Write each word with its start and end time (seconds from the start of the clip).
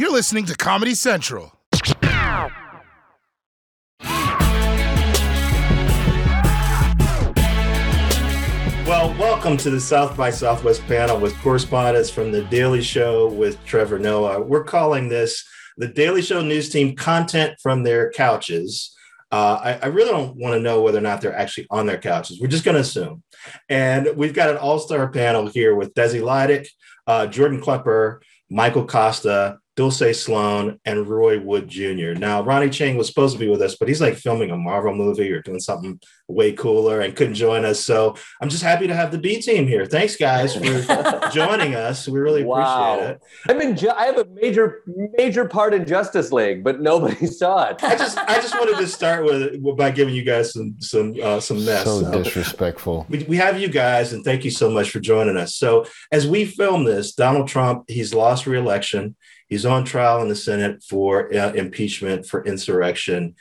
You're 0.00 0.10
listening 0.10 0.46
to 0.46 0.56
Comedy 0.56 0.94
Central. 0.94 1.52
Well, 8.86 9.14
welcome 9.18 9.58
to 9.58 9.68
the 9.68 9.78
South 9.78 10.16
by 10.16 10.30
Southwest 10.30 10.86
panel 10.86 11.20
with 11.20 11.36
correspondents 11.42 12.08
from 12.08 12.32
The 12.32 12.44
Daily 12.44 12.80
Show 12.80 13.28
with 13.28 13.62
Trevor 13.66 13.98
Noah. 13.98 14.40
We're 14.40 14.64
calling 14.64 15.10
this 15.10 15.46
the 15.76 15.88
Daily 15.88 16.22
Show 16.22 16.40
News 16.40 16.70
Team 16.70 16.96
content 16.96 17.58
from 17.62 17.82
their 17.82 18.10
couches. 18.12 18.96
Uh, 19.30 19.60
I, 19.62 19.72
I, 19.82 19.86
really 19.88 20.12
don't 20.12 20.34
want 20.34 20.54
to 20.54 20.60
know 20.60 20.80
whether 20.80 20.96
or 20.96 21.02
not 21.02 21.20
they're 21.20 21.36
actually 21.36 21.66
on 21.68 21.84
their 21.84 21.98
couches. 21.98 22.40
We're 22.40 22.46
just 22.46 22.64
going 22.64 22.76
to 22.76 22.80
assume. 22.80 23.22
And 23.68 24.08
we've 24.16 24.32
got 24.32 24.48
an 24.48 24.56
all 24.56 24.78
star 24.78 25.10
panel 25.10 25.46
here 25.46 25.74
with 25.74 25.92
Desi 25.92 26.22
Lydic, 26.24 26.70
uh, 27.06 27.26
Jordan 27.26 27.60
Klepper, 27.60 28.22
Michael 28.48 28.86
Kosta, 28.86 29.58
Dulce 29.80 30.20
Sloan, 30.20 30.78
and 30.84 31.08
Roy 31.08 31.40
Wood 31.40 31.66
Jr. 31.66 32.12
Now, 32.12 32.42
Ronny 32.42 32.66
Chieng 32.66 32.98
was 32.98 33.06
supposed 33.06 33.32
to 33.32 33.40
be 33.40 33.48
with 33.48 33.62
us, 33.62 33.76
but 33.76 33.88
he's 33.88 34.02
like 34.02 34.14
filming 34.14 34.50
a 34.50 34.56
Marvel 34.58 34.94
movie 34.94 35.32
or 35.32 35.40
doing 35.40 35.58
something 35.58 35.98
way 36.28 36.52
cooler 36.52 37.00
and 37.00 37.16
couldn't 37.16 37.32
join 37.32 37.64
us. 37.64 37.80
So 37.80 38.14
I'm 38.42 38.50
just 38.50 38.62
happy 38.62 38.86
to 38.88 38.94
have 38.94 39.10
the 39.10 39.16
B 39.16 39.40
team 39.40 39.66
here. 39.66 39.86
Thanks, 39.86 40.16
guys, 40.16 40.54
for 40.54 41.30
joining 41.32 41.76
us. 41.76 42.06
We 42.06 42.20
really 42.20 42.44
wow. 42.44 42.92
appreciate 42.92 43.10
it. 43.10 43.20
I'm 43.48 43.60
in. 43.62 43.74
Ju- 43.74 43.88
I 43.88 44.04
have 44.04 44.18
a 44.18 44.26
major, 44.26 44.82
major 45.16 45.46
part 45.46 45.72
in 45.72 45.86
Justice 45.86 46.30
League, 46.30 46.62
but 46.62 46.82
nobody 46.82 47.26
saw 47.40 47.70
it. 47.70 47.82
I 47.82 47.96
just, 47.96 48.18
I 48.18 48.34
just 48.34 48.54
wanted 48.54 48.76
to 48.76 48.86
start 48.86 49.24
with 49.24 49.78
by 49.78 49.92
giving 49.92 50.14
you 50.14 50.24
guys 50.24 50.52
some, 50.52 50.76
some, 50.80 51.14
uh, 51.22 51.40
some 51.40 51.64
mess. 51.64 51.84
So, 51.84 52.02
so 52.02 52.22
disrespectful. 52.22 53.06
We, 53.08 53.24
we 53.24 53.36
have 53.38 53.58
you 53.58 53.68
guys, 53.68 54.12
and 54.12 54.22
thank 54.22 54.44
you 54.44 54.50
so 54.50 54.68
much 54.68 54.90
for 54.90 55.00
joining 55.00 55.38
us. 55.38 55.54
So 55.54 55.86
as 56.12 56.26
we 56.26 56.44
film 56.44 56.84
this, 56.84 57.14
Donald 57.14 57.48
Trump, 57.48 57.84
he's 57.88 58.12
lost 58.12 58.46
re-election. 58.46 59.16
He's 59.50 59.66
on 59.66 59.84
trial 59.84 60.22
in 60.22 60.28
the 60.28 60.36
Senate 60.36 60.82
for 60.84 61.34
uh, 61.34 61.52
impeachment 61.52 62.24
for 62.24 62.44
insurrection. 62.44 63.34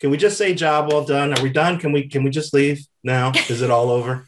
Can 0.00 0.10
we 0.10 0.16
just 0.16 0.38
say 0.38 0.54
job 0.54 0.90
well 0.90 1.04
done? 1.04 1.38
Are 1.38 1.42
we 1.42 1.50
done? 1.50 1.78
Can 1.78 1.92
we 1.92 2.08
can 2.08 2.24
we 2.24 2.30
just 2.30 2.54
leave 2.54 2.86
now? 3.04 3.32
Is 3.50 3.60
it 3.60 3.70
all 3.70 3.90
over? 3.90 4.26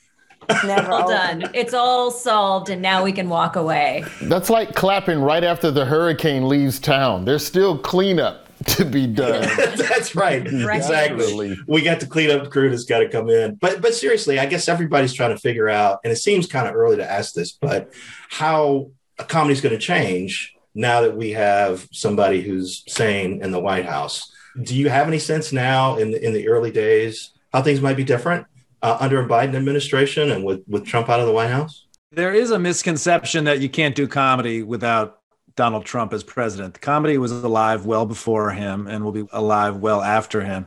Never 0.67 0.93
all 0.93 1.09
done. 1.09 1.49
It's 1.55 1.73
all 1.73 2.11
solved, 2.11 2.69
and 2.69 2.83
now 2.83 3.03
we 3.03 3.13
can 3.13 3.31
walk 3.31 3.57
away. 3.57 4.05
That's 4.21 4.51
like 4.51 4.75
clapping 4.75 5.21
right 5.21 5.43
after 5.43 5.71
the 5.71 5.87
hurricane 5.87 6.49
leaves 6.49 6.79
town. 6.79 7.25
There's 7.25 7.47
still 7.47 7.79
cleanup 7.79 8.49
to 8.67 8.85
be 8.85 9.07
done. 9.15 9.49
that's 9.77 10.15
right. 10.15 10.45
right. 10.53 10.77
Exactly. 10.77 11.57
We 11.67 11.81
got 11.81 12.01
the 12.01 12.07
cleanup 12.07 12.51
crew 12.51 12.69
that's 12.69 12.85
got 12.85 12.99
to 12.99 13.09
come 13.09 13.31
in. 13.31 13.55
But 13.55 13.81
but 13.81 13.95
seriously, 13.95 14.39
I 14.39 14.45
guess 14.45 14.69
everybody's 14.69 15.15
trying 15.15 15.31
to 15.31 15.39
figure 15.39 15.71
out, 15.71 16.01
and 16.05 16.13
it 16.13 16.17
seems 16.17 16.47
kind 16.47 16.69
of 16.69 16.75
early 16.75 16.97
to 16.97 17.11
ask 17.11 17.33
this, 17.33 17.53
but 17.53 17.91
how 18.29 18.91
a 19.19 19.25
comedy's 19.25 19.63
going 19.63 19.75
to 19.75 19.81
change 19.81 20.55
now 20.75 21.01
that 21.03 21.17
we 21.17 21.31
have 21.31 21.89
somebody 21.93 22.41
who's 22.41 22.85
sane 22.89 23.43
in 23.43 23.51
the 23.51 23.61
White 23.61 23.87
House. 23.87 24.33
Do 24.63 24.77
you 24.77 24.89
have 24.89 25.09
any 25.09 25.19
sense 25.19 25.53
now 25.53 25.97
in 25.97 26.11
the, 26.11 26.25
in 26.25 26.33
the 26.33 26.49
early 26.49 26.71
days 26.71 27.31
how 27.53 27.63
things 27.63 27.81
might 27.81 27.97
be 27.97 28.05
different 28.05 28.47
uh, 28.83 28.97
under 29.01 29.21
a 29.21 29.29
Biden 29.29 29.55
administration 29.55 30.31
and 30.31 30.45
with, 30.45 30.63
with 30.67 30.87
Trump 30.87 31.09
out 31.09 31.21
of 31.21 31.27
the 31.27 31.33
White 31.33 31.51
House? 31.51 31.87
There 32.11 32.35
is 32.35 32.51
a 32.51 32.59
misconception 32.59 33.45
that 33.45 33.61
you 33.61 33.69
can't 33.69 33.95
do 33.95 34.07
comedy 34.07 34.63
without 34.63 35.21
Donald 35.57 35.85
Trump 35.85 36.13
as 36.13 36.23
president. 36.23 36.75
The 36.75 36.81
comedy 36.81 37.19
was 37.19 37.33
alive 37.33 37.87
well 37.87 38.07
before 38.07 38.51
him 38.51 38.87
and 38.87 39.05
will 39.05 39.13
be 39.13 39.25
alive 39.33 39.79
well 39.79 40.03
after 40.03 40.43
him. 40.43 40.67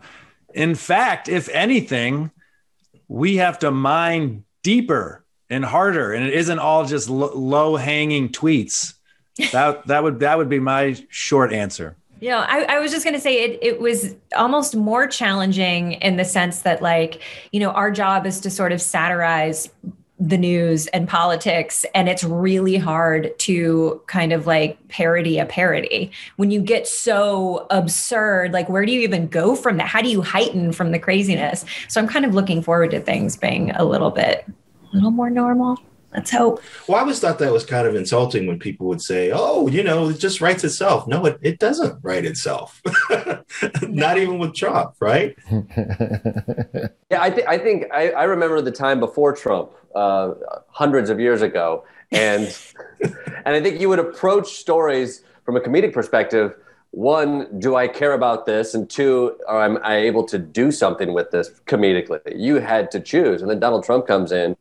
In 0.53 0.75
fact, 0.75 1.27
if 1.27 1.49
anything, 1.49 2.31
we 3.07 3.37
have 3.37 3.59
to 3.59 3.71
mine 3.71 4.43
deeper 4.63 5.23
and 5.49 5.63
harder, 5.63 6.13
and 6.13 6.25
it 6.25 6.33
isn't 6.33 6.59
all 6.59 6.85
just 6.85 7.09
low 7.09 7.75
hanging 7.75 8.29
tweets 8.29 8.94
that 9.51 9.85
that 9.87 10.03
would 10.03 10.19
that 10.19 10.37
would 10.37 10.49
be 10.49 10.59
my 10.59 10.95
short 11.09 11.53
answer. 11.53 11.95
Know, 12.21 12.39
I, 12.39 12.63
I 12.63 12.79
was 12.79 12.91
just 12.91 13.03
going 13.03 13.13
to 13.13 13.19
say 13.19 13.43
it, 13.43 13.59
it 13.61 13.79
was 13.79 14.15
almost 14.35 14.75
more 14.75 15.05
challenging 15.05 15.93
in 15.93 16.17
the 16.17 16.25
sense 16.25 16.61
that, 16.61 16.81
like, 16.81 17.21
you 17.51 17.59
know, 17.59 17.69
our 17.71 17.91
job 17.91 18.25
is 18.25 18.39
to 18.41 18.49
sort 18.49 18.71
of 18.71 18.81
satirize 18.81 19.69
the 20.17 20.37
news 20.37 20.87
and 20.87 21.09
politics 21.09 21.85
and 21.93 22.07
it's 22.07 22.23
really 22.23 22.77
hard 22.77 23.37
to 23.37 24.01
kind 24.07 24.31
of 24.31 24.47
like 24.47 24.77
parody 24.87 25.37
a 25.39 25.45
parody. 25.45 26.09
When 26.37 26.51
you 26.51 26.61
get 26.61 26.87
so 26.87 27.67
absurd 27.69 28.53
like 28.53 28.69
where 28.69 28.85
do 28.85 28.93
you 28.93 29.01
even 29.01 29.27
go 29.27 29.57
from 29.57 29.75
that? 29.75 29.87
How 29.87 30.01
do 30.01 30.09
you 30.09 30.21
heighten 30.21 30.71
from 30.71 30.91
the 30.91 30.99
craziness? 30.99 31.65
So 31.89 31.99
i'm 31.99 32.07
kind 32.07 32.23
of 32.23 32.33
looking 32.33 32.61
forward 32.61 32.91
to 32.91 33.01
things 33.01 33.35
being 33.35 33.71
a 33.71 33.83
little 33.83 34.09
bit 34.09 34.45
a 34.93 34.95
little 34.95 35.11
more 35.11 35.29
normal 35.29 35.77
Let's 36.15 36.31
hope. 36.31 36.61
Well, 36.87 36.97
I 36.97 37.01
always 37.01 37.19
thought 37.19 37.39
that 37.39 37.51
was 37.51 37.65
kind 37.65 37.85
of 37.85 37.93
insulting 37.93 38.47
when 38.47 38.57
people 38.57 38.87
would 38.87 39.01
say, 39.01 39.31
"Oh, 39.33 39.67
you 39.67 39.83
know, 39.83 40.09
it 40.09 40.19
just 40.19 40.39
writes 40.39 40.63
itself." 40.63 41.07
No, 41.07 41.25
it, 41.25 41.37
it 41.41 41.59
doesn't 41.59 41.99
write 42.01 42.23
itself. 42.25 42.81
Not 43.81 44.17
even 44.17 44.39
with 44.39 44.55
Trump, 44.55 44.95
right? 45.01 45.35
yeah, 45.51 47.19
I, 47.19 47.29
th- 47.29 47.47
I 47.47 47.57
think 47.57 47.85
I, 47.93 48.11
I, 48.11 48.23
remember 48.23 48.61
the 48.61 48.71
time 48.71 49.01
before 49.01 49.35
Trump, 49.35 49.71
uh, 49.93 50.35
hundreds 50.69 51.09
of 51.09 51.19
years 51.19 51.41
ago, 51.41 51.83
and 52.11 52.57
and 53.01 53.47
I 53.47 53.61
think 53.61 53.81
you 53.81 53.89
would 53.89 53.99
approach 53.99 54.53
stories 54.53 55.21
from 55.43 55.57
a 55.57 55.59
comedic 55.59 55.91
perspective. 55.93 56.55
One, 56.91 57.59
do 57.59 57.75
I 57.75 57.89
care 57.89 58.13
about 58.13 58.45
this? 58.45 58.73
And 58.73 58.89
two, 58.89 59.35
am 59.49 59.79
I 59.83 59.97
able 59.97 60.23
to 60.27 60.39
do 60.39 60.71
something 60.71 61.13
with 61.13 61.31
this 61.31 61.51
comedically? 61.65 62.21
You 62.37 62.61
had 62.61 62.89
to 62.91 63.01
choose, 63.01 63.41
and 63.41 63.51
then 63.51 63.59
Donald 63.59 63.83
Trump 63.83 64.07
comes 64.07 64.31
in 64.31 64.55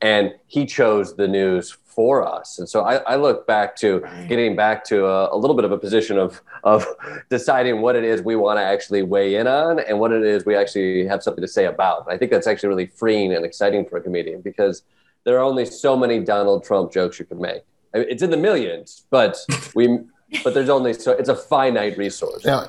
and 0.00 0.34
he 0.46 0.66
chose 0.66 1.16
the 1.16 1.28
news 1.28 1.76
for 1.84 2.26
us. 2.26 2.58
And 2.58 2.68
so 2.68 2.82
I, 2.82 2.96
I 2.96 3.16
look 3.16 3.46
back 3.46 3.76
to 3.76 4.00
getting 4.28 4.56
back 4.56 4.84
to 4.84 5.06
a, 5.06 5.34
a, 5.34 5.36
little 5.36 5.56
bit 5.56 5.64
of 5.64 5.72
a 5.72 5.78
position 5.78 6.18
of 6.18 6.40
of 6.64 6.86
deciding 7.28 7.82
what 7.82 7.96
it 7.96 8.04
is 8.04 8.22
we 8.22 8.36
want 8.36 8.58
to 8.58 8.62
actually 8.62 9.02
weigh 9.02 9.34
in 9.34 9.46
on 9.46 9.80
and 9.80 9.98
what 9.98 10.12
it 10.12 10.22
is 10.22 10.46
we 10.46 10.54
actually 10.56 11.06
have 11.06 11.22
something 11.22 11.42
to 11.42 11.48
say 11.48 11.66
about. 11.66 12.06
I 12.08 12.16
think 12.16 12.30
that's 12.30 12.46
actually 12.46 12.70
really 12.70 12.86
freeing 12.86 13.34
and 13.34 13.44
exciting 13.44 13.84
for 13.84 13.96
a 13.98 14.00
comedian 14.00 14.40
because 14.40 14.82
there 15.24 15.36
are 15.36 15.42
only 15.42 15.66
so 15.66 15.96
many 15.96 16.20
Donald 16.20 16.64
Trump 16.64 16.92
jokes 16.92 17.18
you 17.18 17.26
can 17.26 17.40
make. 17.40 17.62
it's 17.92 18.22
in 18.22 18.30
the 18.30 18.36
millions, 18.36 19.04
but 19.10 19.36
we 19.74 19.98
but 20.44 20.54
there's 20.54 20.68
only 20.68 20.92
so 20.92 21.12
it's 21.12 21.28
a 21.28 21.36
finite 21.36 21.98
resource. 21.98 22.44
Now, 22.44 22.68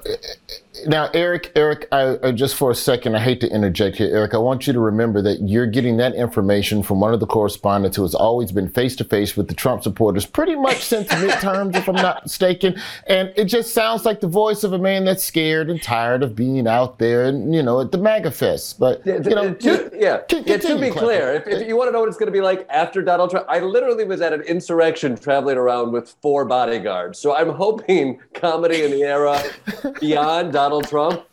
now, 0.88 1.10
Eric, 1.14 1.52
Eric, 1.56 1.88
I, 1.92 2.18
I, 2.24 2.32
just 2.32 2.56
for 2.56 2.72
a 2.72 2.76
second, 2.76 3.16
I 3.16 3.20
hate 3.20 3.42
to 3.42 3.50
interject 3.50 3.98
here, 3.98 4.16
Eric. 4.16 4.34
I 4.34 4.38
want 4.38 4.68
you 4.68 4.74
to 4.74 4.80
remember 4.80 5.22
that 5.22 5.42
you're 5.42 5.66
getting 5.66 5.98
that 5.98 6.16
information 6.16 6.82
from 6.82 7.02
one 7.02 7.14
of 7.14 7.20
the 7.20 7.28
correspondents 7.28 7.98
who 7.98 8.04
has 8.04 8.16
always 8.16 8.54
been 8.54 8.70
face 8.70 8.96
to 8.98 9.04
face 9.04 9.36
with 9.36 9.50
the 9.50 9.54
Trump 9.54 9.84
supporters 9.84 10.26
pretty 10.26 10.56
much 10.56 10.78
since 10.78 11.08
midterms, 11.10 11.76
if 11.76 11.90
I'm 11.90 11.96
not 11.96 12.24
mistaken. 12.24 12.80
And 13.08 13.34
it 13.36 13.46
just 13.46 13.74
sounds 13.74 14.06
like 14.06 14.22
the 14.22 14.30
voice 14.30 14.64
of 14.64 14.72
a 14.72 14.80
man 14.80 15.04
that's 15.04 15.24
scared 15.24 15.70
and 15.70 15.82
tired 15.82 16.24
of 16.24 16.36
being 16.36 16.68
out 16.68 17.00
there 17.00 17.26
and, 17.26 17.54
you 17.54 17.62
know, 17.62 17.82
at 17.82 17.92
the 17.92 17.98
MAGA 17.98 18.32
fest. 18.32 18.80
But, 18.80 19.06
you 19.06 19.20
know, 19.20 19.54
to, 19.54 19.92
yeah, 19.94 20.22
yeah, 20.32 20.58
to 20.58 20.80
be 20.80 20.90
clear, 20.90 21.34
if, 21.34 21.48
if 21.48 21.68
you 21.68 21.76
want 21.76 21.90
to 21.90 21.92
know 21.92 22.00
what 22.00 22.08
it's 22.08 22.18
going 22.18 22.28
to 22.28 22.32
be 22.32 22.42
like 22.42 22.66
after 22.70 23.02
Donald 23.02 23.30
Trump, 23.32 23.46
I 23.50 23.60
literally 23.60 24.06
was 24.06 24.22
at 24.22 24.32
an 24.32 24.42
insurrection 24.44 25.18
traveling 25.18 25.58
around 25.58 25.92
with 25.92 26.16
four 26.22 26.46
bodyguards. 26.46 27.20
So 27.20 27.36
I'm 27.36 27.50
hoping 27.50 28.22
comedy 28.34 28.84
in 28.84 28.92
the 28.92 29.04
era 29.04 29.42
beyond 30.00 30.54
Donald 30.62 30.88
Trump, 30.88 31.24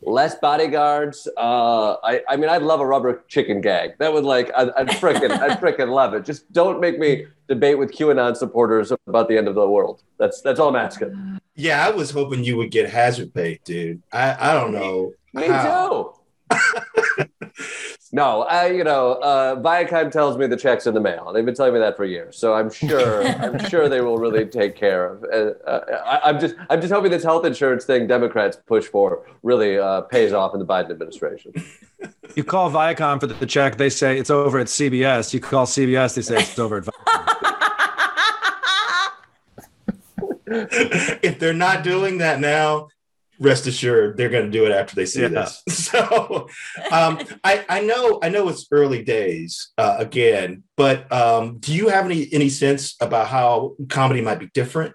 less 0.00 0.36
bodyguards. 0.36 1.28
Uh, 1.36 1.96
I, 2.02 2.22
I 2.26 2.36
mean, 2.36 2.48
I'd 2.48 2.62
love 2.62 2.80
a 2.80 2.86
rubber 2.86 3.22
chicken 3.28 3.60
gag. 3.60 3.98
That 3.98 4.10
would 4.14 4.24
like, 4.24 4.50
I'd, 4.56 4.70
I'd 4.70 4.88
freaking, 4.88 5.30
I'd 5.30 5.60
freaking 5.62 5.90
love 5.90 6.14
it. 6.14 6.24
Just 6.24 6.50
don't 6.54 6.80
make 6.80 6.98
me 6.98 7.26
debate 7.48 7.78
with 7.78 7.92
QAnon 7.92 8.34
supporters 8.34 8.90
about 9.06 9.28
the 9.28 9.36
end 9.36 9.46
of 9.46 9.54
the 9.54 9.68
world. 9.68 10.02
That's 10.18 10.40
that's 10.40 10.58
all 10.58 10.70
I'm 10.70 10.76
asking. 10.76 11.38
Yeah, 11.54 11.86
I 11.86 11.90
was 11.90 12.10
hoping 12.12 12.44
you 12.44 12.56
would 12.56 12.70
get 12.70 12.88
hazard 12.88 13.34
pay, 13.34 13.60
dude. 13.62 14.02
I, 14.10 14.52
I 14.52 14.54
don't 14.54 14.72
know. 14.72 15.12
Me, 15.34 15.42
me 15.42 15.48
too. 15.48 17.26
No, 18.10 18.42
I, 18.42 18.68
you 18.68 18.84
know, 18.84 19.12
uh, 19.14 19.56
Viacom 19.56 20.10
tells 20.10 20.38
me 20.38 20.46
the 20.46 20.56
check's 20.56 20.86
in 20.86 20.94
the 20.94 21.00
mail. 21.00 21.30
They've 21.32 21.44
been 21.44 21.54
telling 21.54 21.74
me 21.74 21.80
that 21.80 21.96
for 21.96 22.06
years, 22.06 22.38
so 22.38 22.54
I'm 22.54 22.70
sure, 22.70 23.26
I'm 23.26 23.58
sure 23.68 23.88
they 23.88 24.00
will 24.00 24.16
really 24.16 24.46
take 24.46 24.76
care 24.76 25.12
of. 25.12 25.24
Uh, 25.24 25.68
uh, 25.68 26.20
I, 26.24 26.30
am 26.30 26.40
just, 26.40 26.54
I'm 26.70 26.80
just 26.80 26.92
hoping 26.92 27.10
this 27.10 27.22
health 27.22 27.44
insurance 27.44 27.84
thing 27.84 28.06
Democrats 28.06 28.56
push 28.66 28.86
for 28.86 29.26
really 29.42 29.78
uh, 29.78 30.02
pays 30.02 30.32
off 30.32 30.54
in 30.54 30.60
the 30.60 30.66
Biden 30.66 30.90
administration. 30.90 31.52
You 32.34 32.44
call 32.44 32.70
Viacom 32.70 33.20
for 33.20 33.26
the 33.26 33.46
check, 33.46 33.76
they 33.76 33.90
say 33.90 34.18
it's 34.18 34.30
over 34.30 34.58
at 34.58 34.68
CBS. 34.68 35.34
You 35.34 35.40
call 35.40 35.66
CBS, 35.66 36.14
they 36.14 36.22
say 36.22 36.36
it's 36.38 36.58
over 36.58 36.78
at 36.78 36.84
Viacom. 36.84 36.94
if 41.22 41.38
they're 41.38 41.52
not 41.52 41.84
doing 41.84 42.18
that 42.18 42.40
now, 42.40 42.88
rest 43.38 43.66
assured 43.66 44.16
they're 44.16 44.28
going 44.28 44.44
to 44.44 44.50
do 44.50 44.66
it 44.66 44.72
after 44.72 44.94
they 44.94 45.06
see 45.06 45.22
yeah. 45.22 45.28
this. 45.28 45.62
So 45.88 46.48
um, 46.92 47.18
I, 47.42 47.64
I 47.68 47.80
know 47.80 48.18
I 48.22 48.28
know 48.28 48.48
it's 48.48 48.66
early 48.70 49.02
days 49.02 49.70
uh, 49.78 49.96
again, 49.98 50.64
but 50.76 51.10
um, 51.10 51.58
do 51.58 51.74
you 51.74 51.88
have 51.88 52.04
any 52.04 52.28
any 52.32 52.50
sense 52.50 52.94
about 53.00 53.28
how 53.28 53.74
comedy 53.88 54.20
might 54.20 54.38
be 54.38 54.50
different 54.52 54.94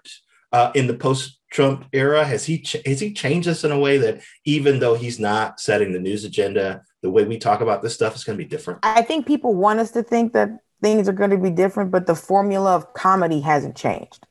uh, 0.52 0.70
in 0.76 0.86
the 0.86 0.94
post 0.94 1.40
Trump 1.50 1.86
era? 1.92 2.24
Has 2.24 2.44
he 2.44 2.60
ch- 2.60 2.76
has 2.86 3.00
he 3.00 3.12
changed 3.12 3.48
us 3.48 3.64
in 3.64 3.72
a 3.72 3.78
way 3.78 3.98
that 3.98 4.22
even 4.44 4.78
though 4.78 4.94
he's 4.94 5.18
not 5.18 5.58
setting 5.58 5.92
the 5.92 5.98
news 5.98 6.24
agenda, 6.24 6.82
the 7.02 7.10
way 7.10 7.24
we 7.24 7.38
talk 7.38 7.60
about 7.60 7.82
this 7.82 7.94
stuff 7.94 8.14
is 8.14 8.22
going 8.22 8.38
to 8.38 8.44
be 8.44 8.48
different? 8.48 8.78
I 8.84 9.02
think 9.02 9.26
people 9.26 9.54
want 9.54 9.80
us 9.80 9.90
to 9.92 10.04
think 10.04 10.32
that 10.34 10.50
things 10.80 11.08
are 11.08 11.12
going 11.12 11.30
to 11.30 11.38
be 11.38 11.50
different, 11.50 11.90
but 11.90 12.06
the 12.06 12.14
formula 12.14 12.76
of 12.76 12.94
comedy 12.94 13.40
hasn't 13.40 13.74
changed 13.74 14.26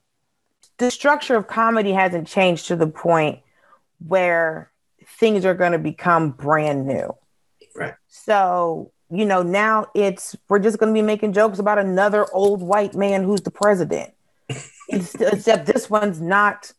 the 0.78 0.92
structure 0.92 1.36
of 1.36 1.48
comedy 1.48 1.92
hasn't 1.92 2.28
changed 2.28 2.68
to 2.68 2.76
the 2.76 2.88
point 2.88 3.40
where 4.06 4.72
things 5.06 5.46
are 5.46 5.54
going 5.54 5.72
to 5.72 5.80
become 5.80 6.32
brand 6.32 6.86
new. 6.86 7.16
Right. 7.76 7.94
So, 8.08 8.92
you 9.10 9.26
know, 9.26 9.44
now 9.44 9.88
it's 9.96 10.36
we're 10.50 10.60
just 10.60 10.78
going 10.78 10.94
to 10.94 10.98
be 10.98 11.06
making 11.06 11.34
jokes 11.34 11.60
about 11.60 11.80
another 11.80 12.26
old 12.34 12.62
white 12.62 12.96
man 12.96 13.24
who's 13.24 13.42
the 13.42 13.52
president. 13.52 14.14
Except 14.90 15.66
this 15.66 15.90
one's 15.90 16.22
not 16.22 16.72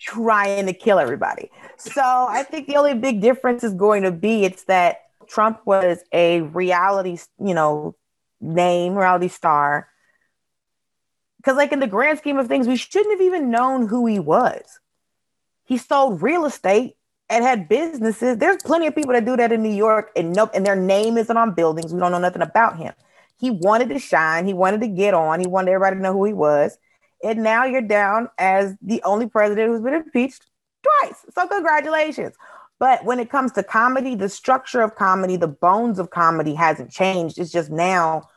trying 0.00 0.66
to 0.66 0.72
kill 0.72 0.98
everybody. 0.98 1.50
So, 1.76 2.02
I 2.02 2.42
think 2.42 2.68
the 2.68 2.76
only 2.76 2.94
big 2.94 3.20
difference 3.20 3.64
is 3.64 3.74
going 3.74 4.04
to 4.04 4.12
be 4.12 4.44
it's 4.44 4.64
that 4.64 5.02
Trump 5.26 5.60
was 5.64 5.98
a 6.12 6.42
reality, 6.42 7.18
you 7.38 7.54
know, 7.54 7.96
name, 8.40 8.94
reality 8.94 9.28
star. 9.28 9.88
Because, 11.38 11.56
like, 11.56 11.72
in 11.72 11.80
the 11.80 11.86
grand 11.86 12.18
scheme 12.18 12.38
of 12.38 12.48
things, 12.48 12.66
we 12.66 12.76
shouldn't 12.76 13.12
have 13.12 13.26
even 13.26 13.50
known 13.50 13.88
who 13.88 14.06
he 14.06 14.18
was. 14.18 14.62
He 15.64 15.78
sold 15.78 16.22
real 16.22 16.44
estate 16.44 16.96
and 17.28 17.44
had 17.44 17.68
businesses. 17.68 18.36
There's 18.36 18.62
plenty 18.62 18.86
of 18.86 18.94
people 18.94 19.12
that 19.12 19.24
do 19.24 19.36
that 19.36 19.52
in 19.52 19.62
New 19.62 19.74
York, 19.74 20.10
and 20.14 20.34
nope, 20.34 20.50
and 20.54 20.64
their 20.64 20.76
name 20.76 21.16
isn't 21.16 21.36
on 21.36 21.54
buildings. 21.54 21.92
We 21.92 22.00
don't 22.00 22.12
know 22.12 22.18
nothing 22.18 22.42
about 22.42 22.76
him. 22.76 22.92
He 23.38 23.50
wanted 23.50 23.88
to 23.90 23.98
shine. 23.98 24.46
He 24.46 24.54
wanted 24.54 24.80
to 24.82 24.88
get 24.88 25.14
on. 25.14 25.40
He 25.40 25.46
wanted 25.46 25.72
everybody 25.72 25.96
to 25.96 26.02
know 26.02 26.12
who 26.12 26.24
he 26.24 26.32
was. 26.32 26.78
And 27.22 27.42
now 27.42 27.64
you're 27.64 27.80
down 27.80 28.28
as 28.38 28.76
the 28.82 29.02
only 29.02 29.26
president 29.26 29.70
who's 29.70 29.80
been 29.80 29.94
impeached 29.94 30.46
twice. 30.82 31.24
So 31.34 31.48
congratulations. 31.48 32.34
But 32.78 33.04
when 33.04 33.18
it 33.18 33.30
comes 33.30 33.52
to 33.52 33.62
comedy, 33.62 34.14
the 34.14 34.28
structure 34.28 34.82
of 34.82 34.94
comedy, 34.94 35.36
the 35.36 35.48
bones 35.48 35.98
of 35.98 36.10
comedy 36.10 36.54
hasn't 36.54 36.90
changed. 36.90 37.38
It's 37.38 37.52
just 37.52 37.70
now 37.70 38.28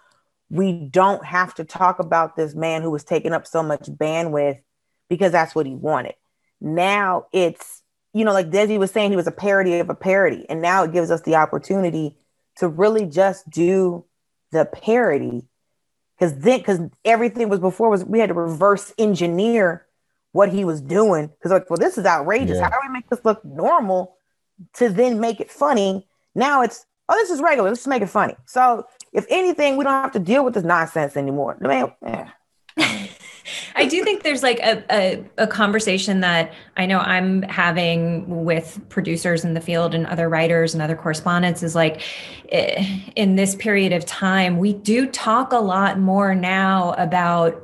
we 0.49 0.71
don't 0.71 1.25
have 1.25 1.53
to 1.55 1.65
talk 1.65 1.99
about 1.99 2.35
this 2.35 2.55
man 2.55 2.81
who 2.81 2.91
was 2.91 3.03
taking 3.03 3.33
up 3.33 3.45
so 3.45 3.61
much 3.61 3.81
bandwidth 3.81 4.61
because 5.09 5.31
that's 5.31 5.53
what 5.53 5.65
he 5.65 5.75
wanted. 5.75 6.15
Now 6.61 7.27
it's, 7.31 7.83
you 8.13 8.25
know, 8.25 8.33
like 8.33 8.49
Desi 8.49 8.79
was 8.79 8.91
saying, 8.91 9.11
he 9.11 9.17
was 9.17 9.27
a 9.27 9.31
parody 9.31 9.79
of 9.79 9.89
a 9.89 9.95
parody. 9.95 10.45
And 10.49 10.61
now 10.61 10.83
it 10.83 10.93
gives 10.93 11.11
us 11.11 11.21
the 11.21 11.35
opportunity 11.35 12.17
to 12.57 12.67
really 12.67 13.05
just 13.05 13.49
do 13.49 14.05
the 14.51 14.65
parody. 14.65 15.45
Cause 16.19 16.37
then, 16.39 16.63
cause 16.63 16.79
everything 17.05 17.47
was 17.49 17.59
before 17.59 17.89
was 17.89 18.03
we 18.03 18.19
had 18.19 18.29
to 18.29 18.33
reverse 18.33 18.91
engineer 18.97 19.85
what 20.31 20.49
he 20.49 20.65
was 20.65 20.81
doing. 20.81 21.29
Cause 21.43 21.51
like, 21.51 21.69
well, 21.69 21.77
this 21.77 21.97
is 21.97 22.05
outrageous. 22.05 22.57
Yeah. 22.57 22.63
How 22.63 22.69
do 22.69 22.77
we 22.87 22.91
make 22.91 23.07
this 23.09 23.23
look 23.23 23.43
normal 23.45 24.17
to 24.75 24.89
then 24.89 25.19
make 25.19 25.39
it 25.39 25.51
funny? 25.51 26.07
Now 26.33 26.63
it's, 26.63 26.85
oh, 27.09 27.15
this 27.15 27.29
is 27.29 27.39
regular. 27.39 27.69
Let's 27.69 27.81
just 27.81 27.87
make 27.87 28.01
it 28.01 28.09
funny. 28.09 28.35
So 28.45 28.87
if 29.13 29.25
anything, 29.29 29.77
we 29.77 29.83
don't 29.83 29.93
have 29.93 30.11
to 30.13 30.19
deal 30.19 30.43
with 30.43 30.55
this 30.55 30.63
nonsense 30.63 31.15
anymore. 31.17 31.57
The 31.61 31.67
man, 31.67 31.93
eh. 32.03 32.25
I 33.75 33.85
do 33.85 34.03
think 34.03 34.23
there's 34.23 34.43
like 34.43 34.59
a, 34.59 34.83
a, 34.91 35.25
a 35.37 35.47
conversation 35.47 36.21
that 36.21 36.53
I 36.75 36.85
know 36.85 36.99
I'm 36.99 37.41
having 37.43 38.43
with 38.45 38.79
producers 38.89 39.43
in 39.43 39.53
the 39.53 39.61
field 39.61 39.93
and 39.93 40.05
other 40.07 40.29
writers 40.29 40.73
and 40.73 40.81
other 40.81 40.95
correspondents 40.95 41.63
is 41.63 41.75
like 41.75 42.01
eh, 42.49 42.85
in 43.15 43.35
this 43.35 43.55
period 43.55 43.93
of 43.93 44.05
time, 44.05 44.57
we 44.57 44.73
do 44.73 45.07
talk 45.07 45.51
a 45.51 45.59
lot 45.59 45.99
more 45.99 46.35
now 46.35 46.93
about 46.93 47.61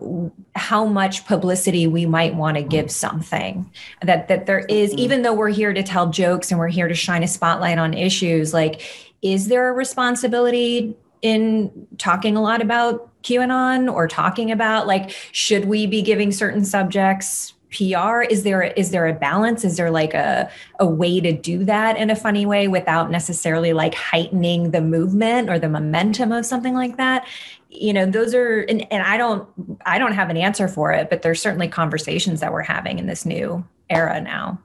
how 0.55 0.85
much 0.85 1.25
publicity 1.25 1.87
we 1.87 2.05
might 2.05 2.35
want 2.35 2.57
to 2.57 2.63
give 2.63 2.91
something. 2.91 3.69
That 4.01 4.27
that 4.27 4.45
there 4.45 4.59
is 4.59 4.93
even 4.93 5.21
though 5.21 5.33
we're 5.33 5.49
here 5.49 5.73
to 5.73 5.83
tell 5.83 6.09
jokes 6.09 6.51
and 6.51 6.59
we're 6.59 6.67
here 6.67 6.87
to 6.87 6.95
shine 6.95 7.23
a 7.23 7.27
spotlight 7.27 7.77
on 7.77 7.93
issues 7.93 8.53
like 8.53 8.81
is 9.21 9.47
there 9.47 9.69
a 9.69 9.73
responsibility 9.73 10.95
in 11.23 11.87
talking 11.97 12.37
a 12.37 12.41
lot 12.41 12.61
about 12.61 13.09
QAnon 13.23 13.91
or 13.91 14.07
talking 14.07 14.51
about 14.51 14.85
like 14.85 15.09
should 15.31 15.65
we 15.65 15.87
be 15.87 16.03
giving 16.03 16.31
certain 16.31 16.63
subjects 16.63 17.53
PR? 17.71 18.21
Is 18.21 18.43
there 18.43 18.61
is 18.63 18.91
there 18.91 19.07
a 19.07 19.13
balance? 19.13 19.65
Is 19.65 19.77
there 19.77 19.89
like 19.89 20.13
a 20.13 20.51
a 20.79 20.85
way 20.85 21.19
to 21.19 21.31
do 21.31 21.63
that 21.65 21.97
in 21.97 22.11
a 22.11 22.15
funny 22.15 22.45
way 22.45 22.67
without 22.67 23.09
necessarily 23.09 23.73
like 23.73 23.95
heightening 23.95 24.71
the 24.71 24.81
movement 24.81 25.49
or 25.49 25.57
the 25.57 25.69
momentum 25.69 26.31
of 26.31 26.45
something 26.45 26.75
like 26.75 26.97
that? 26.97 27.25
You 27.69 27.93
know, 27.93 28.05
those 28.05 28.35
are 28.35 28.59
and, 28.59 28.85
and 28.91 29.01
I 29.01 29.17
don't 29.17 29.47
I 29.85 29.97
don't 29.97 30.13
have 30.13 30.29
an 30.29 30.37
answer 30.37 30.67
for 30.67 30.91
it, 30.91 31.09
but 31.09 31.23
there's 31.23 31.41
certainly 31.41 31.67
conversations 31.67 32.41
that 32.41 32.51
we're 32.51 32.61
having 32.61 32.99
in 32.99 33.07
this 33.07 33.25
new 33.25 33.65
era 33.89 34.21
now. 34.21 34.59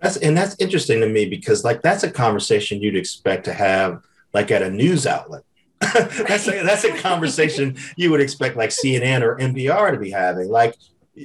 That's 0.00 0.16
and 0.18 0.36
that's 0.36 0.56
interesting 0.58 1.00
to 1.00 1.08
me 1.08 1.26
because 1.26 1.64
like 1.64 1.82
that's 1.82 2.04
a 2.04 2.10
conversation 2.10 2.80
you'd 2.80 2.96
expect 2.96 3.44
to 3.46 3.52
have 3.52 4.02
like 4.32 4.50
at 4.50 4.62
a 4.62 4.70
news 4.70 5.06
outlet. 5.06 5.42
that's 5.80 6.48
a, 6.48 6.62
that's 6.62 6.84
a 6.84 6.96
conversation 6.98 7.76
you 7.96 8.10
would 8.10 8.20
expect 8.20 8.56
like 8.56 8.70
CNN 8.70 9.22
or 9.22 9.36
NPR 9.38 9.92
to 9.92 9.98
be 9.98 10.10
having. 10.10 10.48
Like 10.48 10.74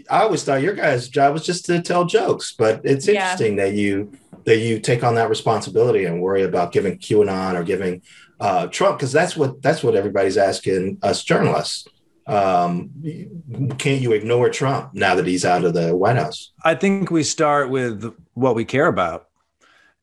I 0.10 0.22
always 0.22 0.44
thought 0.44 0.62
your 0.62 0.74
guys' 0.74 1.10
job 1.10 1.34
was 1.34 1.46
just 1.46 1.66
to 1.66 1.82
tell 1.82 2.06
jokes, 2.06 2.54
but 2.58 2.82
it's 2.84 3.08
Yeah. 3.08 3.14
interesting 3.32 3.56
that 3.58 3.74
you 3.74 4.12
that 4.46 4.58
you 4.58 4.80
take 4.80 5.04
on 5.04 5.16
that 5.16 5.30
responsibility 5.30 6.06
and 6.06 6.22
worry 6.22 6.44
about 6.44 6.72
giving 6.72 6.98
QAnon 6.98 7.56
or 7.56 7.64
giving 7.64 8.02
uh, 8.40 8.68
Trump 8.68 8.98
because 8.98 9.12
that's 9.12 9.36
what 9.36 9.62
that's 9.62 9.84
what 9.84 9.96
everybody's 9.96 10.38
asking 10.38 10.98
us 11.04 11.24
journalists. 11.24 11.88
Um, 12.28 12.92
can't 13.80 14.02
you 14.02 14.12
ignore 14.12 14.50
Trump 14.50 14.94
now 14.94 15.16
that 15.16 15.26
he's 15.26 15.44
out 15.46 15.64
of 15.64 15.74
the 15.74 15.96
White 15.96 16.16
House? 16.18 16.52
I 16.64 16.76
think 16.76 17.10
we 17.10 17.24
start 17.24 17.70
with 17.72 18.14
what 18.36 18.54
we 18.56 18.66
care 18.66 18.86
about. 18.86 19.28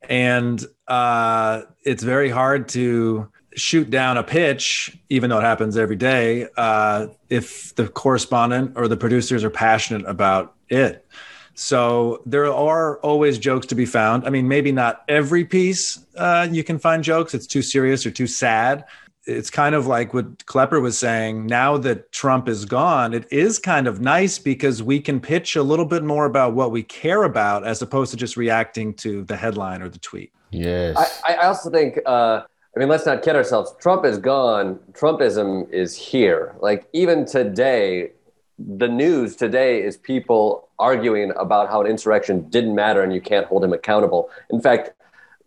And 0.08 0.64
uh, 0.88 1.62
it's 1.84 2.02
very 2.02 2.28
hard 2.28 2.68
to 2.70 3.28
shoot 3.56 3.90
down 3.90 4.18
a 4.18 4.22
pitch, 4.22 4.96
even 5.08 5.30
though 5.30 5.38
it 5.38 5.42
happens 5.44 5.76
every 5.76 5.96
day, 5.96 6.46
uh, 6.56 7.08
if 7.30 7.74
the 7.74 7.88
correspondent 7.88 8.72
or 8.76 8.86
the 8.86 8.96
producers 8.96 9.42
are 9.42 9.50
passionate 9.50 10.06
about 10.06 10.54
it. 10.68 11.06
So 11.54 12.22
there 12.26 12.52
are 12.52 12.98
always 12.98 13.38
jokes 13.38 13.66
to 13.68 13.74
be 13.74 13.86
found. 13.86 14.26
I 14.26 14.30
mean, 14.30 14.46
maybe 14.46 14.72
not 14.72 15.02
every 15.08 15.44
piece 15.44 16.04
uh, 16.16 16.46
you 16.50 16.62
can 16.62 16.78
find 16.78 17.02
jokes. 17.02 17.32
It's 17.32 17.46
too 17.46 17.62
serious 17.62 18.04
or 18.04 18.10
too 18.10 18.26
sad. 18.26 18.84
It's 19.24 19.50
kind 19.50 19.74
of 19.74 19.86
like 19.86 20.14
what 20.14 20.44
Klepper 20.44 20.80
was 20.80 20.98
saying. 20.98 21.46
Now 21.46 21.78
that 21.78 22.12
Trump 22.12 22.46
is 22.46 22.64
gone, 22.66 23.14
it 23.14 23.26
is 23.32 23.58
kind 23.58 23.88
of 23.88 24.00
nice 24.00 24.38
because 24.38 24.82
we 24.82 25.00
can 25.00 25.18
pitch 25.18 25.56
a 25.56 25.62
little 25.62 25.86
bit 25.86 26.04
more 26.04 26.26
about 26.26 26.54
what 26.54 26.70
we 26.70 26.82
care 26.82 27.24
about 27.24 27.66
as 27.66 27.80
opposed 27.82 28.10
to 28.10 28.16
just 28.18 28.36
reacting 28.36 28.94
to 28.94 29.24
the 29.24 29.36
headline 29.36 29.82
or 29.82 29.88
the 29.88 29.98
tweet. 29.98 30.32
Yes. 30.50 31.22
I, 31.26 31.34
I 31.34 31.46
also 31.46 31.70
think, 31.70 31.98
uh, 32.06 32.42
I 32.76 32.78
mean, 32.78 32.88
let's 32.90 33.06
not 33.06 33.22
kid 33.22 33.34
ourselves. 33.34 33.74
Trump 33.80 34.04
is 34.04 34.18
gone. 34.18 34.78
Trumpism 34.92 35.72
is 35.72 35.96
here. 35.96 36.54
Like, 36.60 36.86
even 36.92 37.24
today, 37.24 38.10
the 38.58 38.86
news 38.86 39.34
today 39.34 39.82
is 39.82 39.96
people 39.96 40.68
arguing 40.78 41.32
about 41.38 41.70
how 41.70 41.80
an 41.80 41.86
insurrection 41.86 42.50
didn't 42.50 42.74
matter 42.74 43.02
and 43.02 43.14
you 43.14 43.20
can't 43.22 43.46
hold 43.46 43.64
him 43.64 43.72
accountable. 43.72 44.28
In 44.50 44.60
fact, 44.60 44.92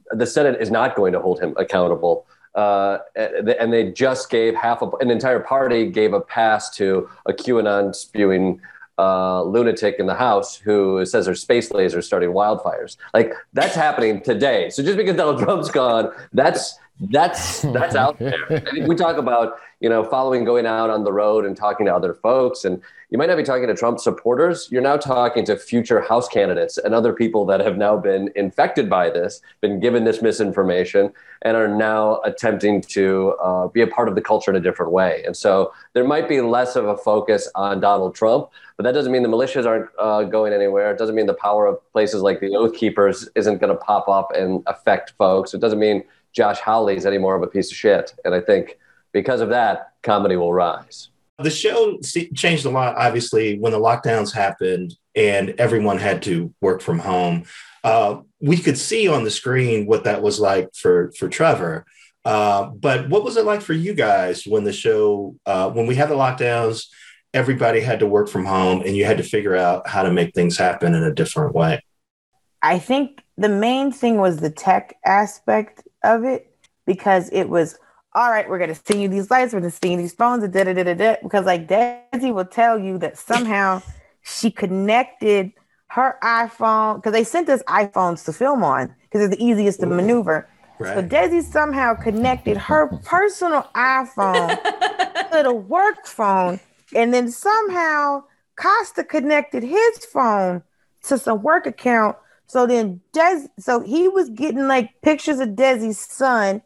the 0.09 0.25
Senate 0.25 0.59
is 0.59 0.71
not 0.71 0.95
going 0.95 1.13
to 1.13 1.19
hold 1.19 1.39
him 1.39 1.53
accountable. 1.57 2.25
Uh, 2.55 2.97
and 3.15 3.71
they 3.71 3.91
just 3.91 4.31
gave 4.31 4.55
half 4.55 4.81
a, 4.81 4.89
an 4.99 5.11
entire 5.11 5.39
party 5.39 5.85
gave 5.85 6.13
a 6.13 6.21
pass 6.21 6.75
to 6.77 7.07
a 7.27 7.31
QAnon 7.31 7.93
spewing 7.93 8.59
uh, 8.97 9.43
lunatic 9.43 9.95
in 9.99 10.07
the 10.07 10.15
House 10.15 10.57
who 10.57 11.05
says 11.05 11.25
there's 11.25 11.41
space 11.41 11.69
lasers 11.69 12.05
starting 12.05 12.31
wildfires. 12.31 12.97
Like 13.13 13.33
that's 13.53 13.75
happening 13.75 14.21
today. 14.21 14.71
So 14.71 14.81
just 14.81 14.97
because 14.97 15.15
Donald 15.15 15.39
Trump's 15.43 15.69
gone, 15.69 16.11
that's 16.33 16.77
that's 16.99 17.61
that's 17.61 17.95
out 17.95 18.19
there. 18.19 18.63
We 18.85 18.95
talk 18.95 19.17
about 19.17 19.59
you 19.79 19.89
know 19.89 20.03
following, 20.03 20.43
going 20.43 20.65
out 20.65 20.89
on 20.89 21.03
the 21.03 21.13
road 21.13 21.45
and 21.45 21.55
talking 21.55 21.85
to 21.85 21.95
other 21.95 22.13
folks, 22.13 22.65
and 22.65 22.81
you 23.09 23.17
might 23.17 23.27
not 23.27 23.37
be 23.37 23.43
talking 23.43 23.67
to 23.67 23.75
Trump 23.75 23.99
supporters. 23.99 24.67
You're 24.69 24.81
now 24.81 24.97
talking 24.97 25.45
to 25.45 25.55
future 25.55 26.01
House 26.01 26.27
candidates 26.27 26.77
and 26.77 26.93
other 26.93 27.13
people 27.13 27.45
that 27.45 27.61
have 27.61 27.77
now 27.77 27.97
been 27.97 28.29
infected 28.35 28.89
by 28.89 29.09
this, 29.09 29.41
been 29.61 29.79
given 29.79 30.03
this 30.03 30.21
misinformation, 30.21 31.13
and 31.41 31.55
are 31.55 31.67
now 31.67 32.19
attempting 32.25 32.81
to 32.81 33.35
uh, 33.41 33.67
be 33.67 33.81
a 33.81 33.87
part 33.87 34.09
of 34.09 34.15
the 34.15 34.21
culture 34.21 34.51
in 34.51 34.57
a 34.57 34.61
different 34.61 34.91
way. 34.91 35.23
And 35.25 35.35
so 35.35 35.73
there 35.93 36.03
might 36.03 36.27
be 36.27 36.41
less 36.41 36.75
of 36.75 36.85
a 36.85 36.97
focus 36.97 37.49
on 37.55 37.79
Donald 37.79 38.13
Trump, 38.13 38.49
but 38.75 38.83
that 38.83 38.91
doesn't 38.91 39.11
mean 39.11 39.23
the 39.23 39.29
militias 39.29 39.65
aren't 39.65 39.89
uh, 39.97 40.23
going 40.23 40.53
anywhere. 40.53 40.91
It 40.91 40.97
doesn't 40.97 41.15
mean 41.15 41.25
the 41.25 41.33
power 41.33 41.65
of 41.65 41.79
places 41.91 42.21
like 42.21 42.41
the 42.41 42.55
Oath 42.55 42.75
Keepers 42.75 43.29
isn't 43.35 43.59
going 43.59 43.71
to 43.71 43.79
pop 43.79 44.07
up 44.09 44.31
and 44.35 44.63
affect 44.67 45.13
folks. 45.17 45.53
It 45.53 45.61
doesn't 45.61 45.79
mean 45.79 46.03
Josh 46.33 46.59
Hawley's 46.59 47.05
any 47.05 47.17
more 47.17 47.35
of 47.35 47.43
a 47.43 47.47
piece 47.47 47.71
of 47.71 47.77
shit. 47.77 48.13
And 48.23 48.33
I 48.33 48.41
think 48.41 48.77
because 49.11 49.41
of 49.41 49.49
that, 49.49 49.93
comedy 50.03 50.35
will 50.35 50.53
rise. 50.53 51.09
The 51.39 51.49
show 51.49 51.99
changed 52.35 52.65
a 52.65 52.69
lot, 52.69 52.97
obviously, 52.97 53.57
when 53.57 53.71
the 53.71 53.79
lockdowns 53.79 54.33
happened 54.33 54.95
and 55.15 55.51
everyone 55.51 55.97
had 55.97 56.21
to 56.23 56.53
work 56.59 56.81
from 56.81 56.99
home. 56.99 57.43
Uh, 57.83 58.21
we 58.41 58.57
could 58.57 58.77
see 58.77 59.07
on 59.07 59.23
the 59.23 59.31
screen 59.31 59.85
what 59.85 60.03
that 60.03 60.21
was 60.21 60.39
like 60.39 60.69
for 60.75 61.13
for 61.17 61.29
Trevor. 61.29 61.85
Uh, 62.25 62.65
but 62.65 63.09
what 63.09 63.23
was 63.23 63.37
it 63.37 63.45
like 63.45 63.61
for 63.61 63.73
you 63.73 63.93
guys 63.93 64.45
when 64.45 64.65
the 64.65 64.73
show, 64.73 65.35
uh, 65.45 65.69
when 65.69 65.87
we 65.87 65.95
had 65.95 66.09
the 66.09 66.15
lockdowns, 66.15 66.87
everybody 67.33 67.79
had 67.79 67.99
to 67.99 68.07
work 68.07 68.27
from 68.27 68.45
home 68.45 68.81
and 68.81 68.95
you 68.95 69.05
had 69.05 69.17
to 69.17 69.23
figure 69.23 69.55
out 69.55 69.87
how 69.87 70.03
to 70.03 70.11
make 70.11 70.33
things 70.33 70.57
happen 70.57 70.93
in 70.93 71.03
a 71.03 71.13
different 71.13 71.55
way? 71.55 71.81
I 72.61 72.79
think 72.79 73.21
the 73.37 73.49
main 73.49 73.91
thing 73.91 74.17
was 74.17 74.37
the 74.37 74.49
tech 74.49 74.97
aspect 75.05 75.87
of 76.03 76.23
it 76.23 76.55
because 76.85 77.29
it 77.29 77.49
was 77.49 77.77
all 78.15 78.31
right. 78.31 78.49
We're 78.49 78.57
going 78.57 78.73
to 78.73 78.81
send 78.85 79.01
you 79.01 79.07
these 79.07 79.29
lights. 79.29 79.53
We're 79.53 79.59
going 79.59 79.71
to 79.71 79.77
send 79.77 79.93
you 79.93 79.97
these 79.99 80.13
phones. 80.13 80.47
Da 80.47 80.63
da 80.63 80.73
da 80.73 80.83
da 80.83 80.93
da. 80.93 81.15
Because 81.21 81.45
like 81.45 81.67
Desi 81.67 82.33
will 82.33 82.45
tell 82.45 82.79
you 82.79 82.97
that 82.99 83.17
somehow 83.17 83.81
she 84.23 84.51
connected 84.51 85.51
her 85.87 86.17
iPhone 86.23 86.95
because 86.97 87.13
they 87.13 87.23
sent 87.23 87.49
us 87.49 87.61
iPhones 87.63 88.23
to 88.25 88.33
film 88.33 88.63
on 88.63 88.93
because 89.03 89.27
it's 89.27 89.35
the 89.35 89.43
easiest 89.43 89.79
to 89.81 89.85
maneuver. 89.85 90.47
So 90.79 91.03
Desi 91.03 91.43
somehow 91.43 91.93
connected 91.93 92.55
her 92.55 92.87
personal 93.03 93.67
iPhone 93.75 94.47
to 95.31 95.43
the 95.43 95.53
work 95.53 96.05
phone, 96.05 96.59
and 96.95 97.13
then 97.13 97.29
somehow 97.29 98.23
Kosta 98.57 99.07
connected 99.07 99.63
his 99.63 100.05
phone 100.05 100.63
to 101.03 101.17
some 101.17 101.41
work 101.41 101.65
account. 101.65 102.15
So 102.49 102.65
then 102.65 102.99
Des, 103.13 103.47
so 103.59 103.79
he 103.79 104.07
was 104.07 104.29
getting 104.31 104.67
like 104.67 104.89
pictures 105.03 105.39
of 105.39 105.49
Desi's 105.49 105.99
son, 105.99 106.61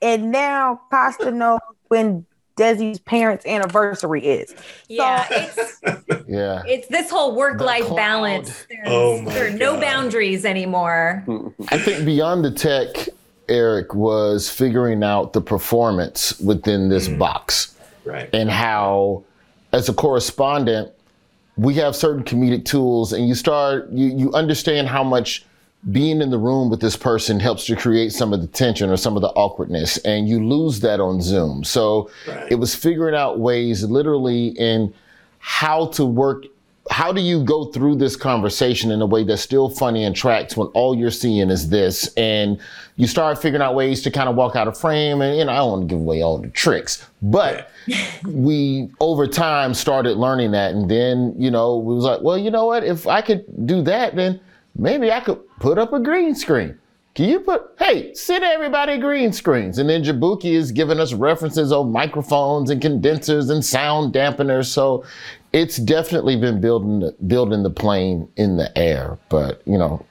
and 0.00 0.30
now 0.30 0.80
Kosta 0.90 1.32
knows 1.32 1.60
when 1.88 2.24
Desi's 2.56 2.98
parents' 2.98 3.44
anniversary 3.44 4.26
is. 4.26 4.54
Yeah, 4.88 5.26
it's 5.30 5.80
Yeah. 6.26 6.62
it's 6.66 6.88
this 6.88 7.10
whole 7.10 7.36
work 7.36 7.60
life 7.60 7.84
cloud. 7.84 7.96
balance. 7.96 8.66
There's, 8.70 8.88
Oh 8.88 9.20
my 9.20 9.32
there 9.34 9.46
are 9.48 9.50
no 9.56 9.78
boundaries 9.78 10.46
anymore. 10.46 11.22
I 11.68 11.78
think 11.78 12.06
beyond 12.06 12.42
the 12.44 12.50
tech, 12.50 12.88
Eric 13.50 13.94
was 13.94 14.48
figuring 14.50 15.02
out 15.04 15.34
the 15.34 15.42
performance 15.42 16.38
within 16.40 16.88
this 16.88 17.06
mm. 17.08 17.18
box 17.18 17.74
Right. 18.04 18.30
and 18.32 18.50
how, 18.50 19.24
as 19.72 19.88
a 19.90 19.92
correspondent, 19.94 20.90
we 21.58 21.74
have 21.74 21.94
certain 21.94 22.22
comedic 22.22 22.64
tools, 22.64 23.12
and 23.12 23.28
you 23.28 23.34
start 23.34 23.90
you 23.90 24.06
you 24.16 24.32
understand 24.32 24.88
how 24.88 25.02
much 25.04 25.44
being 25.92 26.20
in 26.22 26.30
the 26.30 26.38
room 26.38 26.70
with 26.70 26.80
this 26.80 26.96
person 26.96 27.38
helps 27.38 27.66
to 27.66 27.76
create 27.76 28.12
some 28.12 28.32
of 28.32 28.40
the 28.40 28.46
tension 28.48 28.90
or 28.90 28.96
some 28.96 29.16
of 29.16 29.22
the 29.22 29.28
awkwardness, 29.28 29.98
and 29.98 30.28
you 30.28 30.44
lose 30.44 30.80
that 30.80 30.98
on 31.00 31.20
Zoom. 31.20 31.62
So 31.64 32.10
Right. 32.26 32.50
it 32.50 32.54
was 32.56 32.74
figuring 32.74 33.14
out 33.14 33.38
ways, 33.38 33.84
literally, 33.84 34.48
in 34.58 34.92
how 35.38 35.86
to 35.88 36.04
work. 36.04 36.46
How 36.90 37.12
do 37.12 37.20
you 37.20 37.44
go 37.44 37.66
through 37.66 37.96
this 37.96 38.16
conversation 38.16 38.90
in 38.90 39.00
a 39.02 39.06
way 39.06 39.22
that's 39.24 39.42
still 39.42 39.68
funny 39.68 40.04
and 40.04 40.16
tracks 40.16 40.56
when 40.56 40.68
all 40.68 40.96
you're 40.96 41.10
seeing 41.10 41.50
is 41.50 41.68
this? 41.68 42.12
And 42.16 42.58
you 42.96 43.06
start 43.06 43.40
figuring 43.40 43.62
out 43.62 43.74
ways 43.74 44.02
to 44.02 44.10
kind 44.10 44.28
of 44.28 44.34
walk 44.34 44.56
out 44.56 44.68
of 44.68 44.78
frame. 44.78 45.20
And, 45.20 45.38
you 45.38 45.44
know, 45.44 45.52
I 45.52 45.56
don't 45.56 45.70
want 45.70 45.82
to 45.88 45.94
give 45.94 46.00
away 46.00 46.22
all 46.22 46.38
the 46.38 46.48
tricks, 46.48 47.06
but 47.22 47.70
we 48.24 48.90
over 49.00 49.26
time 49.26 49.74
started 49.74 50.16
learning 50.16 50.52
that. 50.52 50.72
And 50.74 50.90
then, 50.90 51.34
you 51.38 51.50
know, 51.50 51.76
we 51.78 51.94
was 51.94 52.04
like, 52.04 52.22
well, 52.22 52.38
you 52.38 52.50
know 52.50 52.66
what? 52.66 52.84
If 52.84 53.06
I 53.06 53.20
could 53.20 53.44
do 53.66 53.82
that, 53.82 54.16
then 54.16 54.40
maybe 54.76 55.12
I 55.12 55.20
could 55.20 55.38
put 55.58 55.78
up 55.78 55.92
a 55.92 56.00
green 56.00 56.34
screen. 56.34 56.78
Can 57.18 57.28
you 57.28 57.40
put, 57.40 57.72
hey, 57.80 58.14
send 58.14 58.44
everybody 58.44 58.96
green 58.96 59.32
screens? 59.32 59.78
And 59.78 59.90
then 59.90 60.04
Jaboukie 60.04 60.54
is 60.54 60.70
giving 60.70 61.00
us 61.00 61.12
references 61.12 61.72
on 61.72 61.90
microphones 61.90 62.70
and 62.70 62.80
condensers 62.80 63.50
and 63.50 63.64
sound 63.64 64.14
dampeners. 64.14 64.66
So 64.66 65.04
it's 65.52 65.78
definitely 65.78 66.36
been 66.36 66.60
building 66.60 67.10
building 67.26 67.64
the 67.64 67.70
plane 67.70 68.28
in 68.36 68.56
the 68.56 68.70
air. 68.78 69.18
But, 69.30 69.62
you 69.66 69.76
know, 69.76 70.06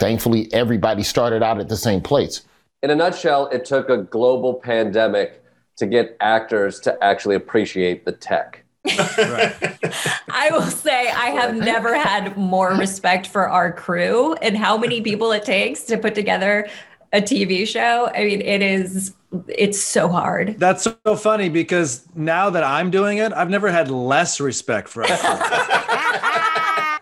thankfully 0.00 0.52
everybody 0.52 1.04
started 1.04 1.40
out 1.40 1.60
at 1.60 1.68
the 1.68 1.76
same 1.76 2.00
place. 2.00 2.42
In 2.82 2.90
a 2.90 2.96
nutshell, 2.96 3.46
it 3.50 3.64
took 3.64 3.88
a 3.88 3.98
global 3.98 4.54
pandemic 4.54 5.44
to 5.76 5.86
get 5.86 6.16
actors 6.18 6.80
to 6.80 6.98
actually 7.00 7.36
appreciate 7.36 8.04
the 8.04 8.10
tech. 8.10 8.59
I 8.86 10.48
will 10.52 10.62
say 10.62 11.08
I 11.10 11.30
have 11.30 11.54
never 11.54 11.94
had 11.96 12.36
more 12.36 12.70
respect 12.74 13.26
for 13.26 13.48
our 13.48 13.72
crew 13.72 14.34
and 14.34 14.56
how 14.56 14.78
many 14.78 15.00
people 15.08 15.32
it 15.32 15.44
takes 15.44 15.82
to 15.84 15.98
put 15.98 16.14
together 16.14 16.68
a 17.12 17.20
TV 17.20 17.66
show. 17.66 18.10
I 18.14 18.24
mean, 18.24 18.40
it 18.40 18.62
is 18.62 19.14
it's 19.48 19.80
so 19.80 20.08
hard. 20.08 20.58
That's 20.58 20.84
so 20.84 21.16
funny 21.16 21.48
because 21.48 22.06
now 22.14 22.50
that 22.50 22.64
I'm 22.64 22.90
doing 22.90 23.18
it, 23.18 23.32
I've 23.32 23.50
never 23.50 23.70
had 23.70 23.90
less 23.90 24.40
respect 24.40 24.88
for 24.88 25.04
us. 25.06 25.20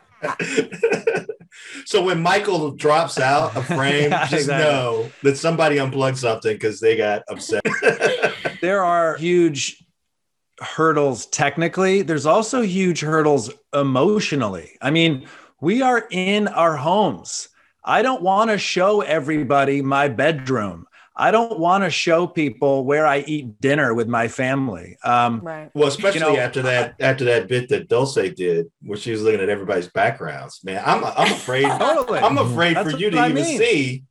so 1.86 2.02
when 2.02 2.20
Michael 2.20 2.72
drops 2.72 3.18
out 3.18 3.56
a 3.56 3.62
frame, 3.62 4.10
Yeah, 4.10 4.20
just 4.22 4.32
exactly. 4.34 4.66
know 4.66 5.10
that 5.22 5.38
somebody 5.38 5.78
unplugged 5.78 6.18
something 6.18 6.52
because 6.54 6.80
they 6.80 6.96
got 6.96 7.22
upset. 7.28 7.62
there 8.60 8.84
are 8.84 9.16
huge 9.16 9.82
hurdles 10.60 11.26
technically. 11.26 12.02
There's 12.02 12.26
also 12.26 12.62
huge 12.62 13.00
hurdles 13.00 13.50
emotionally. 13.72 14.76
I 14.80 14.90
mean, 14.90 15.26
we 15.60 15.82
are 15.82 16.06
in 16.10 16.48
our 16.48 16.76
homes. 16.76 17.48
I 17.84 18.02
don't 18.02 18.22
want 18.22 18.50
to 18.50 18.58
show 18.58 19.00
everybody 19.00 19.82
my 19.82 20.08
bedroom. 20.08 20.86
I 21.20 21.32
don't 21.32 21.58
want 21.58 21.82
to 21.82 21.90
show 21.90 22.28
people 22.28 22.84
where 22.84 23.04
I 23.04 23.20
eat 23.20 23.60
dinner 23.60 23.92
with 23.92 24.06
my 24.06 24.28
family. 24.28 24.96
Um, 25.02 25.40
Right. 25.40 25.68
Well, 25.74 25.88
especially 25.88 26.20
You 26.20 26.26
know, 26.34 26.36
after 26.38 26.62
that 26.62 26.94
after 27.00 27.24
that 27.24 27.48
bit 27.48 27.68
that 27.70 27.88
Dulce 27.88 28.14
did, 28.14 28.70
where 28.82 28.96
she 28.96 29.10
was 29.10 29.22
looking 29.22 29.40
at 29.40 29.48
everybody's 29.48 29.88
backgrounds. 29.88 30.62
Man, 30.62 30.80
I'm 30.86 31.04
I'm 31.04 31.32
afraid 31.32 31.64
totally. 31.80 32.20
I'm 32.20 32.38
afraid 32.38 32.76
That's 32.76 32.92
for 32.92 32.96
you 32.96 33.10
to 33.10 33.18
I 33.18 33.30
even 33.30 33.42
mean. 33.42 33.58
see. 33.58 34.04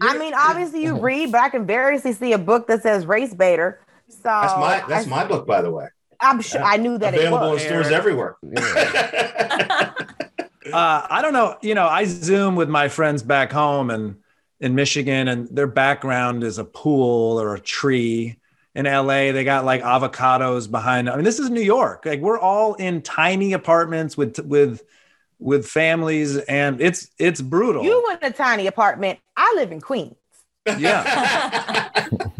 I 0.00 0.18
mean, 0.18 0.32
obviously 0.34 0.82
you 0.82 0.98
read, 1.00 1.32
but 1.32 1.40
I 1.40 1.48
can 1.50 1.66
variously 1.66 2.12
see 2.12 2.32
a 2.32 2.38
book 2.38 2.68
that 2.68 2.82
says 2.82 3.04
race 3.04 3.34
baiter. 3.34 3.80
So 4.08 4.18
That's 4.24 4.54
my 4.56 4.84
that's 4.88 5.06
I, 5.06 5.10
my 5.10 5.24
book, 5.26 5.46
by 5.46 5.62
the 5.62 5.70
way. 5.70 5.88
I'm 6.20 6.40
sure 6.40 6.62
I 6.62 6.76
knew 6.76 6.96
that 6.98 7.14
it 7.14 7.18
Available 7.18 7.48
in 7.48 7.52
was. 7.54 7.62
stores 7.62 7.88
everywhere. 7.88 8.36
uh, 8.46 9.92
I 10.72 11.20
don't 11.22 11.32
know. 11.32 11.56
You 11.62 11.74
know, 11.74 11.86
I 11.86 12.04
Zoom 12.04 12.56
with 12.56 12.68
my 12.68 12.88
friends 12.88 13.22
back 13.22 13.52
home 13.52 13.90
and 13.90 14.16
in 14.60 14.74
Michigan, 14.74 15.28
and 15.28 15.48
their 15.54 15.66
background 15.66 16.42
is 16.42 16.58
a 16.58 16.64
pool 16.64 17.40
or 17.40 17.54
a 17.54 17.60
tree. 17.60 18.38
In 18.74 18.84
LA, 18.84 19.32
they 19.32 19.42
got 19.44 19.64
like 19.64 19.82
avocados 19.82 20.70
behind. 20.70 21.08
I 21.08 21.16
mean, 21.16 21.24
this 21.24 21.38
is 21.38 21.48
New 21.48 21.62
York. 21.62 22.04
Like 22.04 22.20
we're 22.20 22.38
all 22.38 22.74
in 22.74 23.00
tiny 23.02 23.54
apartments 23.54 24.16
with 24.18 24.38
with 24.40 24.82
with 25.38 25.66
families, 25.66 26.36
and 26.36 26.80
it's 26.80 27.10
it's 27.18 27.40
brutal. 27.40 27.84
You 27.84 28.04
in 28.10 28.18
a 28.22 28.30
tiny 28.32 28.66
apartment. 28.66 29.18
I 29.36 29.54
live 29.56 29.72
in 29.72 29.80
Queens. 29.80 30.14
yeah, 30.78 31.88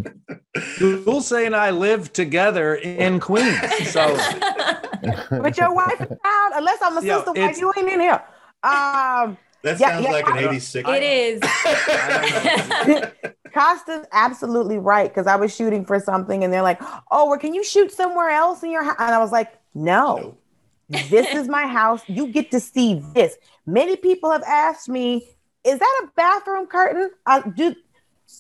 Dulce 0.79 1.33
and 1.33 1.55
I 1.57 1.71
live 1.71 2.13
together 2.13 2.75
in 2.75 3.21
Queens, 3.21 3.57
so 3.91 4.17
But 5.31 5.57
your 5.57 5.75
wife 5.75 6.01
is 6.01 6.19
out, 6.25 6.51
unless 6.57 6.79
I'm 6.83 6.97
a 6.99 7.05
Yo, 7.05 7.17
sister 7.19 7.33
wife, 7.33 7.59
you 7.59 7.73
ain't 7.77 7.89
in 7.89 8.01
here. 8.01 8.23
Um, 8.63 9.39
That 9.63 9.81
Yeah, 9.81 9.91
sounds 9.91 10.05
yeah, 10.05 10.13
like 10.13 10.29
an 10.29 10.37
86. 10.39 10.89
It 10.89 11.03
is. 11.03 11.43
Kosta's 13.55 14.07
absolutely 14.13 14.79
right 14.79 15.09
because 15.09 15.27
I 15.27 15.37
was 15.37 15.55
shooting 15.55 15.85
for 15.85 15.99
something 15.99 16.45
and 16.45 16.53
they're 16.53 16.63
like, 16.63 16.81
"Oh, 17.11 17.29
well, 17.31 17.39
can 17.39 17.55
you 17.55 17.65
shoot 17.65 17.91
somewhere 17.93 18.31
else 18.31 18.63
in 18.63 18.71
your 18.71 18.85
house?" 18.85 18.97
And 18.99 19.15
I 19.15 19.19
was 19.19 19.33
like, 19.33 19.59
"No, 19.75 20.37
this 20.89 21.33
is 21.35 21.49
my 21.49 21.67
house. 21.67 22.03
You 22.07 22.29
get 22.29 22.51
to 22.51 22.61
see 22.61 23.03
this." 23.15 23.37
Many 23.67 23.97
people 23.97 24.31
have 24.31 24.43
asked 24.43 24.89
me, 24.89 25.27
"Is 25.65 25.79
that 25.79 26.01
a 26.05 26.09
bathroom 26.17 26.67
curtain?" 26.67 27.11
I 27.25 27.41
do. 27.49 27.75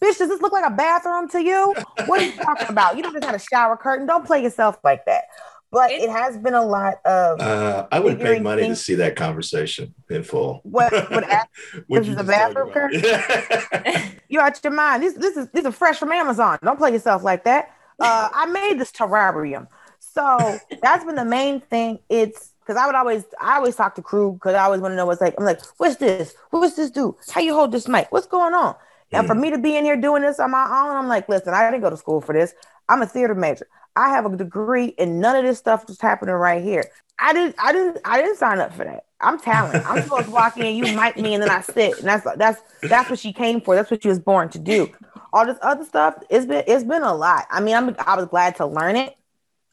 Bitch, 0.03 0.19
does 0.19 0.29
this 0.29 0.41
look 0.43 0.53
like 0.53 0.67
a 0.67 0.71
bathroom 0.75 1.29
to 1.31 1.43
you? 1.43 1.75
What 2.07 2.21
are 2.21 2.25
you 2.25 2.33
talking 2.33 2.67
about? 2.69 2.97
You 2.97 3.03
don't 3.03 3.13
just 3.13 3.25
have 3.25 3.35
a 3.35 3.39
shower 3.39 3.77
curtain. 3.77 4.07
Don't 4.07 4.27
play 4.27 4.43
yourself 4.43 4.79
like 4.85 5.05
that. 5.07 5.25
But 5.73 5.91
It- 5.91 6.03
it 6.03 6.11
has 6.11 6.37
been 6.39 6.55
a 6.55 6.65
lot 6.65 6.95
of 7.05 7.41
Uh, 7.41 7.87
I 7.91 7.99
would 8.01 8.19
pay 8.19 8.25
Figuring 8.25 8.43
money 8.43 8.69
to 8.69 8.77
see 8.77 8.95
that 8.97 9.17
conversation 9.17 9.95
in 10.11 10.23
full. 10.23 10.61
what 10.65 10.93
what 11.11 11.25
What 11.89 11.99
This 12.01 12.07
you 12.07 12.13
is 12.13 12.19
a 12.21 12.25
just 12.25 12.27
bathroom 12.29 12.73
talked 12.73 12.95
about. 12.95 13.97
you 14.29 14.41
out 14.41 14.63
your 14.63 14.73
mind. 14.73 15.03
This 15.03 15.15
this 15.15 15.37
is 15.37 15.49
these 15.53 15.65
are 15.65 15.73
fresh 15.73 15.99
from 15.99 16.13
Amazon. 16.13 16.59
Don't 16.63 16.79
play 16.79 16.93
yourself 16.93 17.23
like 17.25 17.45
that. 17.45 17.71
Uh, 17.99 18.29
I 18.35 18.47
made 18.47 18.79
this 18.79 18.93
terrarium, 18.93 19.67
so 19.99 20.59
that's 20.83 21.05
been 21.05 21.15
the 21.17 21.25
main 21.25 21.61
thing. 21.63 21.99
It's 22.11 22.53
because 22.61 22.77
I 22.81 22.87
would 22.87 22.95
always 22.95 23.25
I 23.41 23.57
always 23.57 23.75
talk 23.75 23.95
to 23.95 24.03
crew 24.03 24.33
because 24.35 24.55
I 24.55 24.65
always 24.65 24.81
want 24.81 24.93
to 24.93 24.97
know 24.97 25.07
what's 25.07 25.21
like. 25.21 25.35
I'm 25.39 25.45
like, 25.45 25.61
what's 25.79 25.97
this? 25.97 26.35
What's 26.51 26.77
this 26.77 26.91
do? 26.91 27.17
How 27.31 27.41
you 27.41 27.55
hold 27.55 27.73
this 27.73 27.89
mic? 27.89 28.13
What's 28.13 28.27
going 28.27 28.53
on? 28.55 28.75
And 29.13 29.27
for 29.27 29.35
me 29.35 29.51
to 29.51 29.59
be 29.59 29.77
in 29.77 29.85
here 29.85 29.97
doing 29.97 30.23
this 30.23 30.41
on 30.41 30.51
my 30.51 30.65
own, 30.65 30.97
I'm 30.97 31.09
like, 31.09 31.29
listen, 31.29 31.55
I 31.55 31.71
didn't 31.71 31.83
go 31.83 31.91
to 31.91 31.97
school 31.97 32.21
for 32.21 32.33
this. 32.33 32.55
I'm 32.89 33.03
a 33.03 33.07
theater 33.07 33.35
major. 33.35 33.69
I 33.95 34.11
have 34.11 34.27
a 34.27 34.37
degree, 34.37 34.95
and 34.99 35.21
none 35.21 35.37
of 35.37 35.45
this 35.45 35.59
stuff 35.59 35.89
is 35.89 36.01
happening 36.01 36.35
right 36.35 36.63
here. 36.63 36.85
I 37.19 37.33
didn't, 37.33 37.57
I 37.59 37.73
didn't, 37.73 37.99
I 38.05 38.21
didn't 38.21 38.37
sign 38.37 38.59
up 38.59 38.75
for 38.75 38.85
that. 38.85 39.07
I'm 39.21 39.39
talent. 39.41 39.87
I'm 39.87 40.03
supposed 40.03 40.27
to 40.27 40.31
walk 40.31 40.59
in, 40.59 40.77
you 40.77 40.95
mic 40.95 41.17
me, 41.17 41.33
and 41.33 41.43
then 41.43 41.49
I 41.51 41.63
sit, 41.63 41.99
and 41.99 42.07
that's 42.07 42.27
that's 42.37 42.61
that's 42.83 43.09
what 43.09 43.19
she 43.19 43.33
came 43.33 43.63
for. 43.63 43.75
That's 43.75 43.91
what 43.91 44.03
she 44.03 44.09
was 44.09 44.19
born 44.19 44.51
to 44.51 44.59
do. 44.59 44.93
All 45.33 45.47
this 45.47 45.57
other 45.63 45.85
stuff, 45.85 46.17
it's 46.29 46.45
been 46.45 46.65
it's 46.67 46.85
been 46.85 47.03
a 47.03 47.15
lot. 47.15 47.47
I 47.51 47.61
mean, 47.61 47.75
I'm 47.75 47.97
I 48.01 48.17
was 48.17 48.27
glad 48.27 48.57
to 48.57 48.67
learn 48.67 48.97
it, 48.97 49.17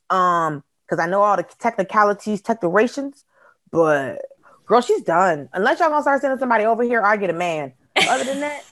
um, 0.10 0.64
because 0.86 1.04
I 1.04 1.08
know 1.10 1.22
all 1.22 1.36
the 1.36 1.44
technicalities, 1.44 2.42
technerations, 2.42 3.26
but 3.72 4.22
girl, 4.66 4.80
she's 4.80 5.04
done. 5.04 5.50
Unless 5.52 5.80
y'all 5.80 5.90
gonna 5.90 6.02
start 6.02 6.22
sending 6.22 6.40
somebody 6.40 6.64
over 6.64 6.84
here, 6.84 7.02
I 7.04 7.18
get 7.18 7.30
a 7.30 7.34
man. 7.34 7.74
Other 8.08 8.24
than 8.24 8.40
that, 8.40 8.64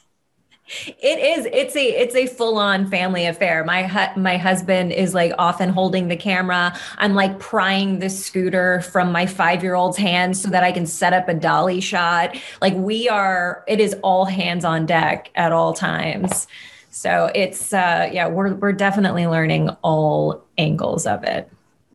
It 0.86 1.20
is. 1.20 1.48
It's 1.52 1.76
a 1.76 1.84
it's 1.84 2.16
a 2.16 2.28
full 2.28 2.58
on 2.58 2.90
family 2.90 3.26
affair. 3.26 3.64
My 3.64 3.88
hu- 3.88 4.20
my 4.20 4.38
husband 4.38 4.92
is 4.92 5.14
like 5.14 5.34
often 5.38 5.70
holding 5.70 6.08
the 6.08 6.16
camera. 6.16 6.78
I'm 6.98 7.14
like 7.14 7.40
prying 7.40 8.00
the 8.00 8.10
scooter 8.10 8.82
from 8.82 9.12
my 9.12 9.26
five 9.26 9.64
year 9.64 9.76
old's 9.76 9.98
hands 9.98 10.42
so 10.42 10.50
that 10.50 10.64
I 10.64 10.72
can 10.72 10.86
set 10.86 11.14
up 11.14 11.28
a 11.28 11.34
dolly 11.34 11.82
shot. 11.82 12.38
Like 12.62 12.74
we 12.76 13.10
are. 13.10 13.64
It 13.68 13.80
is 13.80 13.96
all 14.02 14.26
hands 14.26 14.64
on 14.64 14.86
deck 14.86 15.30
at 15.36 15.52
all 15.52 15.74
times. 15.74 16.48
So 16.90 17.32
it's 17.36 17.74
uh 17.74 18.10
yeah 18.12 18.28
we're 18.28 18.54
we're 18.56 18.74
definitely 18.74 19.28
learning 19.28 19.70
all 19.82 20.44
angles 20.58 21.06
of 21.06 21.24
it. 21.24 21.50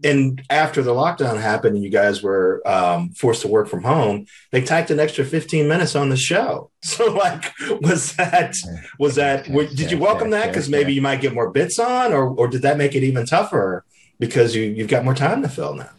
And 0.07 0.43
after 0.51 0.83
the 0.83 0.93
lockdown 0.93 1.41
happened 1.41 1.75
and 1.75 1.85
you 1.85 1.91
guys 1.91 2.23
were 2.23 2.63
um, 2.65 3.11
forced 3.11 3.43
to 3.43 3.49
work 3.49 3.69
from 3.69 3.83
home, 3.83 4.27
they 4.53 4.63
tacked 4.63 4.91
an 4.91 5.01
extra 5.01 5.25
15 5.25 5.67
minutes 5.67 5.97
on 5.97 6.09
the 6.09 6.17
show. 6.17 6.71
So 6.87 7.13
like, 7.13 7.53
was 7.81 8.15
that 8.15 8.55
was 9.01 9.17
that? 9.17 9.47
Did 9.47 9.91
you 9.91 9.99
welcome 9.99 10.31
that 10.31 10.47
because 10.47 10.69
maybe 10.69 10.95
you 10.95 11.03
might 11.03 11.21
get 11.21 11.35
more 11.35 11.51
bits 11.51 11.81
on, 11.81 12.13
or 12.13 12.29
or 12.29 12.47
did 12.47 12.63
that 12.63 12.79
make 12.79 12.95
it 12.95 13.03
even 13.03 13.27
tougher 13.27 13.85
because 14.21 14.55
you 14.55 14.63
you've 14.63 14.87
got 14.87 15.05
more 15.05 15.15
time 15.15 15.43
to 15.43 15.49
fill 15.49 15.75
now? 15.75 15.91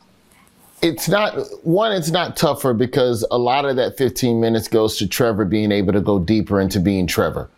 it's 0.82 1.10
not 1.10 1.34
one 1.66 1.92
it's 1.92 2.12
not 2.12 2.38
tougher 2.38 2.74
because 2.74 3.26
a 3.32 3.38
lot 3.38 3.66
of 3.66 3.76
that 3.76 3.98
15 3.98 4.40
minutes 4.40 4.68
goes 4.68 4.98
to 4.98 5.08
trevor 5.08 5.44
being 5.44 5.72
able 5.72 5.92
to 5.92 6.02
go 6.02 6.20
deeper 6.20 6.62
into 6.62 6.80
being 6.80 7.08
trevor 7.08 7.50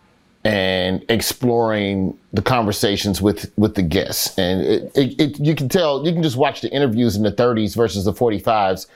and 0.49 1.05
exploring 1.09 2.17
the 2.33 2.41
conversations 2.41 3.21
with 3.21 3.53
with 3.55 3.75
the 3.75 3.83
guests. 3.83 4.35
And 4.39 4.61
it, 4.61 4.91
it, 4.95 5.21
it, 5.21 5.39
you 5.39 5.53
can 5.53 5.69
tell 5.69 6.03
you 6.03 6.11
can 6.11 6.23
just 6.23 6.37
watch 6.37 6.61
the 6.61 6.71
interviews 6.71 7.15
in 7.15 7.21
the 7.21 7.31
30s 7.31 7.75
versus 7.75 8.05
the 8.05 8.13
45s 8.13 8.87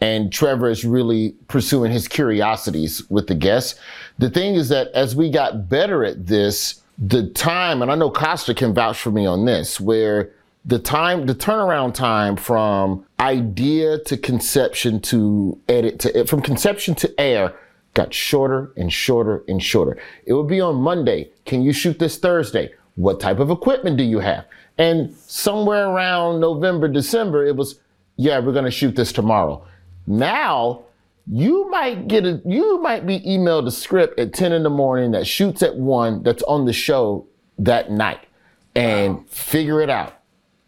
and 0.00 0.32
trevor 0.32 0.70
is 0.70 0.84
really 0.84 1.30
pursuing 1.48 1.90
his 1.90 2.06
curiosities 2.06 3.02
with 3.10 3.26
the 3.26 3.34
guests. 3.34 3.78
The 4.18 4.30
thing 4.30 4.54
is 4.54 4.68
that 4.68 4.86
as 4.94 5.16
we 5.16 5.30
got 5.30 5.68
better 5.68 6.04
at 6.04 6.28
this 6.28 6.80
the 7.02 7.30
time 7.30 7.80
and 7.80 7.90
i 7.90 7.94
know 7.94 8.10
kosta 8.10 8.54
can 8.54 8.74
vouch 8.74 9.00
for 9.00 9.10
me 9.10 9.24
on 9.24 9.46
this 9.46 9.80
where 9.80 10.30
the 10.66 10.78
time 10.78 11.24
the 11.24 11.34
turnaround 11.34 11.94
time 11.94 12.36
from 12.36 13.02
idea 13.18 13.98
to 14.00 14.18
conception 14.18 15.00
to 15.00 15.58
edit 15.66 15.98
to 15.98 16.26
from 16.26 16.42
conception 16.42 16.94
to 16.94 17.18
air 17.18 17.54
got 17.94 18.14
shorter 18.14 18.72
and 18.76 18.92
shorter 18.92 19.44
and 19.48 19.62
shorter. 19.62 19.98
It 20.24 20.32
would 20.32 20.48
be 20.48 20.60
on 20.60 20.76
monday. 20.76 21.30
Can 21.44 21.62
you 21.62 21.72
shoot 21.72 21.98
this 21.98 22.18
thursday? 22.18 22.72
What 22.96 23.20
type 23.20 23.38
of 23.38 23.50
equipment 23.50 23.96
do 23.96 24.04
you 24.04 24.20
have? 24.20 24.44
And 24.78 25.14
somewhere 25.14 25.88
around 25.88 26.40
november 26.40 26.88
december 26.88 27.44
it 27.46 27.56
was 27.56 27.80
yeah 28.16 28.38
we're 28.38 28.52
going 28.52 28.64
to 28.64 28.70
shoot 28.70 28.96
this 28.96 29.12
tomorrow. 29.12 29.64
Now 30.06 30.84
you 31.30 31.68
might 31.70 32.08
get 32.08 32.24
a 32.24 32.40
you 32.44 32.80
might 32.80 33.06
be 33.06 33.20
emailed 33.20 33.66
a 33.66 33.70
script 33.70 34.18
at 34.18 34.32
10 34.32 34.52
in 34.52 34.62
the 34.62 34.70
morning 34.70 35.12
that 35.12 35.26
shoots 35.26 35.62
at 35.62 35.76
1 35.76 36.22
that's 36.22 36.42
on 36.44 36.64
the 36.64 36.72
show 36.72 37.26
that 37.58 37.90
night. 37.90 38.26
And 38.74 39.16
wow. 39.16 39.24
figure 39.28 39.80
it 39.80 39.90
out. 39.90 40.20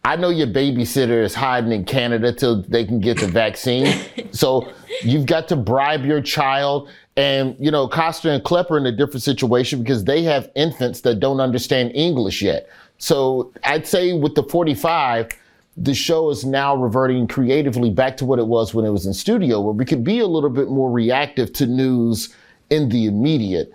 I 0.05 0.17
know 0.17 0.31
your 0.31 0.49
babysitter 0.49 1.23
is 1.23 1.35
hiding 1.35 1.71
in 1.71 1.85
Canada 1.85 2.33
till 2.33 2.63
they 2.63 2.85
can 2.85 2.99
get 2.99 3.21
the 3.21 3.29
vaccine. 3.29 3.87
so 4.33 4.73
you've 5.03 5.27
got 5.27 5.47
to 5.49 5.57
bribe 5.57 6.05
your 6.05 6.21
child. 6.21 6.89
And, 7.17 7.57
you 7.59 7.71
know, 7.71 7.89
Kosta 7.89 8.35
and 8.35 8.43
Klepper 8.43 8.79
in 8.79 8.87
a 8.87 8.93
different 8.93 9.23
situation 9.23 9.83
because 9.83 10.05
they 10.05 10.23
have 10.23 10.51
infants 10.55 11.03
that 11.03 11.21
don't 11.21 11.41
understand 11.41 11.93
English 11.95 12.41
yet. 12.41 12.69
So 12.99 13.53
I'd 13.65 13.87
say 13.87 14.15
with 14.15 14.35
the 14.35 14.45
45, 14.45 15.29
the 15.77 15.95
show 15.95 16.31
is 16.31 16.45
now 16.45 16.75
reverting 16.75 17.27
creatively 17.27 17.91
back 17.91 18.17
to 18.19 18.25
what 18.25 18.39
it 18.39 18.47
was 18.47 18.73
when 18.73 18.85
it 18.85 18.91
was 18.91 19.07
in 19.07 19.13
studio, 19.13 19.61
where 19.61 19.75
we 19.75 19.85
could 19.85 20.05
be 20.05 20.21
a 20.21 20.27
little 20.27 20.51
bit 20.51 20.69
more 20.69 20.91
reactive 20.91 21.53
to 21.55 21.67
news 21.67 22.35
in 22.71 22.89
the 22.89 23.07
immediate. 23.07 23.73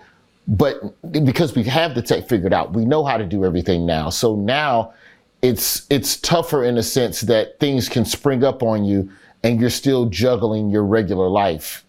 But 0.48 0.82
because 1.24 1.56
we 1.56 1.64
have 1.64 1.94
the 1.94 2.02
tech 2.02 2.28
figured 2.28 2.54
out, 2.54 2.74
we 2.74 2.86
know 2.86 3.04
how 3.04 3.18
to 3.18 3.26
do 3.26 3.46
everything 3.46 3.86
now. 3.86 4.10
So 4.10 4.36
now, 4.36 4.94
it's 5.42 5.86
it's 5.90 6.18
tougher 6.18 6.64
in 6.64 6.78
a 6.78 6.84
sense 6.84 7.22
that 7.22 7.60
things 7.60 7.88
can 7.90 8.06
spring 8.06 8.44
up 8.44 8.64
on 8.64 8.86
you 8.86 9.12
and 9.44 9.62
you're 9.62 9.70
still 9.70 10.06
juggling 10.08 10.70
your 10.70 10.84
regular 10.84 11.28
life 11.28 11.86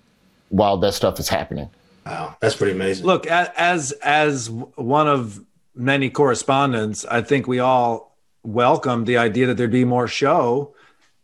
while 0.48 0.76
that 0.78 0.94
stuff 0.94 1.18
is 1.18 1.28
happening. 1.28 1.70
Wow, 2.06 2.36
that's 2.40 2.56
pretty 2.56 2.72
amazing. 2.72 3.06
Look, 3.06 3.26
as 3.26 3.92
as 3.92 4.50
one 4.50 5.08
of 5.08 5.44
many 5.74 6.10
correspondents, 6.10 7.04
I 7.04 7.22
think 7.22 7.46
we 7.46 7.58
all 7.58 8.16
welcome 8.42 9.04
the 9.04 9.18
idea 9.18 9.46
that 9.46 9.56
there'd 9.56 9.70
be 9.70 9.84
more 9.84 10.08
show 10.08 10.74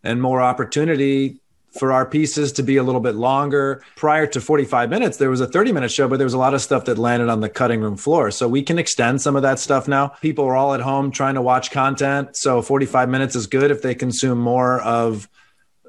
and 0.03 0.21
more 0.21 0.41
opportunity 0.41 1.41
for 1.79 1.93
our 1.93 2.07
pieces 2.07 2.53
to 2.53 2.63
be 2.63 2.77
a 2.77 2.83
little 2.83 3.01
bit 3.01 3.17
longer. 3.17 3.83
Prior 3.97 4.27
to 4.29 4.41
45 4.41 4.91
minutes, 4.91 5.17
there 5.17 5.31
was 5.31 5.41
a 5.41 5.47
30 5.47 5.73
minute 5.73 5.91
show, 5.91 6.07
but 6.07 6.19
there 6.19 6.27
was 6.27 6.35
a 6.35 6.39
lot 6.39 6.55
of 6.55 6.63
stuff 6.63 6.85
that 6.85 6.99
landed 6.99 7.29
on 7.29 7.41
the 7.41 7.49
cutting 7.49 7.81
room 7.81 7.97
floor. 7.97 8.31
So 8.31 8.47
we 8.47 8.63
can 8.63 8.79
extend 8.79 9.21
some 9.21 9.35
of 9.35 9.43
that 9.43 9.59
stuff 9.59 9.89
now. 9.89 10.09
People 10.21 10.45
are 10.45 10.57
all 10.57 10.75
at 10.75 10.81
home 10.81 11.11
trying 11.11 11.35
to 11.35 11.43
watch 11.43 11.71
content. 11.71 12.37
So 12.37 12.63
45 12.63 13.09
minutes 13.09 13.35
is 13.35 13.47
good 13.47 13.71
if 13.71 13.83
they 13.83 13.95
consume 13.95 14.39
more 14.39 14.81
of 14.83 15.29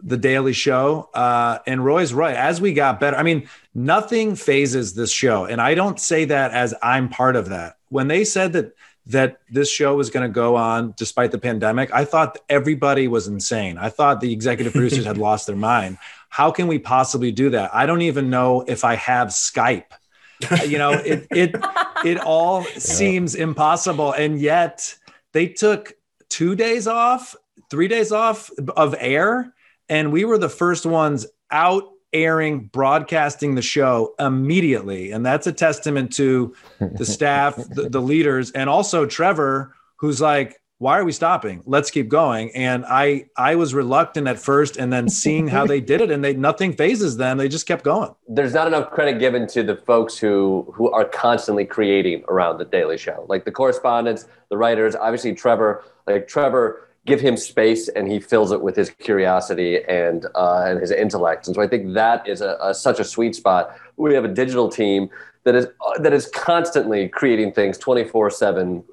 the 0.01 0.17
daily 0.17 0.53
show. 0.53 1.09
Uh, 1.13 1.59
and 1.65 1.83
Roy's 1.83 2.13
right. 2.13 2.35
As 2.35 2.61
we 2.61 2.73
got 2.73 2.99
better, 2.99 3.17
I 3.17 3.23
mean, 3.23 3.49
nothing 3.73 4.35
fazes 4.35 4.93
this 4.93 5.11
show. 5.11 5.45
And 5.45 5.61
I 5.61 5.75
don't 5.75 5.99
say 5.99 6.25
that 6.25 6.51
as 6.51 6.73
I'm 6.81 7.09
part 7.09 7.35
of 7.35 7.49
that. 7.49 7.77
When 7.89 8.07
they 8.07 8.23
said 8.23 8.53
that 8.53 8.73
that 9.07 9.39
this 9.51 9.69
show 9.69 9.95
was 9.95 10.09
going 10.09 10.27
to 10.27 10.33
go 10.33 10.55
on 10.55 10.93
despite 10.97 11.31
the 11.31 11.37
pandemic, 11.37 11.93
I 11.93 12.05
thought 12.05 12.39
everybody 12.49 13.07
was 13.07 13.27
insane. 13.27 13.77
I 13.77 13.89
thought 13.89 14.19
the 14.19 14.33
executive 14.33 14.73
producers 14.73 15.05
had 15.05 15.17
lost 15.17 15.47
their 15.47 15.55
mind. 15.55 15.97
How 16.29 16.51
can 16.51 16.67
we 16.67 16.79
possibly 16.79 17.31
do 17.31 17.51
that? 17.51 17.73
I 17.73 17.85
don't 17.85 18.01
even 18.01 18.29
know 18.29 18.61
if 18.67 18.83
I 18.83 18.95
have 18.95 19.29
Skype. 19.29 19.91
you 20.65 20.77
know, 20.77 20.91
it 20.91 21.27
it 21.31 21.55
it 22.03 22.19
all 22.19 22.61
yeah. 22.73 22.79
seems 22.79 23.35
impossible, 23.35 24.11
and 24.11 24.39
yet 24.39 24.95
they 25.31 25.47
took 25.47 25.93
two 26.27 26.55
days 26.55 26.87
off, 26.87 27.35
three 27.69 27.87
days 27.87 28.11
off 28.11 28.49
of 28.75 28.95
air, 28.99 29.53
and 29.89 30.11
we 30.11 30.25
were 30.25 30.37
the 30.37 30.49
first 30.49 30.85
ones 30.85 31.25
out 31.51 31.83
airing, 32.13 32.65
broadcasting 32.67 33.55
the 33.55 33.61
show 33.61 34.15
immediately. 34.19 35.11
And 35.11 35.25
that's 35.25 35.47
a 35.47 35.51
testament 35.51 36.13
to 36.13 36.55
the 36.79 37.05
staff, 37.05 37.55
the, 37.55 37.89
the, 37.89 38.01
leaders, 38.01 38.51
and 38.51 38.69
also 38.69 39.05
Trevor, 39.05 39.75
who's 39.97 40.21
like, 40.21 40.61
why 40.77 40.99
are 40.99 41.05
we 41.05 41.11
stopping? 41.11 41.63
Let's 41.65 41.89
keep 41.89 42.09
going. 42.09 42.51
And 42.53 42.85
I 42.85 43.27
I 43.37 43.55
was 43.55 43.73
reluctant 43.73 44.27
at 44.27 44.37
first 44.37 44.75
and 44.75 44.91
then 44.91 45.07
seeing 45.07 45.47
how 45.47 45.65
they 45.65 45.79
did 45.79 46.01
it 46.01 46.11
and 46.11 46.21
they 46.21 46.33
nothing 46.33 46.73
fazes 46.73 47.15
them. 47.15 47.37
They 47.37 47.47
just 47.47 47.65
kept 47.65 47.85
going. 47.85 48.13
There's 48.27 48.53
not 48.53 48.67
enough 48.67 48.91
credit 48.91 49.19
given 49.19 49.47
to 49.47 49.63
the 49.63 49.77
folks 49.77 50.17
who 50.17 50.69
who 50.75 50.91
are 50.91 51.05
constantly 51.05 51.65
creating 51.65 52.25
around 52.27 52.57
the 52.57 52.65
Daily 52.65 52.97
Show. 52.97 53.25
Like 53.29 53.45
the 53.45 53.51
correspondents, 53.51 54.27
the 54.49 54.57
writers, 54.57 54.95
obviously 54.95 55.33
Trevor, 55.33 55.85
like 56.07 56.27
Trevor 56.27 56.84
give 57.05 57.21
him 57.21 57.37
space 57.37 57.87
and 57.89 58.11
he 58.11 58.19
fills 58.19 58.51
it 58.51 58.61
with 58.61 58.75
his 58.75 58.89
curiosity 58.89 59.83
and 59.85 60.25
uh, 60.35 60.63
and 60.65 60.79
his 60.79 60.91
intellect. 60.91 61.47
And 61.47 61.55
so 61.55 61.61
I 61.61 61.67
think 61.67 61.93
that 61.93 62.27
is 62.27 62.41
a, 62.41 62.57
a, 62.61 62.73
such 62.73 62.99
a 62.99 63.03
sweet 63.03 63.35
spot. 63.35 63.75
We 63.97 64.13
have 64.15 64.25
a 64.25 64.33
digital 64.33 64.69
team 64.69 65.09
that 65.45 65.55
is 65.55 65.67
uh, 65.85 65.99
that 65.99 66.11
is 66.11 66.27
constantly 66.27 67.07
creating 67.07 67.53
things 67.53 67.77
24 67.77 68.27
uh, 68.27 68.29
7 68.29 68.83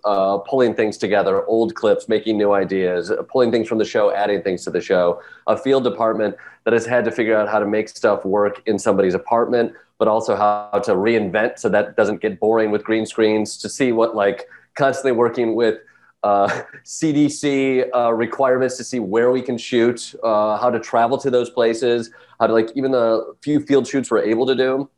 pulling 0.47 0.75
things 0.75 0.97
together 0.99 1.45
old 1.47 1.75
clips 1.75 2.09
making 2.09 2.37
new 2.37 2.53
ideas 2.53 3.11
uh, 3.11 3.23
pulling 3.23 3.51
things 3.51 3.67
from 3.67 3.79
the 3.79 3.85
show 3.85 4.15
adding 4.15 4.43
things 4.43 4.63
to 4.65 4.71
the 4.71 4.81
show 4.81 5.21
a 5.47 5.57
field 5.57 5.83
department 5.83 6.37
that 6.65 6.73
has 6.73 6.87
had 6.87 7.05
to 7.07 7.11
figure 7.11 7.35
out 7.35 7.49
how 7.49 7.59
to 7.59 7.67
make 7.67 7.89
stuff 7.89 8.25
work 8.25 8.63
in 8.67 8.79
somebody's 8.79 9.15
apartment 9.15 9.73
but 9.99 10.09
also 10.09 10.37
how 10.37 10.79
to 10.79 10.93
reinvent 10.93 11.59
so 11.59 11.69
that 11.71 11.97
doesn't 11.97 12.21
get 12.21 12.39
boring 12.39 12.71
with 12.71 12.85
green 12.85 13.07
screens 13.07 13.57
to 13.57 13.69
see 13.69 13.91
what 13.91 14.15
like 14.15 14.47
constantly 14.75 15.13
working 15.13 15.55
with 15.55 15.79
uh, 16.23 16.63
CDC 16.85 17.89
uh, 17.95 18.13
requirements 18.13 18.77
to 18.77 18.85
see 18.85 19.01
where 19.01 19.31
we 19.31 19.43
can 19.43 19.59
shoot, 19.59 20.15
uh, 20.23 20.57
how 20.59 20.71
to 20.71 20.81
travel 20.81 21.19
to 21.19 21.31
those 21.31 21.51
places, 21.51 22.11
how 22.41 22.47
to 22.47 22.53
like 22.53 22.71
even 22.75 22.93
the 22.93 23.35
few 23.43 23.61
field 23.61 23.87
shoots 23.87 24.11
we're 24.11 24.23
able 24.23 24.47
to 24.47 24.55
do. 24.55 24.89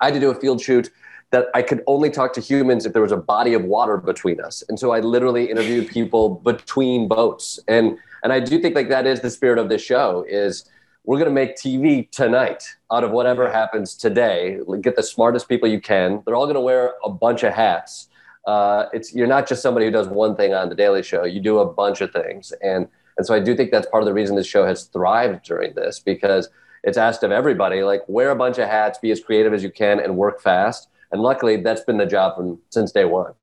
I 0.00 0.06
had 0.06 0.14
to 0.14 0.20
do 0.20 0.30
a 0.30 0.34
field 0.34 0.60
shoot 0.60 0.90
that 1.30 1.46
I 1.54 1.62
could 1.62 1.82
only 1.86 2.10
talk 2.10 2.32
to 2.34 2.40
humans 2.40 2.86
if 2.86 2.92
there 2.92 3.02
was 3.02 3.12
a 3.12 3.16
body 3.16 3.54
of 3.54 3.64
water 3.64 3.96
between 3.96 4.40
us, 4.40 4.64
and 4.68 4.78
so 4.78 4.90
I 4.90 5.00
literally 5.00 5.50
interviewed 5.50 5.88
people 5.88 6.36
between 6.36 7.06
boats, 7.06 7.60
and 7.68 7.98
and 8.22 8.32
I 8.32 8.40
do 8.40 8.60
think 8.60 8.74
like 8.74 8.88
that 8.88 9.06
is 9.06 9.20
the 9.20 9.30
spirit 9.30 9.58
of 9.58 9.68
this 9.68 9.82
show 9.82 10.24
is 10.28 10.68
we're 11.04 11.16
going 11.16 11.28
to 11.28 11.34
make 11.34 11.56
TV 11.56 12.10
tonight 12.10 12.76
out 12.92 13.04
of 13.04 13.10
whatever 13.10 13.50
happens 13.50 13.94
today. 13.94 14.58
Get 14.82 14.96
the 14.96 15.02
smartest 15.02 15.48
people 15.48 15.68
you 15.68 15.80
can. 15.80 16.22
They're 16.26 16.34
all 16.34 16.44
going 16.44 16.56
to 16.56 16.60
wear 16.60 16.92
a 17.02 17.10
bunch 17.10 17.42
of 17.42 17.54
hats 17.54 18.09
uh, 18.46 18.86
it's 18.92 19.14
you're 19.14 19.26
not 19.26 19.46
just 19.46 19.62
somebody 19.62 19.86
who 19.86 19.92
does 19.92 20.08
one 20.08 20.36
thing 20.36 20.54
on 20.54 20.68
the 20.68 20.74
Daily 20.74 21.02
Show. 21.02 21.24
You 21.24 21.40
do 21.40 21.58
a 21.58 21.66
bunch 21.66 22.00
of 22.00 22.12
things, 22.12 22.52
and 22.62 22.88
and 23.16 23.26
so 23.26 23.34
I 23.34 23.40
do 23.40 23.54
think 23.54 23.70
that's 23.70 23.86
part 23.88 24.02
of 24.02 24.06
the 24.06 24.14
reason 24.14 24.36
this 24.36 24.46
show 24.46 24.64
has 24.64 24.84
thrived 24.84 25.44
during 25.44 25.74
this 25.74 26.00
because 26.00 26.48
it's 26.82 26.96
asked 26.96 27.22
of 27.22 27.30
everybody 27.30 27.82
like 27.82 28.02
wear 28.08 28.30
a 28.30 28.36
bunch 28.36 28.58
of 28.58 28.68
hats, 28.68 28.98
be 28.98 29.10
as 29.10 29.20
creative 29.20 29.52
as 29.52 29.62
you 29.62 29.70
can, 29.70 30.00
and 30.00 30.16
work 30.16 30.40
fast. 30.40 30.88
And 31.12 31.20
luckily, 31.20 31.56
that's 31.56 31.82
been 31.82 31.98
the 31.98 32.06
job 32.06 32.36
from 32.36 32.60
since 32.70 32.92
day 32.92 33.04
one. 33.04 33.34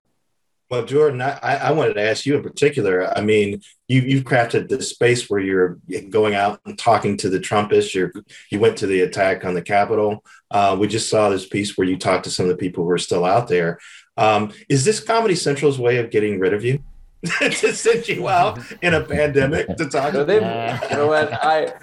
Well, 0.69 0.83
Jordan, 0.83 1.21
I, 1.21 1.38
I 1.41 1.71
wanted 1.71 1.93
to 1.93 2.01
ask 2.01 2.25
you 2.25 2.36
in 2.36 2.43
particular. 2.43 3.17
I 3.17 3.21
mean, 3.21 3.62
you, 3.88 4.01
you've 4.01 4.25
crafted 4.25 4.67
this 4.67 4.89
space 4.89 5.29
where 5.29 5.39
you're 5.39 5.79
going 6.10 6.36
out 6.36 6.60
and 6.65 6.77
talking 6.77 7.15
to 7.17 7.29
the 7.29 7.39
Trumpists. 7.39 7.93
You 7.93 8.12
you 8.51 8.60
went 8.60 8.77
to 8.79 8.88
the 8.88 9.01
attack 9.01 9.45
on 9.45 9.53
the 9.53 9.62
Capitol. 9.62 10.25
Uh, 10.51 10.75
we 10.77 10.88
just 10.88 11.10
saw 11.10 11.29
this 11.29 11.47
piece 11.47 11.77
where 11.77 11.88
you 11.88 11.97
talked 11.97 12.25
to 12.25 12.31
some 12.31 12.45
of 12.45 12.49
the 12.49 12.57
people 12.57 12.83
who 12.83 12.89
are 12.89 12.97
still 12.97 13.23
out 13.23 13.47
there. 13.47 13.79
Um, 14.17 14.51
is 14.69 14.84
this 14.86 14.99
Comedy 14.99 15.36
Central's 15.36 15.80
way 15.80 15.97
of 15.97 16.10
getting 16.10 16.39
rid 16.39 16.53
of 16.53 16.63
you? 16.63 16.84
to 17.39 17.73
send 17.73 18.08
you 18.08 18.27
out 18.30 18.60
in 18.82 18.93
a 18.93 19.01
pandemic 19.01 19.75
to 19.77 19.89
talk 19.89 20.13
to 20.13 20.23
them? 20.23 20.43
You 20.89 20.97
know 20.97 21.08
what? 21.08 21.34
I 21.34 21.73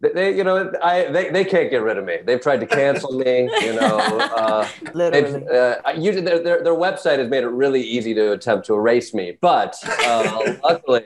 they 0.00 0.36
you 0.36 0.44
know 0.44 0.72
I 0.82 1.10
they, 1.10 1.30
they 1.30 1.44
can't 1.44 1.70
get 1.70 1.82
rid 1.82 1.98
of 1.98 2.04
me. 2.04 2.18
They've 2.24 2.40
tried 2.40 2.60
to 2.60 2.66
cancel 2.66 3.12
me. 3.12 3.50
You 3.62 3.74
know, 3.74 3.98
uh, 3.98 4.68
literally. 4.94 5.46
Uh, 5.48 5.90
usually 5.92 6.24
their, 6.24 6.42
their 6.42 6.62
their 6.62 6.74
website 6.74 7.18
has 7.18 7.28
made 7.28 7.44
it 7.44 7.48
really 7.48 7.82
easy 7.82 8.14
to 8.14 8.32
attempt 8.32 8.66
to 8.66 8.74
erase 8.74 9.14
me. 9.14 9.38
But 9.40 9.76
uh, 10.04 10.54
luckily, 10.64 11.04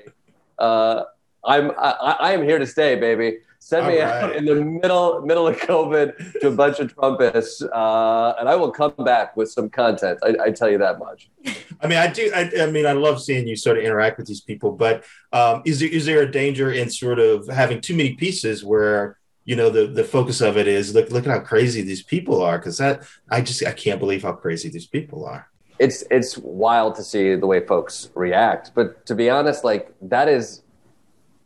uh, 0.58 1.04
I'm 1.44 1.70
I, 1.72 2.16
I 2.20 2.32
am 2.32 2.42
here 2.42 2.58
to 2.58 2.66
stay, 2.66 2.96
baby. 2.96 3.38
Send 3.62 3.88
me 3.88 4.00
All 4.00 4.06
right. 4.06 4.24
out 4.24 4.36
in 4.36 4.46
the 4.46 4.54
middle 4.54 5.20
middle 5.20 5.46
of 5.46 5.54
COVID 5.58 6.40
to 6.40 6.48
a 6.48 6.50
bunch 6.50 6.80
of 6.80 6.96
Trumpists, 6.96 7.62
uh, 7.62 8.34
and 8.40 8.48
I 8.48 8.56
will 8.56 8.70
come 8.70 8.94
back 9.04 9.36
with 9.36 9.50
some 9.52 9.68
content. 9.68 10.18
I, 10.24 10.34
I 10.44 10.50
tell 10.50 10.70
you 10.70 10.78
that 10.78 10.98
much. 10.98 11.28
I 11.82 11.86
mean, 11.86 11.98
I 11.98 12.06
do. 12.06 12.32
I, 12.34 12.50
I 12.62 12.70
mean, 12.70 12.86
I 12.86 12.92
love 12.92 13.20
seeing 13.22 13.46
you 13.46 13.56
sort 13.56 13.76
of 13.76 13.84
interact 13.84 14.16
with 14.16 14.26
these 14.26 14.40
people. 14.40 14.72
But 14.72 15.04
um, 15.34 15.60
is 15.66 15.80
there 15.80 15.90
is 15.90 16.06
there 16.06 16.22
a 16.22 16.30
danger 16.30 16.72
in 16.72 16.88
sort 16.88 17.18
of 17.18 17.48
having 17.48 17.82
too 17.82 17.94
many 17.94 18.14
pieces 18.14 18.64
where 18.64 19.18
you 19.44 19.56
know 19.56 19.68
the 19.68 19.86
the 19.86 20.04
focus 20.04 20.40
of 20.40 20.56
it 20.56 20.66
is 20.66 20.94
look 20.94 21.10
look 21.10 21.26
at 21.26 21.30
how 21.30 21.40
crazy 21.40 21.82
these 21.82 22.02
people 22.02 22.42
are? 22.42 22.56
Because 22.56 22.78
that 22.78 23.02
I 23.30 23.42
just 23.42 23.64
I 23.66 23.72
can't 23.72 24.00
believe 24.00 24.22
how 24.22 24.32
crazy 24.32 24.70
these 24.70 24.86
people 24.86 25.26
are. 25.26 25.50
It's 25.78 26.02
it's 26.10 26.38
wild 26.38 26.94
to 26.94 27.02
see 27.02 27.34
the 27.34 27.46
way 27.46 27.64
folks 27.66 28.08
react, 28.14 28.72
but 28.74 29.04
to 29.04 29.14
be 29.14 29.28
honest, 29.28 29.64
like 29.64 29.94
that 30.00 30.28
is 30.28 30.62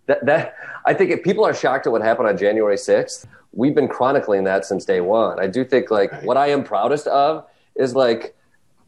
that 0.07 0.25
that 0.27 0.55
I 0.87 0.95
think 0.95 1.11
if 1.11 1.23
people 1.23 1.45
are 1.45 1.55
shocked 1.55 1.87
at 1.87 1.93
what 1.93 2.03
happened 2.03 2.29
on 2.29 2.37
January 2.37 2.77
sixth, 2.77 3.27
we've 3.53 3.75
been 3.75 3.89
chronicling 3.89 4.45
that 4.45 4.65
since 4.65 4.85
day 4.85 5.01
one. 5.01 5.39
I 5.41 5.47
do 5.47 5.65
think 5.65 5.91
like 5.91 6.13
Right. 6.13 6.25
what 6.25 6.37
I 6.37 6.49
am 6.49 6.65
proudest 6.65 7.07
of 7.07 7.47
is 7.77 7.95
like 7.95 8.35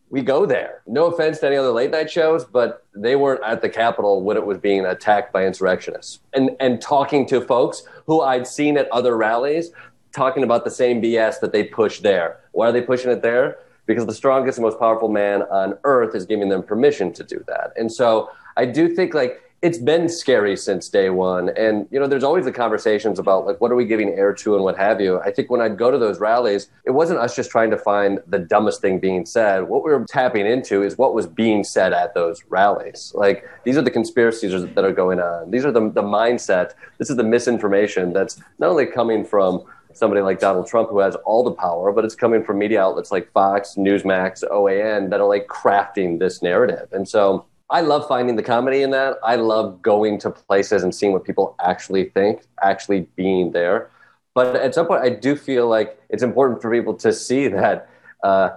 we 0.09 0.23
go 0.23 0.47
there. 0.47 0.83
No 0.87 1.07
offense 1.07 1.41
to 1.41 1.47
any 1.49 1.57
other 1.57 1.73
late 1.73 1.91
night 1.91 2.09
shows, 2.09 2.45
but 2.45 2.85
they 2.95 3.17
weren't 3.17 3.43
at 3.43 3.61
the 3.61 3.69
Capitol 3.69 4.23
when 4.23 4.37
it 4.37 4.47
was 4.47 4.57
being 4.59 4.87
attacked 4.87 5.33
by 5.33 5.45
insurrectionists. 5.47 6.21
And 6.33 6.51
and 6.61 6.81
talking 6.81 7.27
to 7.27 7.41
folks 7.41 7.83
who 8.07 8.21
I'd 8.21 8.47
seen 8.47 8.77
at 8.79 8.89
other 8.93 9.17
rallies 9.17 9.73
talking 10.13 10.43
about 10.43 10.65
the 10.65 10.71
same 10.71 11.03
BS 11.03 11.41
that 11.41 11.53
they 11.53 11.63
push 11.65 12.01
there. 12.01 12.39
Why 12.53 12.69
are 12.69 12.73
they 12.73 12.81
pushing 12.81 13.11
it 13.11 13.21
there? 13.21 13.59
Because 13.85 14.07
the 14.07 14.15
strongest 14.15 14.57
and 14.59 14.65
most 14.65 14.79
powerful 14.79 15.09
man 15.11 15.43
on 15.43 15.77
earth 15.85 16.15
is 16.15 16.25
giving 16.25 16.49
them 16.49 16.63
permission 16.63 17.13
to 17.13 17.23
do 17.23 17.45
that. 17.47 17.73
And 17.77 17.93
so 17.93 18.31
I 18.57 18.65
do 18.65 18.89
think 18.95 19.13
like 19.13 19.43
it's 19.67 19.79
been 19.79 20.09
scary 20.09 20.57
since 20.57 20.89
day 20.89 21.11
one. 21.11 21.49
And, 21.57 21.89
you 21.91 21.99
know, 21.99 22.07
there's 22.07 22.23
always 22.23 22.45
the 22.45 22.53
conversations 22.53 23.19
about 23.19 23.47
like, 23.47 23.61
what 23.61 23.73
are 23.73 23.75
we 23.75 23.85
giving 23.85 24.11
air 24.11 24.33
to 24.33 24.55
and 24.55 24.63
what 24.63 24.79
have 24.79 25.01
you. 25.01 25.19
I 25.23 25.33
think 25.33 25.51
when 25.51 25.61
I'd 25.61 25.77
go 25.77 25.91
to 25.91 25.99
those 25.99 26.21
rallies, 26.21 26.69
it 26.85 26.93
wasn't 26.93 27.19
us 27.19 27.35
just 27.35 27.51
trying 27.51 27.71
to 27.73 27.77
find 27.77 28.21
the 28.29 28.39
dumbest 28.39 28.81
thing 28.81 29.01
being 29.01 29.27
said. 29.27 29.65
What 29.65 29.85
we 29.85 29.91
were 29.91 30.05
tapping 30.09 30.47
into 30.47 30.85
is 30.85 30.97
what 30.97 31.15
was 31.15 31.27
being 31.27 31.65
said 31.65 31.93
at 31.93 32.15
those 32.15 32.45
rallies. 32.49 33.11
Like, 33.17 33.45
these 33.65 33.77
are 33.77 33.83
the 33.83 33.91
conspiracies 33.91 34.53
that 34.53 34.85
are 34.85 34.93
going 34.93 35.19
on. 35.19 35.51
These 35.51 35.65
are 35.65 35.73
the, 35.73 35.91
the 35.91 36.03
mindset. 36.03 36.75
This 36.99 37.11
is 37.11 37.17
the 37.17 37.25
misinformation 37.25 38.13
that's 38.13 38.41
not 38.61 38.71
only 38.71 38.87
coming 38.87 39.25
from 39.25 39.65
somebody 39.93 40.21
like 40.21 40.39
Donald 40.39 40.69
Trump 40.69 40.91
who 40.91 41.01
has 41.01 41.17
all 41.25 41.43
the 41.43 41.51
power, 41.51 41.91
but 41.91 42.05
it's 42.05 42.15
coming 42.15 42.45
from 42.45 42.59
media 42.59 42.81
outlets 42.83 43.11
like 43.11 43.33
Fox, 43.33 43.75
Newsmax, 43.77 44.45
OAN 44.49 45.11
that 45.11 45.21
are 45.21 45.27
like 45.27 45.49
crafting 45.49 46.21
this 46.21 46.41
narrative. 46.41 46.89
And 46.93 47.09
so 47.09 47.47
I 47.69 47.81
love 47.81 48.07
finding 48.07 48.37
the 48.37 48.43
comedy 48.43 48.83
in 48.83 48.91
that. 48.91 49.19
I 49.25 49.37
love 49.37 49.83
going 49.83 50.19
to 50.21 50.31
places 50.31 50.85
and 50.85 50.95
seeing 50.95 51.13
what 51.13 51.25
people 51.25 51.57
actually 51.61 52.05
think, 52.11 52.43
actually 52.63 53.09
being 53.17 53.51
there. 53.51 53.91
But 54.35 54.57
at 54.57 54.75
some 54.75 54.87
point, 54.87 55.03
I 55.03 55.09
do 55.09 55.35
feel 55.35 55.67
like 55.67 55.99
it's 56.09 56.23
important 56.23 56.63
for 56.63 56.71
people 56.71 56.95
to 56.95 57.13
see 57.13 57.49
that 57.49 57.89
uh, 58.23 58.51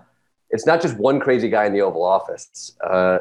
it's 0.50 0.66
not 0.66 0.82
just 0.82 0.98
one 0.98 1.20
crazy 1.20 1.50
guy 1.50 1.66
in 1.66 1.74
the 1.74 1.82
Oval 1.82 2.04
Office. 2.04 2.76
Uh, 2.86 3.20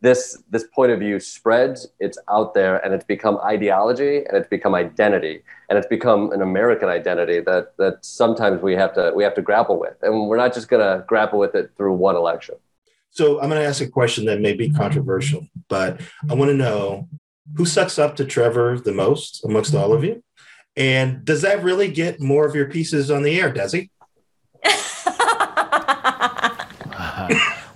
this 0.00 0.42
this 0.50 0.64
point 0.74 0.92
of 0.92 0.98
view 0.98 1.18
spreads. 1.20 1.86
It's 1.98 2.18
out 2.30 2.54
there, 2.54 2.84
and 2.84 2.92
it's 2.92 3.04
become 3.04 3.38
ideology, 3.38 4.18
and 4.18 4.36
it's 4.36 4.48
become 4.48 4.74
identity, 4.74 5.42
and 5.68 5.78
it's 5.78 5.86
become 5.86 6.32
an 6.32 6.42
American 6.42 6.88
identity 6.88 7.40
that 7.40 7.76
that 7.78 8.04
sometimes 8.04 8.60
we 8.62 8.74
have 8.74 8.92
to 8.94 9.12
we 9.14 9.24
have 9.24 9.34
to 9.34 9.42
grapple 9.42 9.78
with, 9.78 9.96
and 10.02 10.28
we're 10.28 10.36
not 10.36 10.52
just 10.52 10.68
going 10.68 10.82
to 10.82 11.04
grapple 11.06 11.38
with 11.38 11.54
it 11.54 11.72
through 11.76 11.94
one 11.94 12.16
election. 12.16 12.56
So 13.10 13.40
I'm 13.40 13.48
going 13.48 13.60
to 13.60 13.66
ask 13.66 13.80
a 13.80 13.88
question 13.88 14.26
that 14.26 14.40
may 14.40 14.52
be 14.52 14.68
mm-hmm. 14.68 14.76
controversial, 14.76 15.46
but 15.68 16.00
I 16.28 16.34
want 16.34 16.50
to 16.50 16.56
know 16.56 17.08
who 17.56 17.64
sucks 17.64 17.98
up 17.98 18.16
to 18.16 18.24
Trevor 18.24 18.78
the 18.78 18.92
most 18.92 19.44
amongst 19.44 19.74
all 19.74 19.92
of 19.92 20.04
you, 20.04 20.22
and 20.76 21.24
does 21.24 21.42
that 21.42 21.64
really 21.64 21.90
get 21.90 22.20
more 22.20 22.46
of 22.46 22.54
your 22.54 22.70
pieces 22.70 23.10
on 23.10 23.22
the 23.24 23.40
air, 23.40 23.52
does 23.52 23.74
Desi? 23.74 23.90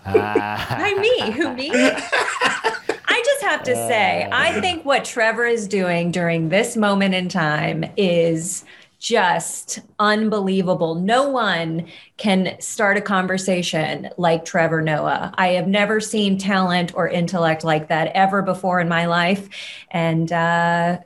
Why 0.04 0.94
me? 1.00 1.32
Who 1.32 1.52
me? 1.54 1.70
I 1.74 3.22
just 3.24 3.42
have 3.42 3.62
to 3.64 3.74
say, 3.74 4.28
I 4.30 4.56
uh. 4.56 4.60
think 4.60 4.84
what 4.84 5.04
Trevor 5.04 5.46
is 5.46 5.66
doing 5.66 6.12
during 6.12 6.48
this 6.48 6.76
moment 6.76 7.14
in 7.14 7.28
time 7.28 7.84
is 7.96 8.64
just 9.02 9.80
unbelievable. 9.98 10.94
No 10.94 11.28
one 11.28 11.88
can 12.18 12.56
start 12.60 12.96
a 12.96 13.00
conversation 13.00 14.08
like 14.16 14.44
Trevor 14.44 14.80
Noah. 14.80 15.34
I 15.34 15.48
have 15.48 15.66
never 15.66 15.98
seen 15.98 16.38
talent 16.38 16.94
or 16.94 17.08
intellect 17.08 17.64
like 17.64 17.88
that 17.88 18.12
ever 18.14 18.42
before 18.42 18.78
in 18.78 18.88
my 18.88 19.06
life. 19.06 19.48
And 19.90 20.30
uh, 20.32 21.00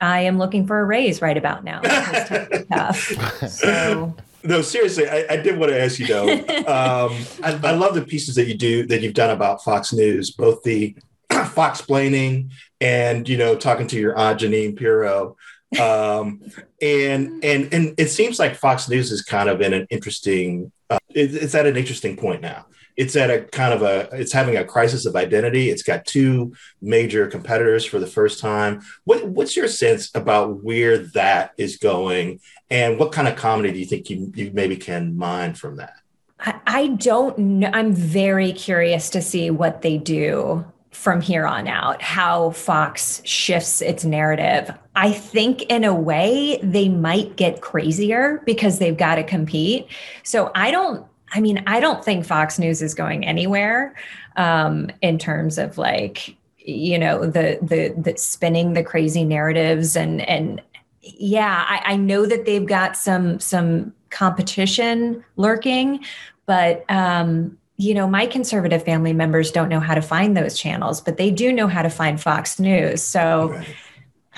I 0.00 0.20
am 0.22 0.36
looking 0.36 0.66
for 0.66 0.80
a 0.80 0.84
raise 0.84 1.22
right 1.22 1.36
about 1.36 1.62
now. 1.62 1.80
because 1.80 2.28
times 2.28 2.48
are 2.50 2.64
tough. 2.64 3.48
So. 3.48 4.16
No, 4.42 4.62
seriously, 4.62 5.08
I, 5.08 5.26
I 5.30 5.36
did 5.36 5.58
want 5.58 5.70
to 5.70 5.80
ask 5.80 5.98
you 5.98 6.06
though. 6.06 6.44
Um, 6.68 7.24
I, 7.42 7.58
I 7.64 7.70
love 7.72 7.94
the 7.94 8.04
pieces 8.04 8.34
that 8.34 8.46
you 8.46 8.54
do 8.54 8.86
that 8.86 9.00
you've 9.00 9.14
done 9.14 9.30
about 9.30 9.64
Fox 9.64 9.92
News, 9.92 10.30
both 10.32 10.62
the 10.64 10.94
Fox 11.30 11.78
explaining 11.78 12.50
and 12.80 13.28
you 13.28 13.36
know 13.36 13.56
talking 13.56 13.86
to 13.88 13.98
your 13.98 14.16
aunt 14.16 14.40
Jeanine 14.40 14.76
Pirro. 14.76 15.36
Um, 15.78 16.40
and 16.80 17.44
and 17.44 17.72
and 17.74 17.94
it 17.98 18.08
seems 18.08 18.38
like 18.38 18.54
Fox 18.54 18.88
News 18.88 19.12
is 19.12 19.22
kind 19.22 19.48
of 19.48 19.60
in 19.60 19.74
an 19.74 19.86
interesting. 19.90 20.72
Uh, 20.88 20.98
it, 21.10 21.34
it's 21.34 21.54
at 21.54 21.66
an 21.66 21.76
interesting 21.76 22.16
point 22.16 22.40
now. 22.40 22.66
It's 22.96 23.14
at 23.16 23.30
a 23.30 23.42
kind 23.42 23.74
of 23.74 23.82
a. 23.82 24.08
It's 24.12 24.32
having 24.32 24.56
a 24.56 24.64
crisis 24.64 25.04
of 25.04 25.14
identity. 25.14 25.68
It's 25.68 25.82
got 25.82 26.06
two 26.06 26.54
major 26.80 27.26
competitors 27.26 27.84
for 27.84 27.98
the 27.98 28.06
first 28.06 28.40
time. 28.40 28.80
What 29.04 29.26
what's 29.26 29.56
your 29.56 29.68
sense 29.68 30.10
about 30.14 30.64
where 30.64 30.98
that 30.98 31.52
is 31.58 31.76
going? 31.76 32.40
And 32.70 32.98
what 32.98 33.12
kind 33.12 33.28
of 33.28 33.36
comedy 33.36 33.72
do 33.72 33.78
you 33.78 33.86
think 33.86 34.08
you, 34.10 34.32
you 34.34 34.50
maybe 34.54 34.76
can 34.76 35.16
mine 35.16 35.54
from 35.54 35.76
that? 35.76 35.94
I, 36.40 36.60
I 36.66 36.86
don't 36.88 37.38
know. 37.38 37.70
I'm 37.72 37.92
very 37.92 38.52
curious 38.52 39.10
to 39.10 39.20
see 39.20 39.50
what 39.50 39.82
they 39.82 39.98
do 39.98 40.64
from 40.90 41.20
here 41.20 41.46
on 41.46 41.68
out, 41.68 42.00
how 42.02 42.50
Fox 42.50 43.20
shifts 43.24 43.82
its 43.82 44.04
narrative. 44.04 44.70
I 44.96 45.12
think 45.12 45.62
in 45.64 45.84
a 45.84 45.94
way 45.94 46.58
they 46.62 46.88
might 46.88 47.36
get 47.36 47.60
crazier 47.60 48.42
because 48.46 48.78
they've 48.78 48.96
got 48.96 49.16
to 49.16 49.22
compete. 49.22 49.86
So 50.22 50.50
I 50.54 50.70
don't, 50.70 51.06
I 51.32 51.40
mean, 51.40 51.62
I 51.66 51.80
don't 51.80 52.04
think 52.04 52.24
Fox 52.24 52.58
News 52.58 52.80
is 52.82 52.94
going 52.94 53.24
anywhere 53.26 53.94
um, 54.36 54.90
in 55.02 55.18
terms 55.18 55.58
of 55.58 55.78
like, 55.78 56.36
you 56.58 56.98
know, 56.98 57.24
the 57.24 57.58
the 57.62 57.94
the 57.96 58.16
spinning 58.16 58.72
the 58.72 58.82
crazy 58.82 59.24
narratives 59.24 59.96
and 59.96 60.20
and 60.22 60.60
yeah, 61.02 61.64
I, 61.66 61.92
I 61.92 61.96
know 61.96 62.26
that 62.26 62.44
they've 62.44 62.66
got 62.66 62.96
some 62.96 63.40
some 63.40 63.94
competition 64.10 65.24
lurking, 65.36 66.04
but 66.46 66.84
um, 66.90 67.58
you 67.78 67.94
know, 67.94 68.08
my 68.08 68.26
conservative 68.26 68.84
family 68.84 69.12
members 69.12 69.52
don't 69.52 69.68
know 69.68 69.78
how 69.80 69.94
to 69.94 70.02
find 70.02 70.36
those 70.36 70.58
channels, 70.58 71.00
but 71.00 71.16
they 71.16 71.30
do 71.30 71.52
know 71.52 71.68
how 71.68 71.80
to 71.80 71.88
find 71.88 72.20
Fox 72.20 72.58
News. 72.58 73.02
So 73.02 73.50
Right. 73.50 73.66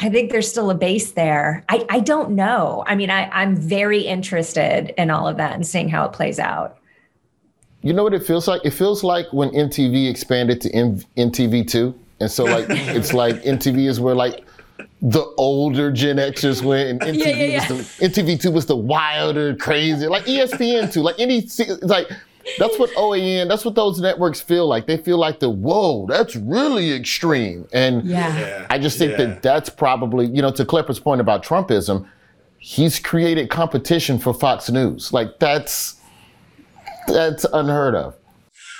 I 0.02 0.08
think 0.08 0.30
there's 0.30 0.48
still 0.48 0.70
a 0.70 0.74
base 0.74 1.12
there. 1.12 1.64
I, 1.68 1.84
I 1.90 2.00
don't 2.00 2.30
know. 2.30 2.84
I 2.86 2.94
mean, 2.94 3.10
I, 3.10 3.28
I'm 3.30 3.56
very 3.56 4.00
interested 4.00 4.94
in 4.96 5.10
all 5.10 5.26
of 5.26 5.36
that 5.38 5.54
and 5.54 5.66
seeing 5.66 5.88
how 5.88 6.04
it 6.06 6.12
plays 6.12 6.38
out. 6.38 6.78
You 7.82 7.92
know 7.94 8.02
what 8.04 8.14
it 8.14 8.22
feels 8.22 8.46
like? 8.46 8.62
It 8.64 8.70
feels 8.72 9.02
like 9.02 9.26
when 9.32 9.50
MTV 9.50 10.08
expanded 10.08 10.60
to 10.62 10.70
M- 10.70 11.00
MTV2. 11.16 11.94
And 12.20 12.30
so, 12.30 12.44
like, 12.44 12.66
it's 12.70 13.12
like 13.14 13.36
MTV 13.42 13.88
is 13.88 14.00
where, 14.00 14.14
like, 14.14 14.44
the 15.02 15.24
older 15.38 15.90
Gen 15.90 16.16
Xers 16.16 16.62
went, 16.62 16.90
and 16.90 17.00
MTV, 17.00 17.16
Yeah, 17.26 17.32
yeah, 17.32 17.72
Was 17.72 17.96
the, 17.98 18.08
MTV2 18.08 18.52
was 18.52 18.66
the 18.66 18.76
wilder, 18.76 19.54
crazy, 19.56 20.06
like 20.06 20.28
E 20.28 20.38
ESPN2, 20.40 21.02
like 21.02 21.16
any, 21.18 21.46
like, 21.82 22.08
that's 22.58 22.78
what 22.78 22.90
OAN, 22.96 23.48
that's 23.48 23.64
what 23.64 23.74
those 23.74 24.00
networks 24.00 24.40
feel 24.40 24.66
like. 24.66 24.86
They 24.86 24.96
feel 24.96 25.18
like 25.18 25.40
the, 25.40 25.50
whoa, 25.50 26.06
that's 26.06 26.36
really 26.36 26.92
extreme. 26.92 27.66
And 27.72 28.04
Yeah. 28.04 28.66
I 28.70 28.78
just 28.78 28.98
think 28.98 29.12
Yeah. 29.12 29.18
that 29.26 29.42
that's 29.42 29.68
probably, 29.68 30.26
you 30.26 30.42
know, 30.42 30.50
to 30.52 30.64
Clifford's 30.64 31.00
point 31.00 31.20
about 31.20 31.44
Trumpism, 31.44 32.06
he's 32.58 32.98
created 32.98 33.50
competition 33.50 34.18
for 34.18 34.32
Fox 34.34 34.70
News. 34.70 35.12
Like, 35.12 35.38
that's, 35.38 35.96
that's 37.06 37.44
unheard 37.52 37.94
of. 37.94 38.14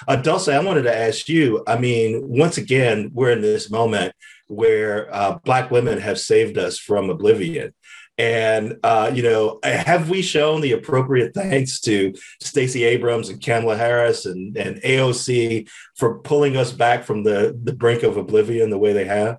Uh, 0.08 0.16
Dulce, 0.16 0.48
I 0.48 0.58
wanted 0.60 0.82
to 0.82 0.96
ask 0.96 1.28
you. 1.28 1.62
I 1.66 1.76
mean, 1.78 2.22
once 2.26 2.56
again, 2.56 3.10
we're 3.12 3.32
in 3.32 3.42
this 3.42 3.70
moment 3.70 4.14
where 4.48 5.14
uh, 5.14 5.38
Black 5.44 5.70
women 5.70 5.98
have 5.98 6.18
saved 6.18 6.56
us 6.58 6.78
from 6.78 7.10
oblivion. 7.10 7.72
And, 8.20 8.78
uh, 8.82 9.10
you 9.14 9.22
know, 9.22 9.60
have 9.62 10.10
we 10.10 10.20
shown 10.20 10.60
the 10.60 10.72
appropriate 10.72 11.32
thanks 11.32 11.80
to 11.80 12.12
Stacey 12.38 12.84
Abrams 12.84 13.30
and 13.30 13.42
Kamala 13.42 13.78
Harris 13.78 14.26
and, 14.26 14.54
and 14.58 14.76
AOC 14.82 15.70
for 15.96 16.18
pulling 16.18 16.54
us 16.54 16.70
back 16.70 17.04
from 17.04 17.24
the, 17.24 17.58
the 17.64 17.72
brink 17.72 18.02
of 18.02 18.18
oblivion 18.18 18.68
the 18.68 18.76
way 18.76 18.92
they 18.92 19.06
have? 19.06 19.38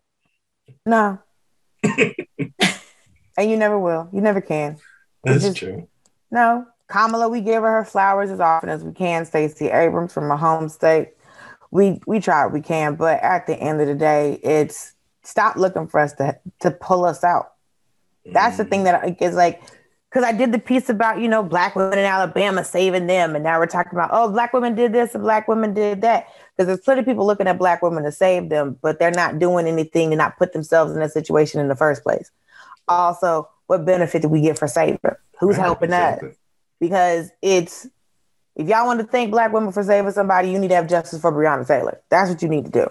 No. 0.83 1.19
and 1.83 2.15
you 3.37 3.55
never 3.55 3.77
will. 3.77 4.09
You 4.11 4.19
never 4.21 4.41
can. 4.41 4.77
That's 5.23 5.43
just- 5.43 5.57
true. 5.57 5.87
No. 6.31 6.65
Kamala, 6.87 7.29
we 7.29 7.41
give 7.41 7.61
her 7.61 7.71
her 7.71 7.85
flowers 7.85 8.31
as 8.31 8.39
often 8.39 8.69
as 8.69 8.83
we 8.83 8.93
can. 8.93 9.25
Stacey 9.25 9.69
Abrams 9.69 10.11
from 10.11 10.27
my 10.27 10.35
home 10.35 10.69
state. 10.69 11.09
We 11.69 12.01
we 12.07 12.19
try 12.19 12.43
what 12.45 12.53
we 12.53 12.61
can, 12.61 12.95
but 12.95 13.21
at 13.21 13.45
the 13.47 13.55
end 13.55 13.79
of 13.79 13.87
the 13.87 13.95
day, 13.95 14.39
it's 14.43 14.93
stop 15.23 15.55
looking 15.55 15.87
for 15.87 15.99
us 16.01 16.11
to 16.13 16.37
to 16.59 16.71
pull 16.71 17.05
us 17.05 17.23
out. 17.23 17.53
That's 18.25 18.57
the 18.57 18.65
thing 18.65 18.81
mm. 18.81 18.84
that 18.86 19.21
is 19.21 19.36
like, 19.36 19.62
because 20.10 20.23
I 20.25 20.34
did 20.34 20.51
the 20.51 20.60
piece 20.60 20.89
about 20.89 21.19
you 21.19 21.27
know 21.27 21.41
black 21.41 21.75
women 21.75 21.97
in 21.97 22.05
Alabama 22.05 22.63
saving 22.63 23.07
them, 23.07 23.36
and 23.36 23.43
now 23.43 23.60
we're 23.60 23.65
talking 23.65 23.93
about 23.93 24.10
oh 24.12 24.31
black 24.31 24.53
women 24.53 24.75
did 24.75 24.93
this 24.93 25.15
and 25.15 25.23
black 25.23 25.47
women 25.47 25.73
did 25.73 26.01
that. 26.01 26.27
Because 26.55 26.67
there's 26.67 26.81
plenty 26.81 26.99
of 26.99 27.05
people 27.05 27.25
looking 27.25 27.47
at 27.47 27.57
black 27.57 27.81
women 27.81 28.03
to 28.03 28.12
save 28.12 28.49
them, 28.49 28.77
but 28.81 28.99
they're 28.99 29.12
not 29.12 29.39
doing 29.39 29.67
anything 29.67 30.10
to 30.12 30.15
not 30.15 30.38
put 30.38 30.53
themselves 30.53 30.91
in 30.93 30.99
that 30.99 31.12
situation 31.12 31.60
in 31.60 31.67
the 31.67 31.75
first 31.75 32.03
place. 32.03 32.29
Also, 32.88 33.47
what 33.67 33.86
benefit 33.86 34.21
do 34.21 34.27
we 34.27 34.41
get 34.41 34.60
for 34.60 34.67
saving? 34.67 34.99
Who's 35.39 35.55
helping 35.55 35.93
us? 35.93 36.21
Because 36.79 37.31
it's 37.41 37.88
if 38.55 38.67
y'all 38.67 38.86
want 38.86 38.99
to 38.99 39.07
thank 39.07 39.31
black 39.31 39.53
women 39.53 39.71
for 39.71 39.84
saving 39.84 40.12
somebody, 40.12 40.51
you 40.51 40.60
need 40.60 40.69
to 40.69 40.75
have 40.75 40.88
justice 40.88 41.21
for 41.21 41.31
Breonna 41.31 41.65
Taylor. 41.65 42.01
That's 42.10 42.29
what 42.29 42.41
you 42.41 42.49
need 42.49 42.65
to 42.65 42.71
do. 42.71 42.88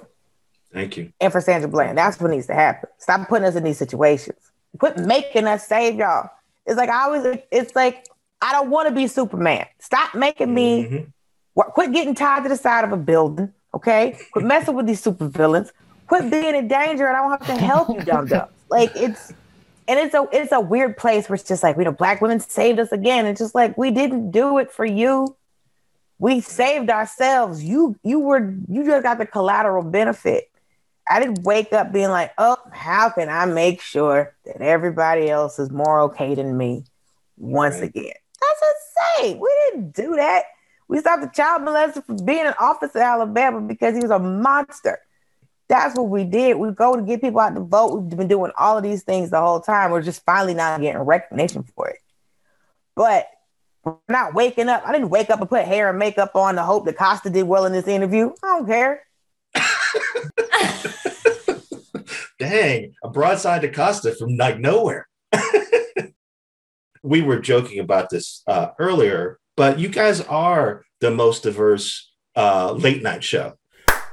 Thank 0.73 0.97
you. 0.97 1.13
And 1.21 1.33
for 1.33 1.41
Sandra 1.41 1.69
Bland. 1.69 1.99
That's 1.99 2.19
what 2.21 2.31
needs 2.31 2.47
to 2.47 2.55
happen. 2.55 2.89
Stop 2.99 3.29
putting 3.29 3.45
us 3.45 3.57
in 3.57 3.65
these 3.65 3.79
situations. 3.79 4.50
Quit 4.79 4.99
making 4.99 5.47
us 5.47 5.67
save 5.67 5.97
y'all. 5.97 6.31
It's 6.67 6.77
like 6.77 6.89
I 6.89 7.05
always, 7.05 7.39
it's 7.51 7.75
like 7.75 8.07
I 8.41 8.53
don't 8.53 8.71
want 8.71 8.89
to 8.89 8.95
be 8.95 9.07
Superman. 9.07 9.67
Stop 9.79 10.15
making 10.15 10.55
me 10.55 10.85
Mhm. 10.85 11.13
Quit 11.75 11.93
getting 11.93 12.15
tied 12.15 12.43
to 12.45 12.49
the 12.49 12.57
side 12.57 12.85
of 12.85 12.93
a 12.93 12.97
building, 12.97 13.53
okay? 13.75 14.17
Quit 14.33 14.45
messing 14.45 14.75
with 14.75 14.87
these 14.87 15.03
supervillains. 15.03 15.73
Quit 16.07 16.31
being 16.31 16.55
in 16.55 16.69
danger, 16.69 17.07
and 17.07 17.17
I 17.17 17.21
don't 17.21 17.31
have 17.31 17.47
to 17.47 17.65
help 17.65 17.89
you, 17.91 18.01
dum 18.03 18.27
dums. 18.27 18.51
Like 18.71 18.93
it's, 18.95 19.31
and 19.89 19.99
it's 19.99 20.15
a 20.15 20.29
it's 20.33 20.53
a 20.53 20.61
weird 20.61 20.97
place 20.97 21.29
where 21.29 21.35
it's 21.35 21.47
just 21.47 21.63
like 21.65 21.77
you 21.77 21.85
know, 21.85 21.93
black 21.93 22.21
women 22.21 22.39
saved 22.39 22.79
us 22.79 22.93
again. 22.93 23.27
It's 23.27 23.41
just 23.41 23.55
like 23.55 23.77
we 23.77 23.91
didn't 23.91 24.31
do 24.31 24.59
it 24.59 24.71
for 24.71 24.85
you. 24.85 25.37
We 26.19 26.41
saved 26.41 26.89
ourselves. 26.89 27.65
You 27.65 27.97
you 28.05 28.21
were 28.21 28.55
you 28.69 28.85
just 28.85 29.03
got 29.03 29.19
the 29.19 29.27
collateral 29.27 29.83
benefit. 29.83 30.50
I 31.11 31.19
didn't 31.19 31.43
wake 31.43 31.73
up 31.73 31.93
being 31.93 32.11
like, 32.11 32.33
oh, 32.39 32.57
how 32.73 33.11
can 33.11 33.29
I 33.29 33.45
make 33.45 33.81
sure 33.81 34.35
that 34.47 34.61
everybody 34.63 35.29
else 35.29 35.59
is 35.59 35.69
more 35.71 36.03
okay 36.03 36.37
than 36.37 36.57
me 36.57 36.85
once 37.37 37.77
Right. 37.77 37.85
again? 37.85 38.13
That's 38.41 38.63
insane. 39.19 39.41
We 39.41 39.51
didn't 39.71 39.95
do 39.95 40.15
that. 40.17 40.45
We 40.87 40.99
stopped 41.01 41.23
the 41.23 41.29
child 41.29 41.63
molester 41.63 42.05
from 42.05 42.25
being 42.25 42.47
in 42.47 42.55
office 42.61 42.95
in 42.95 43.03
Alabama 43.03 43.61
because 43.61 43.95
he 43.95 44.01
was 44.01 44.11
a 44.13 44.19
monster. 44.21 44.99
That's 45.69 45.97
what 45.97 46.09
we 46.09 46.25
did. 46.25 46.57
We 46.57 46.71
go 46.73 46.97
to 46.97 47.03
get 47.03 47.21
people 47.21 47.41
out 47.41 47.55
to 47.55 47.61
vote. 47.61 47.97
We've 48.03 48.17
been 48.17 48.29
doing 48.29 48.53
all 48.59 48.77
of 48.77 48.83
these 48.83 49.03
things 49.03 49.31
the 49.31 49.41
whole 49.41 49.61
time. 49.61 49.91
We're 49.91 50.03
just 50.03 50.25
finally 50.25 50.55
not 50.55 50.81
getting 50.81 51.01
recognition 51.03 51.65
for 51.77 51.89
it. 51.89 51.99
But 52.97 53.29
we're 53.85 53.95
not 54.09 54.35
waking 54.35 54.69
up. 54.69 54.83
I 54.87 54.93
didn't 54.93 55.11
wake 55.11 55.31
up 55.31 55.41
and 55.41 55.49
put 55.49 55.65
hair 55.65 55.91
and 55.91 55.99
makeup 55.99 56.35
on 56.35 56.57
to 56.57 56.63
hope 56.63 56.87
that 56.87 56.97
Kosta 56.97 57.33
did 57.33 57.45
well 57.45 57.67
in 57.67 57.73
this 57.73 57.87
interview. 57.89 58.33
I 58.43 58.47
don't 58.47 58.67
care. 58.67 59.03
Dang, 62.41 62.95
a 63.05 63.09
broadside 63.11 63.61
to 63.63 63.69
Kosta 63.71 64.17
from 64.19 64.37
like 64.37 64.59
nowhere. 64.59 65.07
we 67.03 67.21
were 67.23 67.39
joking 67.39 67.79
about 67.81 68.09
this 68.11 68.43
uh, 68.47 68.69
earlier, 68.79 69.39
but 69.59 69.79
you 69.79 69.89
guys 69.89 70.23
are 70.23 70.85
the 71.01 71.11
most 71.11 71.43
diverse 71.43 72.11
uh, 72.37 72.73
late 72.73 73.03
night 73.03 73.23
show. 73.23 73.55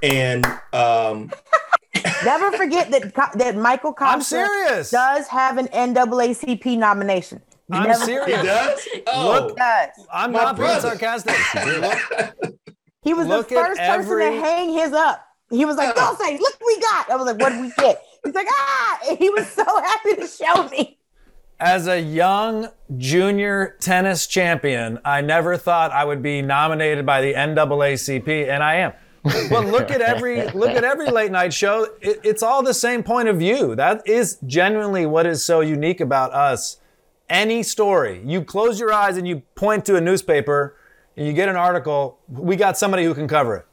And 0.04 0.46
um, 0.74 1.32
Never 2.26 2.52
forget 2.52 2.92
that 2.92 3.14
that 3.36 3.56
Michael 3.56 3.96
I'm 4.00 4.20
Kosta 4.20 4.24
serious. 4.24 4.92
does 4.92 5.28
have 5.30 5.58
an 5.58 5.68
NAACP 5.70 6.78
nomination. 6.78 7.42
You 7.70 7.80
I'm 7.80 7.88
never- 7.88 8.26
he 8.26 8.32
does? 8.32 8.88
Oh, 9.08 9.48
He 9.50 9.56
does. 9.56 9.90
I'm 10.12 10.32
My 10.34 10.44
not 10.44 10.58
being 10.58 10.80
sarcastic. 10.82 11.36
He 13.04 13.14
was 13.14 13.26
Look 13.26 13.48
the 13.48 13.56
at 13.56 13.68
first 13.68 13.80
every- 13.80 14.06
person 14.06 14.34
to 14.34 14.42
hang 14.42 14.74
his 14.74 14.92
up. 14.92 15.24
He 15.50 15.64
was 15.64 15.78
like, 15.78 15.96
Yeah. 15.96 16.02
"Don't 16.08 16.20
say, 16.20 16.38
look 16.38 16.58
we 16.66 16.78
got." 16.82 17.10
I 17.10 17.16
was 17.16 17.26
like, 17.26 17.40
"What 17.40 17.50
did 17.54 17.62
we 17.62 17.72
get?" 17.78 18.04
He's 18.28 18.36
like, 18.36 18.48
"Ah!" 18.50 19.00
He 19.20 19.30
was 19.30 19.48
so 19.48 19.64
happy 19.64 20.16
to 20.16 20.28
show 20.28 20.68
me. 20.70 20.98
As 21.60 21.88
a 21.88 22.00
young 22.00 22.68
junior 22.98 23.78
tennis 23.80 24.28
champion, 24.28 25.00
I 25.04 25.22
never 25.22 25.58
thought 25.58 25.92
I 25.92 26.06
would 26.06 26.22
be 26.22 26.42
nominated 26.42 27.06
by 27.06 27.22
the 27.22 27.34
NAACP, 27.34 28.48
and 28.50 28.62
I 28.62 28.76
am. 28.76 28.94
But 29.24 29.66
look 29.68 29.90
at 29.90 30.02
every 30.02 30.48
look 30.52 30.70
at 30.70 30.84
every 30.84 31.10
late 31.10 31.32
night 31.32 31.54
show. 31.54 31.88
It, 32.02 32.20
it's 32.24 32.44
all 32.44 32.64
the 32.64 32.74
same 32.74 33.02
point 33.02 33.28
of 33.28 33.38
view. 33.38 33.76
That 33.76 34.08
is 34.08 34.38
genuinely 34.46 35.06
what 35.06 35.26
is 35.26 35.44
so 35.44 35.62
unique 35.62 36.00
about 36.00 36.34
us. 36.34 36.78
Any 37.30 37.64
story, 37.64 38.22
you 38.26 38.44
close 38.44 38.80
your 38.80 38.94
eyes 38.94 39.18
and 39.18 39.28
you 39.28 39.42
point 39.56 39.86
to 39.86 39.96
a 39.96 40.02
newspaper, 40.02 40.78
and 41.16 41.26
you 41.26 41.34
get 41.34 41.50
an 41.50 41.56
article. 41.56 42.20
We 42.30 42.56
got 42.56 42.78
somebody 42.78 43.04
who 43.04 43.14
can 43.14 43.28
cover 43.28 43.56
it. 43.58 43.66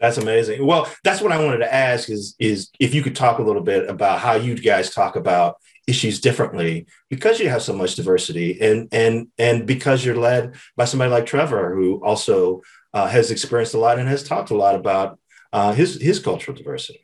That's 0.00 0.18
amazing. 0.18 0.66
Well, 0.66 0.90
that's 1.04 1.22
what 1.22 1.32
I 1.32 1.42
wanted 1.42 1.58
to 1.58 1.72
ask 1.72 2.10
is 2.10 2.34
is 2.38 2.70
if 2.78 2.94
you 2.94 3.02
could 3.02 3.16
talk 3.16 3.38
a 3.38 3.42
little 3.42 3.62
bit 3.62 3.88
about 3.88 4.20
how 4.20 4.34
you 4.34 4.54
guys 4.54 4.90
talk 4.90 5.16
about 5.16 5.56
issues 5.86 6.20
differently 6.20 6.86
because 7.08 7.38
you 7.38 7.48
have 7.48 7.62
so 7.62 7.72
much 7.72 7.94
diversity 7.94 8.60
and 8.60 8.88
and 8.92 9.28
and 9.38 9.66
because 9.66 10.04
you're 10.04 10.16
led 10.16 10.54
by 10.76 10.84
somebody 10.84 11.10
like 11.10 11.26
Trevor 11.26 11.74
who 11.74 12.04
also 12.04 12.60
uh, 12.92 13.06
has 13.06 13.30
experienced 13.30 13.74
a 13.74 13.78
lot 13.78 13.98
and 13.98 14.08
has 14.08 14.22
talked 14.22 14.50
a 14.50 14.56
lot 14.56 14.74
about 14.74 15.18
uh, 15.52 15.72
his 15.72 16.00
his 16.00 16.18
cultural 16.18 16.56
diversity. 16.56 17.00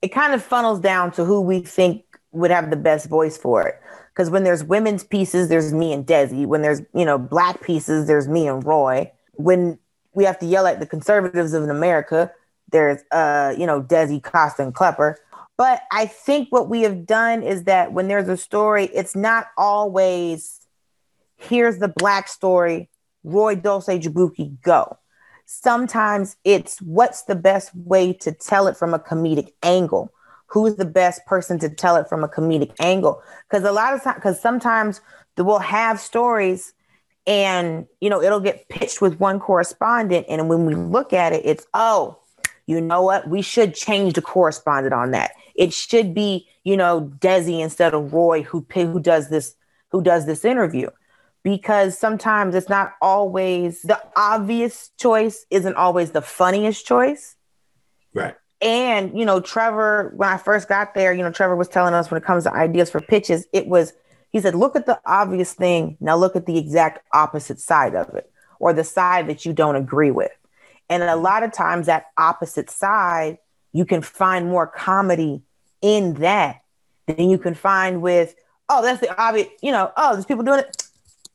It 0.00 0.08
kind 0.08 0.32
of 0.32 0.42
funnels 0.42 0.80
down 0.80 1.10
to 1.12 1.24
who 1.24 1.40
we 1.42 1.60
think 1.60 2.04
would 2.32 2.50
have 2.50 2.70
the 2.70 2.76
best 2.76 3.08
voice 3.08 3.36
for 3.36 3.66
it. 3.66 3.74
Because 4.14 4.30
when 4.30 4.44
there's 4.44 4.64
women's 4.64 5.04
pieces, 5.04 5.48
there's 5.48 5.72
me 5.72 5.92
and 5.92 6.06
Desi. 6.06 6.46
When 6.46 6.62
there's 6.62 6.80
you 6.94 7.04
know 7.04 7.18
black 7.18 7.62
pieces, 7.62 8.06
there's 8.06 8.28
me 8.28 8.48
and 8.48 8.64
Roy. 8.64 9.10
When 9.34 9.78
we 10.14 10.24
have 10.24 10.38
to 10.40 10.46
yell 10.46 10.66
at 10.66 10.80
the 10.80 10.86
conservatives 10.86 11.52
of 11.52 11.68
America, 11.68 12.32
there's 12.70 13.02
uh 13.10 13.54
you 13.56 13.66
know 13.66 13.82
Desi, 13.82 14.20
Kosta, 14.20 14.72
Klepper. 14.72 15.16
But 15.56 15.82
I 15.92 16.06
think 16.06 16.48
what 16.50 16.70
we 16.70 16.82
have 16.82 17.04
done 17.04 17.42
is 17.42 17.64
that 17.64 17.92
when 17.92 18.08
there's 18.08 18.28
a 18.28 18.36
story, 18.36 18.86
it's 18.94 19.14
not 19.14 19.48
always 19.58 20.60
here's 21.36 21.78
the 21.78 21.88
black 21.88 22.28
story, 22.28 22.88
Roy 23.24 23.54
Dulce 23.56 23.88
Jaboukie, 23.88 24.60
go. 24.62 24.96
Sometimes 25.46 26.36
it's 26.44 26.80
what's 26.80 27.24
the 27.24 27.34
best 27.34 27.74
way 27.74 28.12
to 28.14 28.32
tell 28.32 28.68
it 28.68 28.76
from 28.76 28.94
a 28.94 28.98
comedic 28.98 29.52
angle. 29.62 30.12
Who's 30.46 30.76
the 30.76 30.84
best 30.84 31.24
person 31.26 31.58
to 31.60 31.68
tell 31.68 31.96
it 31.96 32.08
from 32.08 32.24
a 32.24 32.28
comedic 32.28 32.72
angle? 32.80 33.22
Because 33.48 33.64
a 33.64 33.72
lot 33.72 33.94
of 33.94 34.02
times, 34.02 34.16
because 34.16 34.40
sometimes 34.40 35.00
we'll 35.36 35.58
have 35.58 35.98
stories 35.98 36.72
and 37.30 37.86
you 38.00 38.10
know 38.10 38.20
it'll 38.20 38.40
get 38.40 38.68
pitched 38.68 39.00
with 39.00 39.20
one 39.20 39.38
correspondent. 39.38 40.26
And 40.28 40.48
when 40.48 40.66
we 40.66 40.74
look 40.74 41.12
at 41.12 41.32
it 41.32 41.46
it's 41.46 41.64
oh 41.72 42.18
you 42.66 42.80
know 42.80 43.02
what? 43.02 43.28
We 43.28 43.42
should 43.42 43.74
change 43.74 44.14
the 44.14 44.22
correspondent 44.22 44.94
on 44.94 45.10
that. 45.10 45.32
It 45.54 45.72
should 45.72 46.12
be 46.12 46.48
you 46.64 46.76
know 46.76 47.12
desi 47.20 47.60
instead 47.60 47.94
of 47.94 48.12
roy 48.12 48.42
who 48.42 48.66
who 48.74 49.00
does 49.00 49.28
this 49.30 49.54
who 49.90 50.02
does 50.02 50.26
this 50.26 50.44
interview. 50.44 50.90
Because 51.42 51.96
sometimes 51.96 52.54
it's 52.54 52.68
not 52.68 52.94
always 53.00 53.80
the 53.82 54.00
obvious 54.16 54.90
choice 54.98 55.46
isn't 55.50 55.76
always 55.76 56.10
the 56.10 56.20
funniest 56.20 56.84
choice. 56.84 57.36
Right. 58.12 58.34
and 58.60 59.16
you 59.16 59.24
know 59.24 59.38
trevor 59.40 60.12
when 60.16 60.28
i 60.28 60.36
first 60.36 60.68
got 60.68 60.94
there 60.94 61.12
you 61.12 61.22
know 61.22 61.30
trevor 61.30 61.54
was 61.54 61.68
telling 61.68 61.94
us 61.94 62.10
when 62.10 62.20
it 62.20 62.24
comes 62.24 62.42
to 62.42 62.52
ideas 62.52 62.90
for 62.90 63.00
pitches 63.00 63.46
it 63.52 63.68
was 63.68 63.92
he 64.30 64.40
said 64.40 64.54
look 64.54 64.76
at 64.76 64.86
the 64.86 65.00
obvious 65.04 65.52
thing. 65.52 65.96
Now 66.00 66.16
look 66.16 66.36
at 66.36 66.46
the 66.46 66.58
exact 66.58 67.06
opposite 67.12 67.60
side 67.60 67.94
of 67.94 68.14
it 68.14 68.30
or 68.58 68.72
the 68.72 68.84
side 68.84 69.28
that 69.28 69.44
you 69.44 69.52
don't 69.52 69.76
agree 69.76 70.10
with. 70.10 70.30
And 70.88 71.02
a 71.02 71.16
lot 71.16 71.42
of 71.42 71.52
times 71.52 71.86
that 71.86 72.06
opposite 72.16 72.70
side 72.70 73.38
you 73.72 73.84
can 73.84 74.02
find 74.02 74.48
more 74.48 74.66
comedy 74.66 75.42
in 75.80 76.14
that 76.14 76.60
than 77.06 77.30
you 77.30 77.38
can 77.38 77.54
find 77.54 78.02
with 78.02 78.34
oh 78.68 78.82
that's 78.82 79.00
the 79.00 79.20
obvious 79.20 79.48
you 79.62 79.72
know 79.72 79.92
oh 79.96 80.12
there's 80.12 80.26
people 80.26 80.44
doing 80.44 80.60
it. 80.60 80.84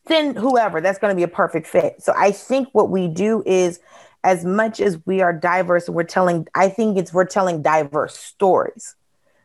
Then 0.08 0.36
whoever 0.36 0.82
that's 0.82 1.00
going 1.00 1.12
to 1.12 1.16
be 1.16 1.24
a 1.24 1.28
perfect 1.28 1.68
fit. 1.68 2.02
So 2.02 2.14
i 2.16 2.32
think 2.32 2.70
what 2.72 2.90
we 2.90 3.08
do 3.08 3.44
is 3.46 3.80
as 4.24 4.46
much 4.46 4.80
as 4.80 5.06
we 5.06 5.22
are 5.22 5.34
diverse 5.34 5.88
we're 5.88 6.04
telling 6.04 6.48
i 6.56 6.68
think 6.70 6.98
it's 6.98 7.14
we're 7.14 7.26
telling 7.26 7.62
diverse 7.62 8.18
stories. 8.18 8.96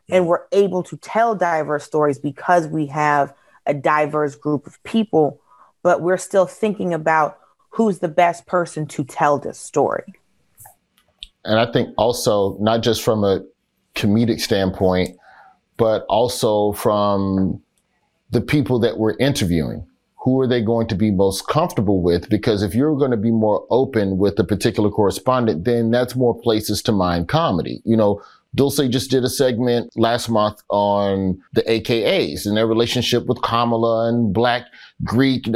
And 0.09 0.27
we're 0.27 0.43
able 0.51 0.83
to 0.83 0.97
tell 0.97 1.35
diverse 1.35 1.85
stories 1.85 2.19
because 2.19 2.67
we 2.67 2.87
have 2.87 3.33
a 3.65 3.73
diverse 3.73 4.35
group 4.35 4.67
of 4.67 4.81
people 4.83 5.39
but 5.83 6.01
we're 6.01 6.17
still 6.17 6.45
thinking 6.45 6.93
about 6.93 7.37
who's 7.71 7.99
the 7.99 8.07
best 8.07 8.45
person 8.45 8.85
to 8.85 9.03
tell 9.03 9.39
this 9.39 9.59
story 9.59 10.13
And 11.45 11.59
I 11.59 11.71
think 11.71 11.89
also 11.97 12.57
not 12.59 12.83
just 12.83 13.01
from 13.01 13.23
a 13.23 13.41
comedic 13.95 14.39
standpoint, 14.39 15.17
but 15.77 16.05
also 16.09 16.73
from 16.73 17.61
the 18.29 18.41
people 18.41 18.79
that 18.79 18.97
we're 18.97 19.17
interviewing. 19.17 19.85
Who 20.23 20.39
are 20.39 20.47
they 20.47 20.61
going 20.61 20.87
to 20.87 20.95
be 20.95 21.09
most 21.09 21.47
comfortable 21.47 22.01
with? 22.01 22.29
Because 22.29 22.61
if 22.61 22.75
you're 22.75 22.95
going 22.95 23.11
to 23.11 23.17
be 23.17 23.31
more 23.31 23.65
open 23.71 24.19
with 24.19 24.37
a 24.37 24.43
particular 24.43 24.91
correspondent, 24.91 25.65
then 25.65 25.89
that's 25.89 26.15
more 26.15 26.39
places 26.39 26.83
to 26.83 26.91
mine 26.91 27.25
comedy. 27.25 27.81
You 27.83 27.97
know, 27.97 28.21
Dulce 28.53 28.87
just 28.89 29.09
did 29.09 29.23
a 29.23 29.29
segment 29.29 29.91
last 29.95 30.29
month 30.29 30.61
on 30.69 31.41
the 31.53 31.61
AKAs 31.61 32.45
and 32.45 32.57
their 32.57 32.67
relationship 32.67 33.25
with 33.25 33.41
Kamala 33.41 34.09
and 34.09 34.33
Black 34.33 34.65
Greek. 35.03 35.47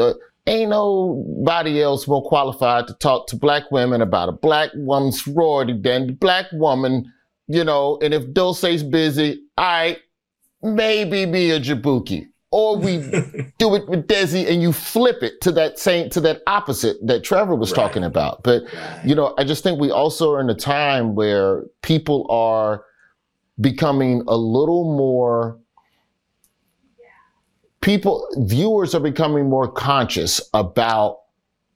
Ain't 0.48 0.70
nobody 0.70 1.82
else 1.82 2.08
more 2.08 2.24
qualified 2.24 2.88
to 2.88 2.94
talk 2.94 3.28
to 3.28 3.36
black 3.36 3.64
women 3.72 4.02
about 4.02 4.30
a 4.30 4.34
black 4.34 4.70
woman's 4.76 5.24
sorority 5.24 5.74
than 5.74 6.08
the 6.08 6.14
black 6.14 6.46
woman, 6.54 7.12
you 7.48 7.64
know. 7.64 7.98
And 8.02 8.14
if 8.14 8.32
Dulce's 8.32 8.84
busy, 8.84 9.42
right, 9.58 9.98
maybe 10.62 11.26
be 11.26 11.52
a 11.52 11.60
Jaboukie. 11.60 12.28
Or 12.58 12.78
we 12.78 12.98
do 13.58 13.76
it 13.76 13.86
with 13.90 14.08
Desi 14.08 14.50
and 14.50 14.62
you 14.62 14.72
flip 14.72 15.22
it 15.22 15.42
to 15.42 15.52
that 15.52 15.78
same 15.78 16.10
to 16.12 16.22
that 16.22 16.42
opposite 16.48 16.96
that 17.06 17.22
Trevor 17.22 17.54
was 17.54 17.72
Right. 17.72 17.76
talking 17.84 18.06
about. 18.06 18.44
But 18.44 18.64
you 19.04 19.14
know, 19.14 19.34
I 19.38 19.44
just 19.44 19.62
think 19.62 19.78
we 19.78 19.92
also 19.92 20.32
are 20.34 20.40
in 20.40 20.50
a 20.50 20.56
time 20.56 21.16
where 21.16 21.64
people 21.82 22.26
are 22.30 22.86
becoming 23.60 24.24
a 24.28 24.38
little 24.38 24.96
more 24.96 25.60
people 27.82 28.26
viewers 28.38 28.96
are 28.96 29.02
becoming 29.02 29.50
more 29.50 29.70
conscious 29.70 30.42
about 30.54 31.20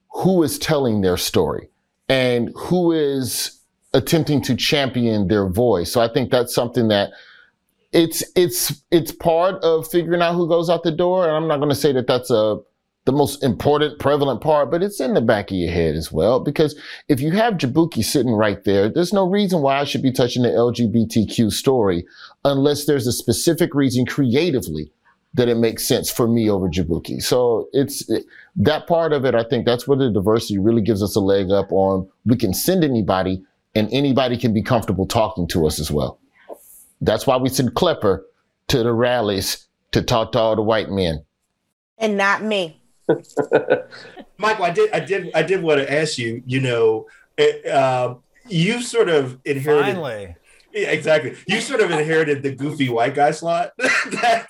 who 0.08 0.42
is 0.42 0.58
telling 0.58 1.02
their 1.02 1.16
story 1.18 1.68
and 2.08 2.50
who 2.56 2.90
is 2.92 3.60
attempting 3.92 4.40
to 4.42 4.56
champion 4.56 5.28
their 5.28 5.46
voice. 5.48 5.92
So 5.92 6.00
I 6.00 6.08
think 6.08 6.30
that's 6.30 6.54
something 6.54 6.88
that 6.88 7.10
it's 7.92 8.22
it's 8.36 8.82
it's 8.90 9.12
part 9.12 9.56
of 9.62 9.88
figuring 9.88 10.22
out 10.22 10.34
who 10.34 10.48
goes 10.48 10.70
out 10.70 10.82
the 10.82 10.92
door 10.92 11.26
and 11.26 11.36
I'm 11.36 11.48
not 11.48 11.58
going 11.58 11.70
to 11.70 11.74
say 11.74 11.92
that 11.92 12.06
that's 12.06 12.30
a 12.30 12.58
the 13.06 13.12
most 13.12 13.42
important 13.42 13.98
prevalent 13.98 14.40
part 14.40 14.70
but 14.70 14.82
it's 14.82 15.00
in 15.00 15.14
the 15.14 15.20
back 15.20 15.50
of 15.50 15.56
your 15.56 15.72
head 15.72 15.96
as 15.96 16.12
well 16.12 16.38
because 16.38 16.78
if 17.08 17.20
you 17.20 17.32
have 17.32 17.54
Jaboukie 17.54 18.04
sitting 18.04 18.32
right 18.32 18.62
there 18.64 18.88
there's 18.88 19.12
no 19.12 19.28
reason 19.28 19.62
why 19.62 19.80
I 19.80 19.84
should 19.84 20.02
be 20.02 20.12
touching 20.12 20.42
the 20.42 20.50
LGBTQ 20.50 21.50
story 21.50 22.06
unless 22.44 22.84
there's 22.84 23.06
a 23.06 23.12
specific 23.12 23.74
reason 23.74 24.06
creatively 24.06 24.92
that 25.34 25.48
it 25.48 25.56
makes 25.56 25.86
sense 25.86 26.10
for 26.10 26.26
me 26.26 26.50
over 26.50 26.68
Jaboukie. 26.68 27.20
So 27.22 27.68
it's 27.72 28.08
it, 28.10 28.24
that 28.56 28.86
part 28.86 29.12
of 29.12 29.24
it. 29.24 29.34
I 29.34 29.44
think 29.44 29.64
that's 29.64 29.86
where 29.86 29.96
the 29.96 30.10
diversity 30.10 30.58
really 30.58 30.82
gives 30.82 31.02
us 31.02 31.14
a 31.14 31.20
leg 31.20 31.50
up 31.50 31.70
on. 31.70 32.08
We 32.24 32.36
can 32.36 32.52
send 32.52 32.82
anybody, 32.82 33.42
and 33.74 33.88
anybody 33.92 34.36
can 34.36 34.52
be 34.52 34.62
comfortable 34.62 35.06
talking 35.06 35.46
to 35.48 35.66
us 35.66 35.78
as 35.78 35.90
well. 35.90 36.19
That's 37.00 37.26
why 37.26 37.36
we 37.36 37.48
send 37.48 37.74
Klepper 37.74 38.26
to 38.68 38.82
the 38.82 38.92
rallies 38.92 39.66
to 39.92 40.02
talk 40.02 40.32
to 40.32 40.38
all 40.38 40.56
the 40.56 40.62
white 40.62 40.90
men. 40.90 41.24
And 41.98 42.16
not 42.16 42.42
me. 42.42 42.80
Michael, 44.38 44.64
I 44.64 44.70
did, 44.70 44.92
I 44.92 45.00
did, 45.00 45.30
I 45.34 45.42
did 45.42 45.62
want 45.62 45.80
to 45.80 45.92
ask 45.92 46.18
you. 46.18 46.42
You 46.46 46.60
know, 46.60 47.06
uh, 47.70 48.14
you 48.48 48.82
sort 48.82 49.08
of 49.08 49.38
inherited. 49.44 49.94
Finally. 49.94 50.36
Yeah, 50.72 50.90
exactly. 50.90 51.34
You 51.48 51.60
sort 51.60 51.80
of 51.80 51.90
inherited 51.90 52.44
the 52.44 52.54
goofy 52.54 52.88
white 52.88 53.16
guy 53.16 53.32
slot 53.32 53.72
that 53.78 54.46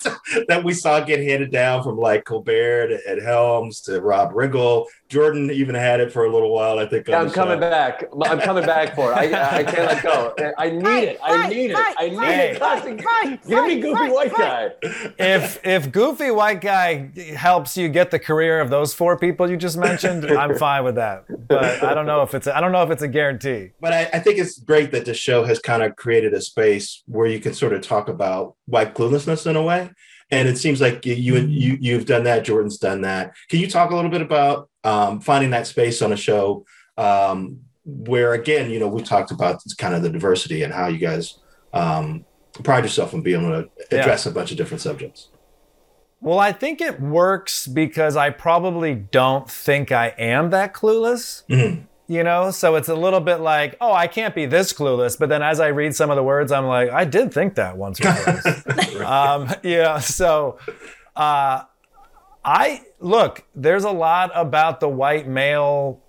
that 0.47 0.63
we 0.63 0.73
saw 0.73 0.99
get 0.99 1.19
handed 1.19 1.51
down 1.51 1.81
from 1.81 1.97
like 1.97 2.25
Colbert 2.25 2.99
and 3.07 3.21
Helms 3.21 3.81
to 3.81 3.99
Rob 4.01 4.31
Riggle. 4.31 4.85
Jordan 5.11 5.51
even 5.51 5.75
had 5.75 5.99
it 5.99 6.09
for 6.13 6.23
a 6.23 6.31
little 6.31 6.53
while. 6.53 6.79
I 6.79 6.85
think. 6.85 7.07
Yeah, 7.09 7.19
I'm 7.19 7.29
coming 7.29 7.57
show. 7.57 7.69
back. 7.69 8.05
I'm 8.25 8.39
coming 8.39 8.65
back 8.65 8.95
for 8.95 9.11
it. 9.11 9.15
I, 9.17 9.57
I 9.57 9.63
can't 9.63 9.77
let 9.79 10.01
go. 10.03 10.33
I 10.57 10.69
need 10.69 11.03
it. 11.03 11.19
I 11.21 11.35
Right, 11.35 11.49
need 11.49 11.71
it. 11.71 11.77
I 11.77 12.07
need 12.09 12.17
right, 12.17 12.39
it. 12.55 12.61
right, 12.61 13.05
right, 13.05 13.45
Give 13.45 13.65
me 13.65 13.81
goofy 13.81 13.93
right, 13.93 14.11
white 14.13 14.31
right. 14.37 14.73
guy. 14.81 15.13
if 15.19 15.59
if 15.65 15.91
goofy 15.91 16.31
white 16.31 16.61
guy 16.61 17.11
helps 17.35 17.75
you 17.75 17.89
get 17.89 18.09
the 18.09 18.19
career 18.19 18.61
of 18.61 18.69
those 18.69 18.93
four 18.93 19.17
people 19.17 19.49
you 19.51 19.57
just 19.57 19.77
mentioned, 19.77 20.25
I'm 20.31 20.55
fine 20.57 20.85
with 20.85 20.95
that. 20.95 21.25
But 21.49 21.83
I 21.83 21.93
don't 21.93 22.05
know 22.05 22.21
if 22.21 22.33
it's 22.33 22.47
a, 22.47 22.55
I 22.55 22.61
don't 22.61 22.71
know 22.71 22.83
if 22.83 22.89
it's 22.89 23.01
a 23.01 23.09
guarantee. 23.09 23.71
But 23.81 23.91
I, 23.91 24.09
I 24.13 24.19
think 24.19 24.39
it's 24.39 24.59
great 24.59 24.91
that 24.91 25.03
the 25.03 25.13
show 25.13 25.43
has 25.43 25.59
kind 25.59 25.83
of 25.83 25.97
created 25.97 26.33
a 26.33 26.39
space 26.41 27.03
where 27.05 27.27
you 27.27 27.41
can 27.41 27.53
sort 27.53 27.73
of 27.73 27.81
talk 27.81 28.07
about 28.07 28.55
white 28.65 28.95
cluelessness 28.95 29.45
in 29.45 29.57
a 29.57 29.61
way. 29.61 29.89
And 30.31 30.47
it 30.47 30.57
seems 30.57 30.79
like 30.79 31.05
you 31.05 31.13
you 31.13 31.35
you 31.39 31.77
you've 31.79 32.05
done 32.05 32.23
that. 32.23 32.45
Jordan's 32.45 32.77
done 32.77 33.01
that. 33.01 33.35
Can 33.49 33.59
you 33.59 33.67
talk 33.67 33.91
a 33.91 33.95
little 33.95 34.11
bit 34.11 34.21
about 34.21 34.69
um, 34.83 35.19
finding 35.19 35.49
that 35.51 35.67
space 35.67 36.01
on 36.01 36.13
a 36.13 36.17
show 36.17 36.65
um, 36.97 37.59
where, 37.83 38.33
again, 38.33 38.69
you 38.69 38.79
know, 38.79 38.87
we 38.87 39.01
talked 39.01 39.31
about 39.31 39.61
kind 39.77 39.93
of 39.93 40.03
the 40.03 40.09
diversity 40.09 40.63
and 40.63 40.73
how 40.73 40.87
you 40.87 40.97
guys 40.97 41.37
um, 41.73 42.25
pride 42.63 42.83
yourself 42.83 43.13
on 43.13 43.21
being 43.21 43.41
able 43.41 43.63
to 43.63 43.69
address 43.99 44.25
a 44.25 44.31
bunch 44.31 44.51
of 44.51 44.57
different 44.57 44.81
subjects. 44.81 45.29
Well, 46.21 46.39
I 46.39 46.51
think 46.51 46.81
it 46.81 47.01
works 47.01 47.65
because 47.67 48.15
I 48.15 48.29
probably 48.29 48.93
don't 48.93 49.49
think 49.49 49.91
I 49.91 50.13
am 50.19 50.51
that 50.51 50.73
clueless. 50.73 51.43
Mhm. 51.47 51.87
You 52.07 52.23
know, 52.23 52.51
so 52.51 52.75
it's 52.75 52.89
a 52.89 52.95
little 52.95 53.21
bit 53.21 53.37
like, 53.37 53.77
oh, 53.79 53.93
I 53.93 54.07
can't 54.07 54.35
be 54.35 54.45
this 54.45 54.73
clueless. 54.73 55.17
But 55.17 55.29
then 55.29 55.41
as 55.41 55.61
I 55.61 55.67
read 55.67 55.95
some 55.95 56.09
of 56.09 56.17
the 56.17 56.23
words, 56.23 56.51
I'm 56.51 56.65
like, 56.65 56.89
I 56.89 57.05
did 57.05 57.33
think 57.33 57.55
that 57.55 57.77
once 57.77 58.01
or 58.01 58.11
twice. 58.11 58.95
um, 58.99 59.49
yeah. 59.63 59.99
So, 59.99 60.57
uh, 61.15 61.63
I 62.43 62.81
look. 62.99 63.43
There's 63.55 63.83
a 63.83 63.91
lot 63.91 64.31
about 64.33 64.79
the 64.79 64.89
white 64.89 65.27
male 65.27 66.01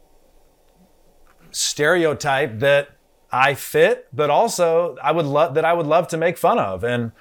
stereotype 1.50 2.59
that 2.61 2.96
I 3.31 3.55
fit, 3.55 4.09
but 4.12 4.31
also 4.31 4.96
I 5.02 5.12
would 5.12 5.26
love 5.26 5.55
that 5.55 5.64
I 5.64 5.72
would 5.72 5.87
love 5.87 6.09
to 6.09 6.16
make 6.16 6.37
fun 6.38 6.59
of, 6.59 6.85
and 6.85 7.12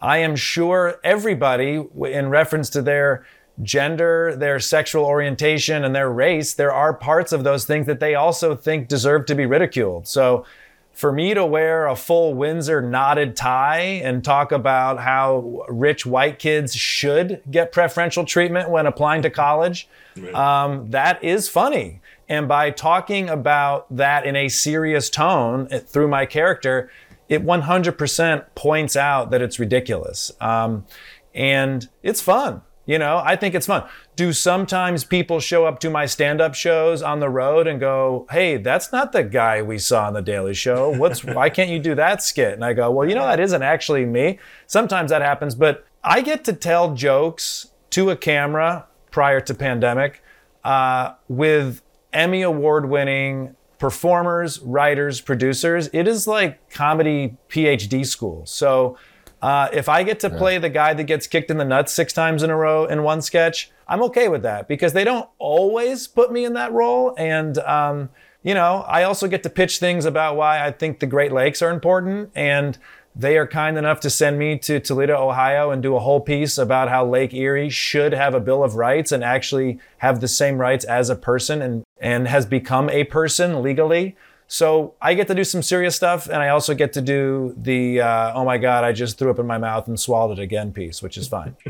I 0.00 0.18
am 0.18 0.34
sure 0.34 1.00
everybody, 1.04 1.84
in 2.06 2.28
reference 2.28 2.68
to 2.70 2.82
their 2.82 3.24
gender, 3.62 4.34
their 4.36 4.58
sexual 4.60 5.04
orientation, 5.04 5.84
and 5.84 5.94
their 5.94 6.10
race, 6.10 6.54
there 6.54 6.72
are 6.72 6.94
parts 6.94 7.32
of 7.32 7.44
those 7.44 7.64
things 7.64 7.86
that 7.86 8.00
they 8.00 8.14
also 8.14 8.54
think 8.54 8.88
deserve 8.88 9.26
to 9.26 9.34
be 9.34 9.46
ridiculed. 9.46 10.08
So 10.08 10.44
for 10.92 11.12
me 11.12 11.34
to 11.34 11.44
wear 11.44 11.86
a 11.86 11.96
full 11.96 12.34
Windsor 12.34 12.82
knotted 12.82 13.34
tie 13.34 14.00
and 14.04 14.22
talk 14.22 14.52
about 14.52 15.00
how 15.00 15.64
rich 15.68 16.04
white 16.04 16.38
kids 16.38 16.74
should 16.74 17.42
get 17.50 17.72
preferential 17.72 18.24
treatment 18.24 18.70
when 18.70 18.86
applying 18.86 19.22
to 19.22 19.30
college, 19.30 19.88
um, 20.34 20.90
that 20.90 21.22
is 21.24 21.48
funny. 21.48 22.00
And 22.28 22.46
by 22.46 22.70
talking 22.70 23.28
about 23.28 23.94
that 23.94 24.26
in 24.26 24.36
a 24.36 24.48
serious 24.48 25.10
tone 25.10 25.68
eh, 25.70 25.78
through 25.80 26.08
my 26.08 26.26
character, 26.26 26.90
it 27.28 27.44
100% 27.44 28.46
points 28.54 28.96
out 28.96 29.30
that 29.30 29.40
it's 29.40 29.58
ridiculous. 29.58 30.30
Um, 30.40 30.86
and 31.34 31.88
it's 32.02 32.20
fun. 32.20 32.62
You 32.84 32.98
know, 32.98 33.22
I 33.24 33.36
think 33.36 33.54
it's 33.54 33.66
fun. 33.66 33.84
Do 34.16 34.32
sometimes 34.32 35.04
people 35.04 35.38
show 35.38 35.66
up 35.66 35.78
to 35.80 35.90
my 35.90 36.06
stand 36.06 36.40
up 36.40 36.54
shows 36.54 37.00
on 37.00 37.20
the 37.20 37.28
road 37.28 37.68
and 37.68 37.78
go, 37.78 38.26
Hey, 38.30 38.56
that's 38.56 38.90
not 38.90 39.12
the 39.12 39.22
guy 39.22 39.62
we 39.62 39.78
saw 39.78 40.06
on 40.06 40.14
The 40.14 40.22
Daily 40.22 40.54
Show. 40.54 40.90
What's, 40.90 41.22
why 41.24 41.48
can't 41.48 41.70
you 41.70 41.78
do 41.78 41.94
that 41.94 42.22
skit? 42.22 42.54
And 42.54 42.64
I 42.64 42.72
go, 42.72 42.90
Well, 42.90 43.08
you 43.08 43.14
know, 43.14 43.26
that 43.26 43.38
isn't 43.38 43.62
actually 43.62 44.04
me. 44.04 44.40
Sometimes 44.66 45.10
that 45.10 45.22
happens, 45.22 45.54
but 45.54 45.86
I 46.02 46.22
get 46.22 46.44
to 46.44 46.52
tell 46.52 46.94
jokes 46.94 47.70
to 47.90 48.10
a 48.10 48.16
camera 48.16 48.86
prior 49.12 49.40
to 49.40 49.54
pandemic 49.54 50.22
uh, 50.64 51.14
with 51.28 51.82
Emmy 52.12 52.42
award 52.42 52.88
winning 52.88 53.54
performers, 53.78 54.60
writers, 54.60 55.20
producers. 55.20 55.88
It 55.92 56.08
is 56.08 56.26
like 56.26 56.70
comedy 56.70 57.36
PhD 57.48 58.06
school. 58.06 58.46
So 58.46 58.96
uh, 59.42 59.68
if 59.72 59.88
I 59.88 60.04
get 60.04 60.20
to 60.20 60.30
play 60.30 60.58
the 60.58 60.70
guy 60.70 60.94
that 60.94 61.04
gets 61.04 61.26
kicked 61.26 61.50
in 61.50 61.58
the 61.58 61.64
nuts 61.64 61.92
six 61.92 62.12
times 62.12 62.44
in 62.44 62.50
a 62.50 62.56
row 62.56 62.84
in 62.86 63.02
one 63.02 63.20
sketch, 63.20 63.70
I'm 63.88 64.02
okay 64.04 64.28
with 64.28 64.42
that 64.42 64.68
because 64.68 64.92
they 64.92 65.02
don't 65.02 65.28
always 65.38 66.06
put 66.06 66.30
me 66.32 66.44
in 66.44 66.52
that 66.52 66.72
role. 66.72 67.12
And, 67.18 67.58
um, 67.58 68.10
you 68.44 68.54
know, 68.54 68.84
I 68.86 69.02
also 69.02 69.26
get 69.26 69.42
to 69.42 69.50
pitch 69.50 69.78
things 69.78 70.04
about 70.04 70.36
why 70.36 70.64
I 70.64 70.70
think 70.70 71.00
the 71.00 71.06
Great 71.06 71.32
Lakes 71.32 71.60
are 71.60 71.70
important. 71.70 72.30
And 72.36 72.78
they 73.14 73.36
are 73.36 73.46
kind 73.46 73.76
enough 73.76 74.00
to 74.00 74.10
send 74.10 74.38
me 74.38 74.58
to 74.58 74.80
Toledo, 74.80 75.28
Ohio, 75.28 75.70
and 75.70 75.82
do 75.82 75.96
a 75.96 76.00
whole 76.00 76.20
piece 76.20 76.56
about 76.56 76.88
how 76.88 77.04
Lake 77.04 77.34
Erie 77.34 77.68
should 77.68 78.12
have 78.12 78.34
a 78.34 78.40
Bill 78.40 78.64
of 78.64 78.76
Rights 78.76 79.12
and 79.12 79.22
actually 79.22 79.78
have 79.98 80.20
the 80.20 80.28
same 80.28 80.58
rights 80.58 80.84
as 80.84 81.10
a 81.10 81.16
person 81.16 81.60
and, 81.60 81.84
and 82.00 82.28
has 82.28 82.46
become 82.46 82.88
a 82.88 83.04
person 83.04 83.60
legally. 83.62 84.16
So 84.52 84.92
I 85.00 85.14
get 85.14 85.28
to 85.28 85.34
do 85.34 85.44
some 85.44 85.62
serious 85.62 85.96
stuff, 85.96 86.26
and 86.26 86.36
I 86.36 86.50
also 86.50 86.74
get 86.74 86.92
to 86.92 87.00
do 87.00 87.54
the 87.56 88.02
uh, 88.02 88.34
oh 88.34 88.44
my 88.44 88.58
god, 88.58 88.84
I 88.84 88.92
just 88.92 89.16
threw 89.18 89.30
up 89.30 89.38
in 89.38 89.46
my 89.46 89.56
mouth 89.56 89.88
and 89.88 89.98
swallowed 89.98 90.38
it 90.38 90.42
again 90.42 90.74
piece, 90.74 91.02
which 91.02 91.16
is 91.16 91.26
fine. 91.26 91.56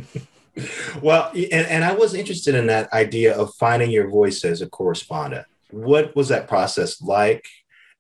Well, 1.01 1.31
and, 1.33 1.67
and 1.67 1.83
I 1.83 1.95
was 1.95 2.13
interested 2.13 2.55
in 2.55 2.67
that 2.67 2.93
idea 2.93 3.35
of 3.35 3.55
finding 3.55 3.91
your 3.91 4.11
voice 4.11 4.45
as 4.45 4.61
a 4.61 4.69
correspondent. 4.69 5.47
What 5.71 6.15
was 6.15 6.29
that 6.29 6.47
process 6.47 7.01
like? 7.01 7.47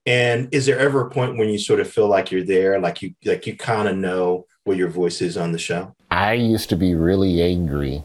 And 0.05 0.53
is 0.53 0.67
there 0.67 0.79
ever 0.79 1.01
a 1.01 1.09
point 1.09 1.39
when 1.39 1.49
you 1.49 1.59
sort 1.59 1.81
of 1.81 1.91
feel 1.91 2.09
like 2.09 2.31
you're 2.31 2.45
there, 2.45 2.79
like 2.79 3.01
you 3.01 3.15
like 3.25 3.47
you 3.47 3.57
kind 3.57 3.89
of 3.89 3.97
know 3.97 4.45
what 4.65 4.77
your 4.77 4.89
voice 4.89 5.23
is 5.23 5.39
on 5.39 5.53
the 5.53 5.59
show? 5.59 5.95
I 6.11 6.35
used 6.35 6.69
to 6.69 6.77
be 6.77 6.95
really 6.95 7.41
angry 7.41 8.05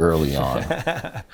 early 0.00 0.36
on. 0.48 0.62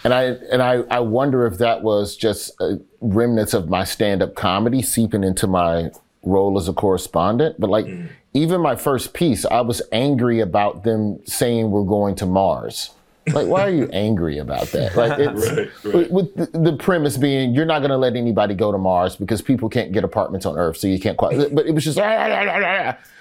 and 0.05 0.13
I 0.15 0.23
and 0.53 0.63
I, 0.63 0.83
I 0.91 1.01
wonder 1.01 1.47
if 1.47 1.59
that 1.59 1.83
was 1.83 2.17
just 2.17 2.53
uh, 2.61 2.77
remnants 3.01 3.55
of 3.55 3.69
my 3.69 3.85
stand-up 3.85 4.35
comedy 4.35 4.83
seeping 4.83 5.25
into 5.25 5.47
my 5.47 5.91
role 6.23 6.59
as 6.59 6.69
a 6.69 6.73
correspondent. 6.73 7.61
But 7.61 7.71
like 7.71 7.87
even 8.35 8.61
my 8.61 8.77
first 8.77 9.15
piece, 9.15 9.45
I 9.47 9.61
was 9.63 9.81
angry 9.93 10.41
about 10.41 10.85
them 10.85 11.21
saying 11.27 11.71
we're 11.71 11.85
going 11.85 12.15
to 12.17 12.27
Mars. 12.27 12.91
Like, 13.33 13.49
why 13.49 13.63
are 13.63 13.71
you 13.71 13.89
angry 13.93 14.39
about 14.39 14.69
that? 14.69 14.95
Like, 14.95 15.19
it's, 15.19 15.51
Right, 15.85 15.95
right. 15.95 16.11
with, 16.11 16.35
the, 16.37 16.59
the 16.59 16.77
premise 16.77 17.17
being 17.17 17.55
you're 17.55 17.65
not 17.65 17.81
going 17.81 17.91
to 17.91 17.97
let 17.97 18.15
anybody 18.15 18.55
go 18.55 18.71
to 18.71 18.79
Mars 18.79 19.17
because 19.17 19.43
people 19.43 19.69
can't 19.69 19.91
get 19.91 20.05
apartments 20.05 20.47
on 20.47 20.57
Earth, 20.57 20.77
so 20.77 20.87
you 20.87 21.01
can't 21.01 21.17
quite. 21.17 21.55
But 21.55 21.67
it 21.67 21.73
was 21.73 21.83
just. 21.85 21.99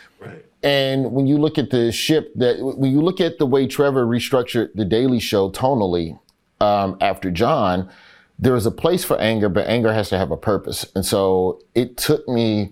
And 0.64 1.12
when 1.12 1.28
you 1.28 1.38
look 1.38 1.60
at 1.60 1.70
the 1.70 1.92
ship 1.92 2.32
that 2.36 2.58
when 2.60 2.92
you 2.92 3.00
look 3.02 3.22
at 3.22 3.38
the 3.38 3.46
way 3.46 3.68
Trevor 3.68 4.06
restructured 4.06 4.74
the 4.74 4.84
Daily 4.84 5.20
Show 5.20 5.52
tonally 5.52 6.20
um, 6.60 6.98
after 7.02 7.30
John, 7.30 7.90
there 8.40 8.56
is 8.56 8.66
a 8.66 8.72
place 8.72 9.04
for 9.04 9.20
anger, 9.20 9.48
but 9.48 9.68
anger 9.68 9.94
has 9.94 10.10
to 10.10 10.18
have 10.18 10.32
a 10.32 10.38
purpose. 10.38 10.86
And 10.96 11.06
so 11.06 11.62
it 11.76 11.98
took 11.98 12.28
me, 12.28 12.72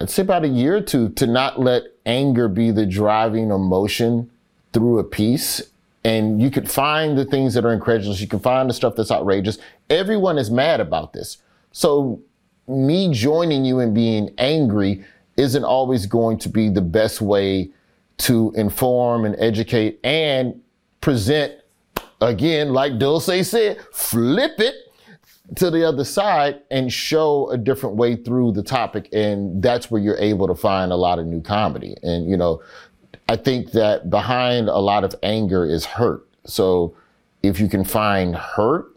I'd 0.00 0.08
say 0.08 0.22
about 0.22 0.44
a 0.44 0.48
year 0.48 0.76
or 0.76 0.80
two, 0.80 1.08
to 1.10 1.26
not 1.26 1.60
let 1.60 1.82
anger 2.06 2.48
be 2.48 2.70
the 2.70 2.86
driving 2.86 3.50
emotion 3.50 4.30
through 4.72 5.00
a 5.00 5.04
piece. 5.04 5.62
And 6.04 6.40
you 6.40 6.50
could 6.50 6.70
find 6.70 7.18
the 7.18 7.24
things 7.24 7.54
that 7.54 7.64
are 7.64 7.72
incredulous. 7.72 8.20
You 8.20 8.28
can 8.28 8.40
find 8.40 8.70
the 8.70 8.74
stuff 8.74 8.94
that's 8.96 9.10
outrageous. 9.10 9.58
Everyone 9.90 10.38
is 10.38 10.50
mad 10.50 10.80
about 10.80 11.12
this. 11.12 11.38
So 11.72 12.20
me 12.66 13.12
joining 13.12 13.64
you 13.64 13.80
and 13.80 13.94
being 13.94 14.32
angry 14.38 15.04
isn't 15.36 15.64
always 15.64 16.06
going 16.06 16.38
to 16.38 16.48
be 16.48 16.68
the 16.68 16.82
best 16.82 17.20
way 17.20 17.70
to 18.18 18.52
inform 18.56 19.24
and 19.24 19.34
educate 19.38 19.98
and 20.04 20.60
present 21.00 21.54
again, 22.20 22.72
like 22.72 22.98
Dulce 22.98 23.46
said, 23.46 23.78
flip 23.92 24.58
it 24.58 24.74
to 25.56 25.70
the 25.70 25.86
other 25.86 26.04
side 26.04 26.60
and 26.70 26.92
show 26.92 27.50
a 27.50 27.58
different 27.58 27.96
way 27.96 28.16
through 28.16 28.52
the 28.52 28.62
topic. 28.62 29.08
And 29.12 29.62
that's 29.62 29.90
where 29.90 30.00
you're 30.00 30.18
able 30.18 30.46
to 30.46 30.54
find 30.54 30.92
a 30.92 30.96
lot 30.96 31.18
of 31.18 31.26
new 31.26 31.40
comedy. 31.40 31.96
And, 32.02 32.28
you 32.28 32.36
know, 32.36 32.62
I 33.28 33.36
think 33.36 33.72
that 33.72 34.08
behind 34.10 34.68
a 34.68 34.78
lot 34.78 35.04
of 35.04 35.14
anger 35.22 35.64
is 35.64 35.84
hurt. 35.84 36.26
So 36.46 36.94
if 37.42 37.60
you 37.60 37.68
can 37.68 37.84
find 37.84 38.36
hurt, 38.36 38.96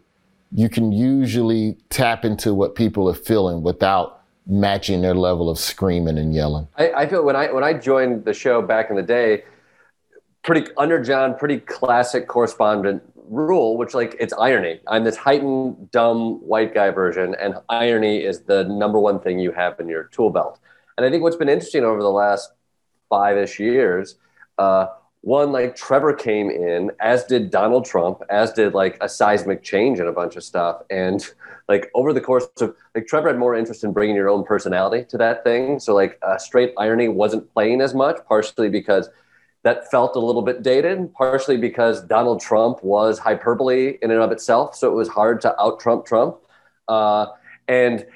you 0.52 0.68
can 0.68 0.92
usually 0.92 1.76
tap 1.90 2.24
into 2.24 2.54
what 2.54 2.74
people 2.74 3.08
are 3.10 3.14
feeling 3.14 3.62
without 3.62 4.15
matching 4.46 5.02
their 5.02 5.14
level 5.14 5.50
of 5.50 5.58
screaming 5.58 6.18
and 6.18 6.34
yelling. 6.34 6.68
I, 6.76 6.92
I 6.92 7.08
feel 7.08 7.24
when 7.24 7.36
I 7.36 7.52
when 7.52 7.64
I 7.64 7.72
joined 7.72 8.24
the 8.24 8.34
show 8.34 8.62
back 8.62 8.90
in 8.90 8.96
the 8.96 9.02
day, 9.02 9.44
pretty 10.42 10.70
under 10.76 11.02
John, 11.02 11.36
pretty 11.36 11.58
classic 11.58 12.28
correspondent 12.28 13.02
rule, 13.28 13.76
which 13.76 13.92
like 13.92 14.16
it's 14.20 14.32
irony. 14.34 14.80
I'm 14.86 15.04
this 15.04 15.16
heightened, 15.16 15.90
dumb 15.90 16.40
white 16.46 16.72
guy 16.72 16.90
version, 16.90 17.34
and 17.40 17.56
irony 17.68 18.24
is 18.24 18.42
the 18.42 18.64
number 18.64 19.00
one 19.00 19.18
thing 19.20 19.38
you 19.40 19.52
have 19.52 19.80
in 19.80 19.88
your 19.88 20.04
tool 20.04 20.30
belt. 20.30 20.60
And 20.96 21.04
I 21.04 21.10
think 21.10 21.22
what's 21.22 21.36
been 21.36 21.48
interesting 21.48 21.84
over 21.84 22.00
the 22.00 22.10
last 22.10 22.52
five-ish 23.10 23.60
years, 23.60 24.16
uh, 24.58 24.86
one 25.26 25.50
like 25.50 25.74
Trevor 25.74 26.12
came 26.12 26.50
in, 26.50 26.92
as 27.00 27.24
did 27.24 27.50
Donald 27.50 27.84
Trump, 27.84 28.22
as 28.30 28.52
did 28.52 28.74
like 28.74 28.96
a 29.00 29.08
seismic 29.08 29.60
change 29.64 29.98
in 29.98 30.06
a 30.06 30.12
bunch 30.12 30.36
of 30.36 30.44
stuff, 30.44 30.82
and 30.88 31.28
like 31.68 31.90
over 31.96 32.12
the 32.12 32.20
course 32.20 32.46
of 32.60 32.76
like 32.94 33.08
Trevor 33.08 33.26
had 33.26 33.36
more 33.36 33.56
interest 33.56 33.82
in 33.82 33.92
bringing 33.92 34.14
your 34.14 34.28
own 34.28 34.44
personality 34.44 35.04
to 35.08 35.18
that 35.18 35.42
thing. 35.42 35.80
So 35.80 35.96
like 35.96 36.16
uh, 36.22 36.38
straight 36.38 36.74
irony 36.78 37.08
wasn't 37.08 37.52
playing 37.52 37.80
as 37.80 37.92
much, 37.92 38.18
partially 38.28 38.68
because 38.68 39.10
that 39.64 39.90
felt 39.90 40.14
a 40.14 40.20
little 40.20 40.42
bit 40.42 40.62
dated, 40.62 41.12
partially 41.12 41.56
because 41.56 42.02
Donald 42.02 42.40
Trump 42.40 42.84
was 42.84 43.18
hyperbole 43.18 43.98
in 44.00 44.12
and 44.12 44.20
of 44.20 44.30
itself. 44.30 44.76
So 44.76 44.86
it 44.86 44.94
was 44.94 45.08
hard 45.08 45.40
to 45.40 45.60
out 45.60 45.80
Trump 45.80 46.06
Trump. 46.06 46.36
Uh, 46.86 47.26
and, 47.66 48.06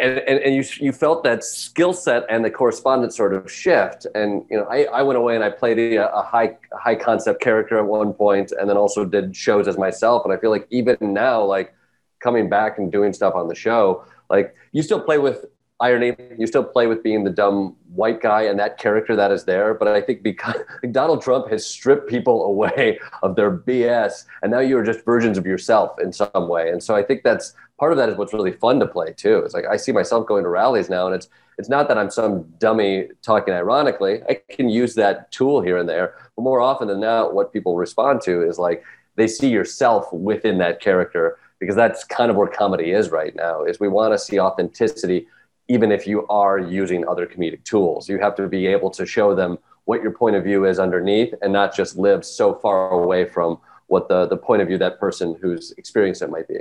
and, 0.00 0.40
and 0.40 0.54
you, 0.54 0.64
you 0.80 0.92
felt 0.92 1.24
that 1.24 1.44
skill 1.44 1.92
set 1.92 2.24
and 2.28 2.44
the 2.44 2.50
correspondence 2.50 3.16
sort 3.16 3.34
of 3.34 3.50
shift. 3.50 4.06
And, 4.14 4.44
you 4.50 4.56
know, 4.56 4.64
I, 4.64 4.84
I 4.84 5.02
went 5.02 5.18
away 5.18 5.34
and 5.34 5.44
I 5.44 5.50
played 5.50 5.78
a, 5.78 6.12
a 6.14 6.22
high, 6.22 6.56
high 6.72 6.94
concept 6.94 7.40
character 7.40 7.78
at 7.78 7.86
one 7.86 8.12
point 8.12 8.52
and 8.52 8.68
then 8.68 8.76
also 8.76 9.04
did 9.04 9.36
shows 9.36 9.68
as 9.68 9.76
myself. 9.76 10.24
And 10.24 10.32
I 10.32 10.36
feel 10.36 10.50
like 10.50 10.66
even 10.70 10.96
now, 11.00 11.44
like 11.44 11.74
coming 12.20 12.48
back 12.48 12.78
and 12.78 12.90
doing 12.90 13.12
stuff 13.12 13.34
on 13.34 13.48
the 13.48 13.54
show, 13.54 14.04
like 14.30 14.54
you 14.72 14.82
still 14.82 15.00
play 15.00 15.18
with 15.18 15.46
irony. 15.80 16.16
You 16.36 16.46
still 16.46 16.64
play 16.64 16.86
with 16.86 17.02
being 17.02 17.24
the 17.24 17.30
dumb 17.30 17.76
white 17.94 18.20
guy 18.20 18.42
and 18.42 18.58
that 18.58 18.78
character 18.78 19.14
that 19.16 19.30
is 19.30 19.44
there. 19.44 19.74
But 19.74 19.88
I 19.88 20.00
think 20.00 20.22
because 20.22 20.56
Donald 20.90 21.22
Trump 21.22 21.50
has 21.50 21.64
stripped 21.64 22.08
people 22.08 22.44
away 22.52 22.98
of 23.22 23.36
their 23.36 23.56
BS, 23.56 24.24
and 24.42 24.50
now 24.50 24.60
you're 24.60 24.82
just 24.82 25.04
versions 25.04 25.38
of 25.38 25.46
yourself 25.46 25.98
in 26.00 26.12
some 26.12 26.48
way. 26.48 26.70
And 26.70 26.82
so 26.82 26.94
I 26.94 27.02
think 27.02 27.22
that's 27.22 27.54
part 27.78 27.92
of 27.92 27.98
that 27.98 28.08
is 28.08 28.16
what's 28.16 28.32
really 28.32 28.52
fun 28.52 28.80
to 28.80 28.86
play 28.86 29.12
too. 29.12 29.38
It's 29.38 29.54
like 29.54 29.66
I 29.66 29.76
see 29.76 29.92
myself 29.92 30.26
going 30.26 30.44
to 30.44 30.50
rallies 30.50 30.90
now, 30.90 31.06
and 31.06 31.14
it's 31.14 31.28
it's 31.58 31.68
not 31.68 31.88
that 31.88 31.98
I'm 31.98 32.10
some 32.10 32.42
dummy 32.58 33.08
talking 33.22 33.54
ironically. 33.54 34.22
I 34.28 34.40
can 34.48 34.68
use 34.68 34.94
that 34.94 35.30
tool 35.32 35.60
here 35.60 35.76
and 35.76 35.88
there, 35.88 36.14
but 36.36 36.42
more 36.42 36.60
often 36.60 36.88
than 36.88 37.00
not, 37.00 37.34
what 37.34 37.52
people 37.52 37.76
respond 37.76 38.20
to 38.22 38.42
is 38.42 38.58
like 38.58 38.84
they 39.16 39.26
see 39.26 39.48
yourself 39.48 40.12
within 40.12 40.58
that 40.58 40.80
character 40.80 41.38
because 41.58 41.74
that's 41.74 42.04
kind 42.04 42.30
of 42.30 42.36
where 42.36 42.46
comedy 42.46 42.92
is 42.92 43.10
right 43.10 43.34
now. 43.34 43.64
Is 43.64 43.80
we 43.80 43.88
want 43.88 44.14
to 44.14 44.18
see 44.18 44.38
authenticity 44.38 45.26
even 45.68 45.92
if 45.92 46.06
you 46.06 46.26
are 46.28 46.58
using 46.58 47.06
other 47.06 47.26
comedic 47.26 47.62
tools. 47.64 48.08
You 48.08 48.18
have 48.18 48.34
to 48.36 48.48
be 48.48 48.66
able 48.66 48.90
to 48.90 49.04
show 49.04 49.34
them 49.34 49.58
what 49.84 50.02
your 50.02 50.12
point 50.12 50.36
of 50.36 50.44
view 50.44 50.64
is 50.64 50.78
underneath 50.78 51.34
and 51.42 51.52
not 51.52 51.74
just 51.74 51.96
live 51.96 52.24
so 52.24 52.54
far 52.54 52.90
away 52.90 53.26
from 53.26 53.58
what 53.86 54.08
the, 54.08 54.26
the 54.26 54.36
point 54.36 54.62
of 54.62 54.68
view 54.68 54.78
that 54.78 54.98
person 54.98 55.36
who's 55.40 55.72
experienced 55.72 56.22
it 56.22 56.30
might 56.30 56.48
be. 56.48 56.60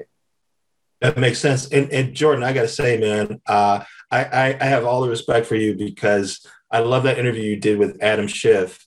That 1.01 1.17
makes 1.17 1.39
sense. 1.39 1.67
And, 1.69 1.91
and 1.91 2.13
Jordan, 2.13 2.43
I 2.43 2.53
got 2.53 2.63
to 2.63 2.67
say, 2.67 2.97
man, 2.97 3.39
uh, 3.45 3.83
I, 4.09 4.23
I, 4.23 4.57
I, 4.59 4.65
have 4.65 4.85
all 4.85 5.01
the 5.01 5.09
respect 5.09 5.45
for 5.45 5.55
you 5.55 5.75
because 5.75 6.45
I 6.71 6.79
love 6.79 7.03
that 7.03 7.19
interview 7.19 7.43
you 7.43 7.57
did 7.57 7.77
with 7.77 8.01
Adam 8.01 8.27
Schiff, 8.27 8.85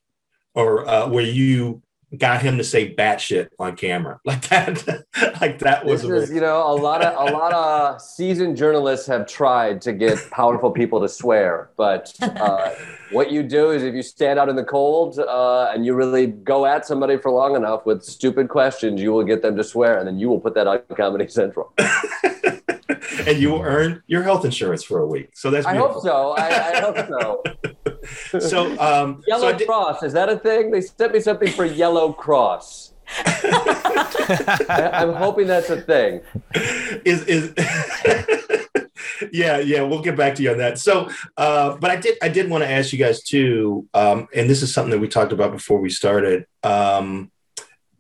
or 0.55 0.89
uh, 0.89 1.09
where 1.09 1.25
you 1.25 1.83
got 2.17 2.43
him 2.43 2.59
to 2.59 2.65
say 2.65 2.95
batshit 2.95 3.49
on 3.59 3.77
camera 3.77 4.21
like 4.25 4.49
that. 4.49 5.05
like 5.41 5.59
that 5.61 5.85
was. 5.85 6.05
Is, 6.05 6.31
you 6.31 6.41
know, 6.41 6.63
a 6.71 6.75
lot 6.75 7.03
of 7.03 7.29
a 7.29 7.33
lot 7.33 7.53
of 7.53 8.01
seasoned 8.01 8.57
journalists 8.57 9.07
have 9.07 9.27
tried 9.27 9.81
to 9.83 9.93
get 9.93 10.19
powerful 10.31 10.71
people 10.71 11.01
to 11.01 11.09
swear, 11.09 11.71
but 11.77 12.13
uh, 12.21 12.71
what 13.13 13.31
you 13.31 13.43
do 13.43 13.71
is 13.71 13.83
if 13.83 13.95
you 13.95 14.03
stand 14.03 14.39
out 14.39 14.49
in 14.49 14.57
the 14.57 14.65
cold 14.65 15.19
uh, 15.19 15.71
and 15.73 15.85
you 15.85 15.95
really 15.95 16.27
go 16.27 16.67
at 16.67 16.87
somebody 16.87 17.17
for 17.17 17.31
long 17.31 17.57
enough 17.57 17.87
with 17.87 18.03
stupid 18.03 18.49
questions, 18.49 19.01
you 19.01 19.13
will 19.13 19.25
get 19.25 19.43
them 19.43 19.57
to 19.57 19.65
swear, 19.65 19.99
and 19.99 20.07
then 20.07 20.19
you 20.19 20.29
will 20.29 20.41
put 20.41 20.55
that 20.55 20.67
on 20.67 20.81
Comedy 20.97 21.29
Central. 21.29 21.73
and 23.27 23.39
you 23.39 23.51
will 23.51 23.63
earn 23.63 24.03
your 24.07 24.23
health 24.23 24.45
insurance 24.45 24.83
for 24.83 25.01
a 25.01 25.07
week. 25.07 25.31
So 25.35 25.51
that's. 25.51 25.67
Beautiful. 25.67 25.89
I 25.89 25.93
hope 25.93 26.03
so. 26.03 26.31
I, 26.33 26.47
I 26.49 26.81
hope 26.81 27.09
so. 27.09 27.43
So 28.39 28.79
um, 28.79 29.23
yellow 29.29 29.53
so 29.53 29.59
did, 29.59 29.67
cross 29.67 30.03
is 30.03 30.13
that 30.13 30.29
a 30.29 30.39
thing? 30.39 30.71
They 30.71 30.81
sent 30.81 31.13
me 31.13 31.21
something 31.21 31.49
for 31.53 31.65
yellow 31.65 32.13
cross. 32.13 32.93
I, 33.25 35.03
am 35.03 35.15
hoping 35.15 35.47
that's 35.47 35.71
a 35.71 35.81
thing. 35.81 36.21
Is 37.05 37.25
is 37.25 37.53
yeah 39.33 39.59
yeah 39.59 39.83
we'll 39.83 40.03
get 40.03 40.17
back 40.17 40.37
to 40.37 40.43
you 40.43 40.53
on 40.53 40.59
that. 40.59 40.79
So 40.79 41.11
uh, 41.37 41.77
but 41.77 41.91
I 41.91 41.97
did 41.97 42.19
I 42.23 42.29
did 42.29 42.49
want 42.49 42.63
to 42.63 42.71
ask 42.71 42.93
you 42.93 42.99
guys 42.99 43.23
too, 43.23 43.89
um, 43.95 44.29
and 44.35 44.49
this 44.49 44.63
is 44.63 44.73
something 44.73 44.93
that 44.93 45.01
we 45.01 45.09
talked 45.09 45.33
about 45.33 45.53
before 45.53 45.81
we 45.81 45.91
started. 45.91 46.47
Um, 46.63 47.33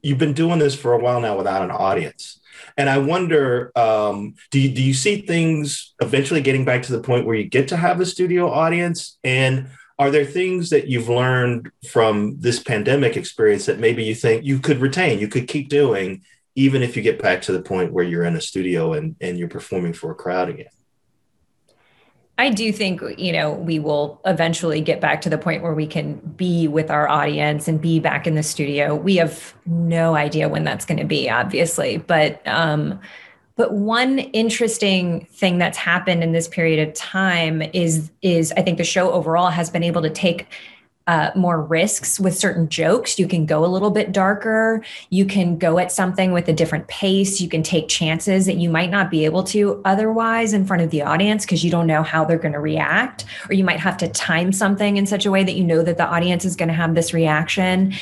you've 0.03 0.19
been 0.19 0.33
doing 0.33 0.59
this 0.59 0.75
for 0.75 0.93
a 0.93 0.99
while 0.99 1.21
now 1.21 1.37
without 1.37 1.63
an 1.63 1.71
audience. 1.71 2.41
And 2.77 2.89
I 2.89 2.99
wonder, 2.99 3.73
um, 3.77 4.35
do 4.51 4.61
you, 4.61 4.71
do 4.71 4.83
you 4.83 4.95
see 4.95 5.23
things 5.23 5.95
eventually 6.01 6.41
getting 6.41 6.65
back 6.65 6.83
to 6.85 6.93
the 6.93 7.01
point 7.01 7.27
where 7.27 7.37
you 7.37 7.45
get 7.45 7.69
to 7.69 7.77
have 7.77 8.01
a 8.01 8.07
studio 8.07 8.51
audience? 8.51 9.19
And 9.25 9.69
are 10.01 10.11
there 10.11 10.25
things 10.25 10.71
that 10.71 10.89
you've 10.89 11.11
learned 11.11 11.71
from 11.87 12.41
this 12.41 12.59
pandemic 12.59 13.19
experience 13.19 13.67
that 13.67 13.79
maybe 13.79 14.03
you 14.03 14.15
think 14.15 14.43
you 14.43 14.59
could 14.59 14.79
retain, 14.79 15.19
you 15.19 15.29
could 15.29 15.47
keep 15.47 15.69
doing, 15.69 16.23
even 16.55 16.83
if 16.83 16.97
you 16.97 17.03
get 17.03 17.21
back 17.21 17.43
to 17.43 17.53
the 17.53 17.61
point 17.61 17.93
where 17.93 18.03
you're 18.03 18.25
in 18.25 18.35
a 18.35 18.41
studio 18.41 18.95
and, 18.95 19.15
and 19.21 19.39
you're 19.39 19.47
performing 19.47 19.93
for 19.93 20.11
a 20.11 20.15
crowd 20.15 20.49
again? 20.49 20.73
I 22.39 22.49
do 22.49 22.73
think, 22.73 23.03
you 23.19 23.33
know, 23.33 23.53
we 23.53 23.79
will 23.79 24.23
eventually 24.25 24.81
get 24.81 25.03
back 25.03 25.21
to 25.21 25.29
the 25.29 25.37
point 25.37 25.63
where 25.63 25.75
we 25.75 25.87
can 25.87 26.15
be 26.15 26.67
with 26.67 26.91
our 26.91 27.07
audience 27.07 27.69
and 27.69 27.79
be 27.79 28.01
back 28.01 28.27
in 28.27 28.35
the 28.35 28.43
studio. 28.43 28.95
We 28.95 29.17
have 29.17 29.55
no 29.67 30.15
idea 30.15 30.49
when 30.49 30.65
that's 30.65 30.87
going 30.87 31.01
to 31.01 31.05
be, 31.05 31.29
obviously, 31.29 31.99
but 31.99 32.41
um, 32.49 32.99
but 33.61 33.75
one 33.75 34.21
interesting 34.21 35.27
thing 35.33 35.59
that's 35.59 35.77
happened 35.77 36.25
in 36.25 36.33
this 36.33 36.49
period 36.49 36.89
of 36.89 36.95
time 36.95 37.61
is 37.75 38.11
is 38.23 38.55
I 38.57 38.63
think 38.63 38.79
the 38.79 38.85
show 38.85 39.13
overall 39.13 39.51
has 39.51 39.69
been 39.69 39.83
able 39.83 40.01
to 40.01 40.09
take 40.09 40.47
uh, 41.07 41.31
more 41.37 41.61
risks 41.61 42.19
with 42.19 42.35
certain 42.35 42.71
jokes. 42.71 43.19
You 43.19 43.29
can 43.29 43.45
go 43.45 43.63
a 43.63 43.69
little 43.69 43.91
bit 43.91 44.13
darker. 44.13 44.83
You 45.11 45.27
can 45.27 45.59
go 45.59 45.79
at 45.79 45.93
something 45.93 46.33
with 46.33 46.49
a 46.49 46.55
different 46.55 46.89
pace. 46.89 47.39
You 47.39 47.51
can 47.51 47.63
take 47.63 47.89
chances 47.89 48.47
that 48.47 48.57
you 48.57 48.71
might 48.71 48.89
not 48.89 49.11
be 49.11 49.27
able 49.27 49.45
to 49.45 49.83
otherwise 49.85 50.55
in 50.55 50.65
front 50.65 50.81
of 50.81 50.89
the 50.89 51.03
audience 51.03 51.45
because 51.45 51.63
you 51.63 51.71
don't 51.71 51.87
know 51.87 52.03
how 52.03 52.25
they're 52.25 52.39
going 52.39 52.55
to 52.55 52.61
react. 52.61 53.27
Or 53.51 53.53
you 53.53 53.65
might 53.65 53.81
have 53.81 53.99
to 53.99 54.09
time 54.09 54.53
something 54.53 54.97
in 54.97 55.05
such 55.05 55.27
a 55.27 55.31
way 55.31 55.45
that 55.45 55.55
you 55.55 55.65
know 55.65 55.83
that 55.83 55.99
the 55.99 56.07
audience 56.07 56.47
is 56.47 56.57
going 56.57 56.71
to 56.71 56.75
have 56.75 56.95
this 56.95 57.13
reaction. 57.13 57.93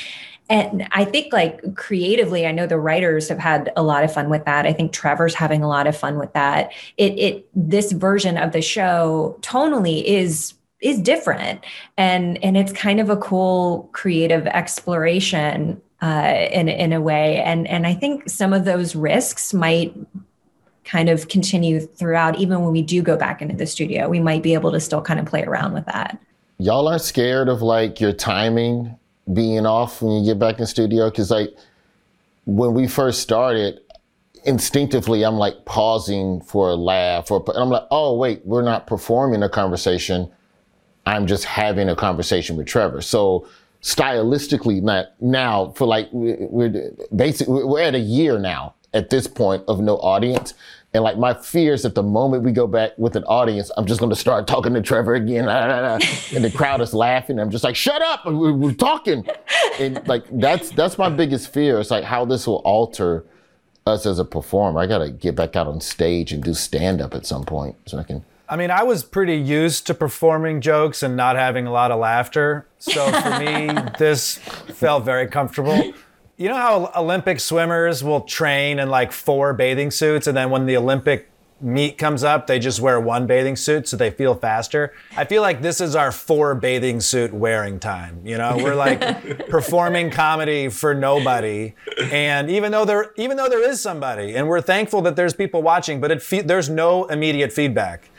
And 0.49 0.87
I 0.91 1.05
think, 1.05 1.31
like 1.31 1.75
creatively, 1.75 2.47
I 2.47 2.51
know 2.51 2.65
the 2.65 2.79
writers 2.79 3.29
have 3.29 3.37
had 3.37 3.71
a 3.75 3.83
lot 3.83 4.03
of 4.03 4.11
fun 4.11 4.29
with 4.29 4.45
that. 4.45 4.65
I 4.65 4.73
think 4.73 4.91
Trevor's 4.91 5.35
having 5.35 5.63
a 5.63 5.67
lot 5.67 5.85
of 5.85 5.95
fun 5.95 6.17
with 6.17 6.33
that. 6.33 6.71
It, 6.97 7.19
it, 7.19 7.49
this 7.53 7.91
version 7.91 8.35
of 8.35 8.51
the 8.51 8.61
show 8.61 9.37
tonally 9.41 10.03
is 10.03 10.55
is 10.81 10.99
different. 10.99 11.63
And 11.97 12.43
and 12.43 12.57
it's 12.57 12.71
kind 12.71 12.99
of 12.99 13.09
a 13.09 13.17
cool 13.17 13.89
creative 13.91 14.47
exploration 14.47 15.81
uh, 16.01 16.47
in 16.51 16.67
in 16.67 16.93
a 16.93 17.01
way. 17.01 17.41
And 17.41 17.67
and 17.67 17.85
I 17.85 17.93
think 17.93 18.29
some 18.29 18.53
of 18.53 18.65
those 18.65 18.95
risks 18.95 19.53
might 19.53 19.93
kind 20.83 21.09
of 21.09 21.27
continue 21.27 21.79
throughout 21.79 22.39
even 22.39 22.61
when 22.61 22.71
we 22.71 22.81
do 22.81 23.03
go 23.03 23.15
back 23.15 23.41
into 23.41 23.55
the 23.55 23.67
studio. 23.67 24.09
We 24.09 24.19
might 24.19 24.41
be 24.41 24.55
able 24.55 24.71
to 24.71 24.79
still 24.79 25.01
kind 25.01 25.19
of 25.19 25.27
play 25.27 25.43
around 25.43 25.73
with 25.73 25.85
that. 25.85 26.17
Y'all 26.57 26.87
aren't 26.87 27.03
scared 27.03 27.47
of 27.47 27.61
like 27.61 28.01
your 28.01 28.11
timing 28.11 28.97
being 29.33 29.65
off 29.65 30.01
when 30.01 30.13
you 30.13 30.33
get 30.33 30.39
back 30.39 30.59
in 30.59 30.65
studio 30.65 31.09
because 31.09 31.31
like 31.31 31.49
when 32.45 32.73
we 32.73 32.87
first 32.87 33.21
started 33.21 33.79
instinctively 34.45 35.23
i'm 35.23 35.35
like 35.35 35.65
pausing 35.65 36.41
for 36.41 36.69
a 36.69 36.75
laugh 36.75 37.29
or 37.29 37.43
and 37.47 37.57
i'm 37.57 37.69
like 37.69 37.83
oh 37.91 38.15
wait 38.15 38.41
we're 38.45 38.63
not 38.63 38.87
performing 38.87 39.43
a 39.43 39.49
conversation 39.49 40.31
I'm 41.09 41.25
just 41.25 41.45
having 41.45 41.89
a 41.89 41.95
conversation 41.95 42.55
with 42.55 42.67
Trevor. 42.67 43.01
So 43.01 43.47
stylistically, 43.81 44.81
not 44.81 45.07
now 45.19 45.71
for 45.75 45.87
like 45.87 46.07
we're 46.11 46.91
basically 47.15 47.63
we're 47.63 47.81
at 47.81 47.95
a 47.95 47.99
year 47.99 48.37
now 48.37 48.75
at 48.93 49.09
this 49.09 49.27
point 49.27 49.63
of 49.67 49.79
no 49.79 49.97
audience. 49.97 50.53
And 50.93 51.03
like 51.03 51.17
my 51.17 51.35
fear 51.35 51.73
is 51.73 51.83
that 51.83 51.93
the 51.93 52.03
moment 52.03 52.43
we 52.43 52.51
go 52.51 52.65
back 52.65 52.97
with 52.97 53.15
an 53.15 53.23
audience, 53.25 53.69
I'm 53.77 53.85
just 53.85 53.99
going 53.99 54.09
to 54.09 54.15
start 54.15 54.47
talking 54.47 54.73
to 54.73 54.81
Trevor 54.81 55.13
again, 55.13 55.47
and 56.35 56.43
the 56.43 56.51
crowd 56.53 56.81
is 56.81 56.95
laughing. 56.95 57.39
I'm 57.39 57.51
just 57.51 57.63
like, 57.63 57.75
"Shut 57.75 58.01
up! 58.01 58.25
We're, 58.25 58.53
we're 58.53 58.73
talking." 58.73 59.27
And 59.79 60.05
like 60.07 60.23
that's 60.31 60.71
that's 60.71 60.97
my 60.97 61.09
biggest 61.09 61.53
fear. 61.53 61.79
It's 61.79 61.91
like 61.91 62.03
how 62.03 62.25
this 62.25 62.47
will 62.47 62.61
alter 62.65 63.23
us 63.85 64.05
as 64.07 64.17
a 64.17 64.25
performer. 64.25 64.79
I 64.79 64.87
got 64.87 64.99
to 64.99 65.11
get 65.11 65.35
back 65.35 65.55
out 65.55 65.67
on 65.67 65.79
stage 65.79 66.31
and 66.31 66.43
do 66.43 66.55
stand 66.55 67.01
up 67.01 67.13
at 67.13 67.25
some 67.25 67.43
point 67.43 67.75
so 67.85 67.99
I 67.99 68.03
can. 68.03 68.25
I 68.47 68.55
mean, 68.55 68.71
I 68.71 68.81
was 68.81 69.03
pretty 69.03 69.35
used 69.35 69.85
to 69.87 69.93
performing 69.93 70.59
jokes 70.59 71.03
and 71.03 71.15
not 71.15 71.35
having 71.35 71.67
a 71.67 71.71
lot 71.71 71.91
of 71.91 71.99
laughter. 71.99 72.65
So 72.79 73.11
for 73.11 73.39
me, 73.39 73.69
this 73.99 74.37
felt 74.37 75.05
very 75.05 75.27
comfortable. 75.27 75.93
You 76.39 76.47
know 76.47 76.55
how 76.55 76.89
Olympic 76.95 77.41
swimmers 77.41 78.01
will 78.01 78.21
train 78.21 78.79
in 78.79 78.89
like 78.89 79.11
four 79.11 79.53
bathing 79.53 79.91
suits, 79.91 80.25
and 80.25 80.37
then 80.37 80.49
when 80.49 80.65
the 80.67 80.77
Olympic 80.77 81.29
meet 81.59 81.97
comes 81.97 82.23
up, 82.23 82.47
they 82.47 82.59
just 82.59 82.79
wear 82.79 82.97
one 82.97 83.27
bathing 83.27 83.57
suit 83.57 83.89
so 83.89 83.97
they 83.97 84.09
feel 84.09 84.33
faster. 84.35 84.93
I 85.17 85.25
feel 85.25 85.41
like 85.41 85.61
this 85.61 85.81
is 85.81 85.97
our 85.97 86.13
four 86.13 86.55
bathing 86.55 87.01
suit 87.01 87.33
wearing 87.33 87.77
time. 87.77 88.21
You 88.25 88.37
know, 88.37 88.55
we're 88.55 88.75
like 88.75 89.47
performing 89.49 90.11
comedy 90.11 90.69
for 90.69 90.93
nobody, 90.95 91.75
and 92.03 92.49
even 92.49 92.71
though 92.71 92.85
there, 92.85 93.11
even 93.17 93.35
though 93.35 93.49
there 93.49 93.69
is 93.69 93.81
somebody, 93.81 94.35
and 94.35 94.47
we're 94.47 94.61
thankful 94.61 95.01
that 95.01 95.17
there's 95.17 95.33
people 95.33 95.61
watching, 95.61 95.99
but 95.99 96.09
it 96.09 96.21
fe- 96.21 96.43
there's 96.43 96.69
no 96.69 97.03
immediate 97.07 97.51
feedback. 97.51 98.09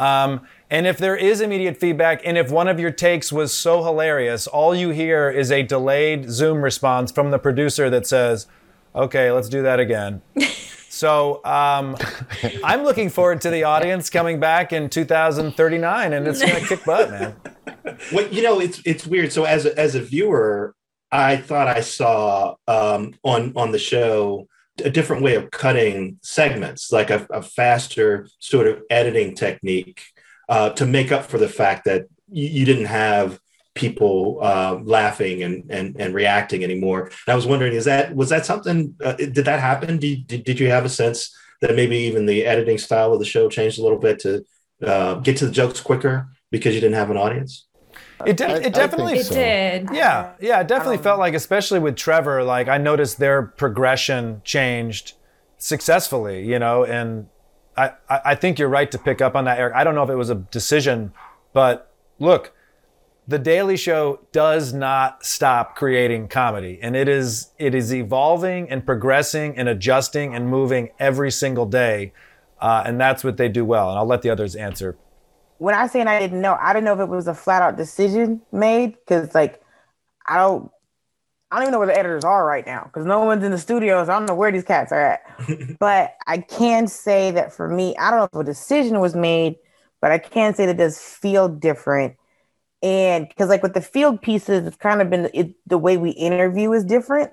Um, 0.00 0.48
and 0.72 0.86
if 0.86 0.96
there 0.96 1.14
is 1.14 1.42
immediate 1.42 1.76
feedback, 1.76 2.22
and 2.24 2.38
if 2.38 2.50
one 2.50 2.66
of 2.66 2.80
your 2.80 2.90
takes 2.90 3.30
was 3.30 3.52
so 3.52 3.84
hilarious, 3.84 4.46
all 4.46 4.74
you 4.74 4.88
hear 4.88 5.28
is 5.28 5.52
a 5.52 5.62
delayed 5.62 6.30
Zoom 6.30 6.62
response 6.62 7.12
from 7.12 7.30
the 7.30 7.38
producer 7.38 7.90
that 7.90 8.06
says, 8.06 8.46
okay, 8.94 9.30
let's 9.30 9.50
do 9.50 9.60
that 9.64 9.80
again. 9.80 10.22
so 10.88 11.44
um, 11.44 11.94
I'm 12.64 12.84
looking 12.84 13.10
forward 13.10 13.42
to 13.42 13.50
the 13.50 13.64
audience 13.64 14.08
coming 14.08 14.40
back 14.40 14.72
in 14.72 14.88
2039, 14.88 16.12
and 16.14 16.26
it's 16.26 16.40
going 16.40 16.62
to 16.62 16.66
kick 16.66 16.84
butt, 16.86 17.10
man. 17.10 17.36
Well, 18.12 18.26
you 18.28 18.42
know, 18.42 18.58
it's 18.58 18.80
it's 18.84 19.06
weird. 19.06 19.32
So 19.32 19.44
as 19.44 19.66
a, 19.66 19.78
as 19.78 19.94
a 19.94 20.00
viewer, 20.00 20.74
I 21.10 21.36
thought 21.36 21.68
I 21.68 21.82
saw 21.82 22.54
um, 22.66 23.14
on 23.22 23.52
on 23.54 23.70
the 23.70 23.78
show 23.78 24.48
a 24.82 24.90
different 24.90 25.22
way 25.22 25.34
of 25.34 25.50
cutting 25.50 26.18
segments, 26.22 26.90
like 26.90 27.10
a, 27.10 27.26
a 27.30 27.42
faster 27.42 28.28
sort 28.38 28.66
of 28.66 28.82
editing 28.90 29.34
technique 29.34 30.11
uh, 30.48 30.70
to 30.70 30.86
make 30.86 31.12
up 31.12 31.24
for 31.26 31.38
the 31.38 31.48
fact 31.48 31.84
that 31.84 32.06
you, 32.30 32.48
you 32.48 32.64
didn't 32.64 32.86
have 32.86 33.38
people 33.74 34.38
uh, 34.42 34.78
laughing 34.82 35.42
and, 35.42 35.70
and 35.70 35.96
and 35.98 36.14
reacting 36.14 36.62
anymore. 36.62 37.04
And 37.04 37.32
I 37.32 37.34
was 37.34 37.46
wondering, 37.46 37.72
is 37.72 37.86
that 37.86 38.14
was 38.14 38.28
that 38.28 38.44
something? 38.46 38.94
Uh, 39.02 39.14
did 39.14 39.34
that 39.36 39.60
happen? 39.60 39.98
Did, 39.98 40.26
did 40.26 40.44
did 40.44 40.60
you 40.60 40.68
have 40.68 40.84
a 40.84 40.90
sense 40.90 41.34
that 41.60 41.74
maybe 41.74 41.96
even 41.96 42.26
the 42.26 42.44
editing 42.44 42.76
style 42.78 43.12
of 43.12 43.18
the 43.18 43.24
show 43.24 43.48
changed 43.48 43.78
a 43.78 43.82
little 43.82 43.98
bit 43.98 44.18
to 44.20 44.44
uh, 44.84 45.14
get 45.16 45.36
to 45.38 45.46
the 45.46 45.52
jokes 45.52 45.80
quicker 45.80 46.28
because 46.50 46.74
you 46.74 46.80
didn't 46.80 46.96
have 46.96 47.10
an 47.10 47.16
audience? 47.16 47.66
It, 48.26 48.36
de- 48.36 48.46
I- 48.46 48.52
I 48.52 48.56
it 48.56 48.74
definitely 48.74 49.18
It 49.18 49.26
so. 49.26 49.34
did. 49.34 49.88
Yeah, 49.92 50.32
yeah, 50.40 50.60
it 50.60 50.68
definitely 50.68 50.98
felt 50.98 51.18
like, 51.18 51.34
especially 51.34 51.78
with 51.80 51.96
Trevor, 51.96 52.44
like 52.44 52.68
I 52.68 52.78
noticed 52.78 53.18
their 53.18 53.42
progression 53.42 54.42
changed 54.44 55.14
successfully, 55.58 56.44
you 56.46 56.58
know, 56.58 56.84
and 56.84 57.26
I, 57.76 57.92
I 58.08 58.34
think 58.34 58.58
you're 58.58 58.68
right 58.68 58.90
to 58.90 58.98
pick 58.98 59.20
up 59.20 59.34
on 59.34 59.44
that, 59.44 59.58
Eric. 59.58 59.74
I 59.74 59.84
don't 59.84 59.94
know 59.94 60.02
if 60.02 60.10
it 60.10 60.16
was 60.16 60.30
a 60.30 60.34
decision, 60.34 61.12
but 61.52 61.90
look, 62.18 62.52
the 63.26 63.38
Daily 63.38 63.76
Show 63.76 64.20
does 64.32 64.72
not 64.72 65.24
stop 65.24 65.76
creating 65.76 66.28
comedy, 66.28 66.78
and 66.82 66.96
it 66.96 67.08
is 67.08 67.50
it 67.58 67.74
is 67.74 67.94
evolving 67.94 68.68
and 68.68 68.84
progressing 68.84 69.56
and 69.56 69.68
adjusting 69.68 70.34
and 70.34 70.48
moving 70.48 70.90
every 70.98 71.30
single 71.30 71.66
day, 71.66 72.12
uh, 72.60 72.82
and 72.84 73.00
that's 73.00 73.22
what 73.24 73.36
they 73.36 73.48
do 73.48 73.64
well. 73.64 73.88
And 73.90 73.98
I'll 73.98 74.06
let 74.06 74.22
the 74.22 74.30
others 74.30 74.56
answer. 74.56 74.96
when 75.58 75.74
I 75.74 75.86
saying 75.86 76.08
I 76.08 76.18
didn't 76.18 76.40
know, 76.40 76.58
I 76.60 76.72
didn't 76.72 76.84
know 76.84 76.94
if 76.94 77.00
it 77.00 77.08
was 77.08 77.28
a 77.28 77.34
flat 77.34 77.62
out 77.62 77.76
decision 77.76 78.42
made 78.50 78.94
because 78.94 79.34
like 79.34 79.62
I 80.26 80.36
don't 80.36 80.70
I 81.52 81.56
don't 81.56 81.64
even 81.64 81.72
know 81.72 81.78
where 81.80 81.88
the 81.88 81.98
editors 81.98 82.24
are 82.24 82.46
right 82.46 82.64
now 82.64 82.84
because 82.84 83.04
no 83.04 83.20
one's 83.24 83.44
in 83.44 83.50
the 83.50 83.58
studios. 83.58 84.08
I 84.08 84.18
don't 84.18 84.26
know 84.26 84.34
where 84.34 84.50
these 84.50 84.64
cats 84.64 84.90
are 84.90 85.00
at. 85.00 85.78
but 85.78 86.14
I 86.26 86.38
can 86.38 86.88
say 86.88 87.30
that 87.32 87.52
for 87.52 87.68
me, 87.68 87.94
I 87.98 88.10
don't 88.10 88.20
know 88.20 88.40
if 88.40 88.46
a 88.46 88.50
decision 88.50 89.00
was 89.00 89.14
made, 89.14 89.56
but 90.00 90.10
I 90.10 90.18
can 90.18 90.54
say 90.54 90.64
that 90.64 90.76
it 90.76 90.78
does 90.78 90.98
feel 90.98 91.48
different. 91.48 92.16
And 92.82 93.28
because 93.28 93.50
like 93.50 93.62
with 93.62 93.74
the 93.74 93.82
field 93.82 94.22
pieces, 94.22 94.66
it's 94.66 94.78
kind 94.78 95.02
of 95.02 95.10
been 95.10 95.28
it, 95.34 95.54
the 95.66 95.76
way 95.76 95.98
we 95.98 96.10
interview 96.10 96.72
is 96.72 96.84
different. 96.84 97.32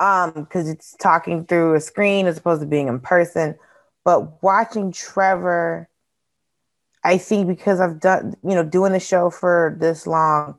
Um, 0.00 0.32
because 0.32 0.68
it's 0.68 0.94
talking 0.98 1.46
through 1.46 1.74
a 1.74 1.80
screen 1.80 2.26
as 2.26 2.36
opposed 2.36 2.60
to 2.62 2.66
being 2.66 2.88
in 2.88 2.98
person. 2.98 3.56
But 4.04 4.42
watching 4.42 4.90
Trevor 4.90 5.88
I 7.06 7.18
think 7.18 7.46
because 7.46 7.78
I've 7.78 8.00
done, 8.00 8.34
you 8.42 8.56
know, 8.56 8.64
doing 8.64 8.92
the 8.92 8.98
show 8.98 9.30
for 9.30 9.76
this 9.78 10.08
long 10.08 10.58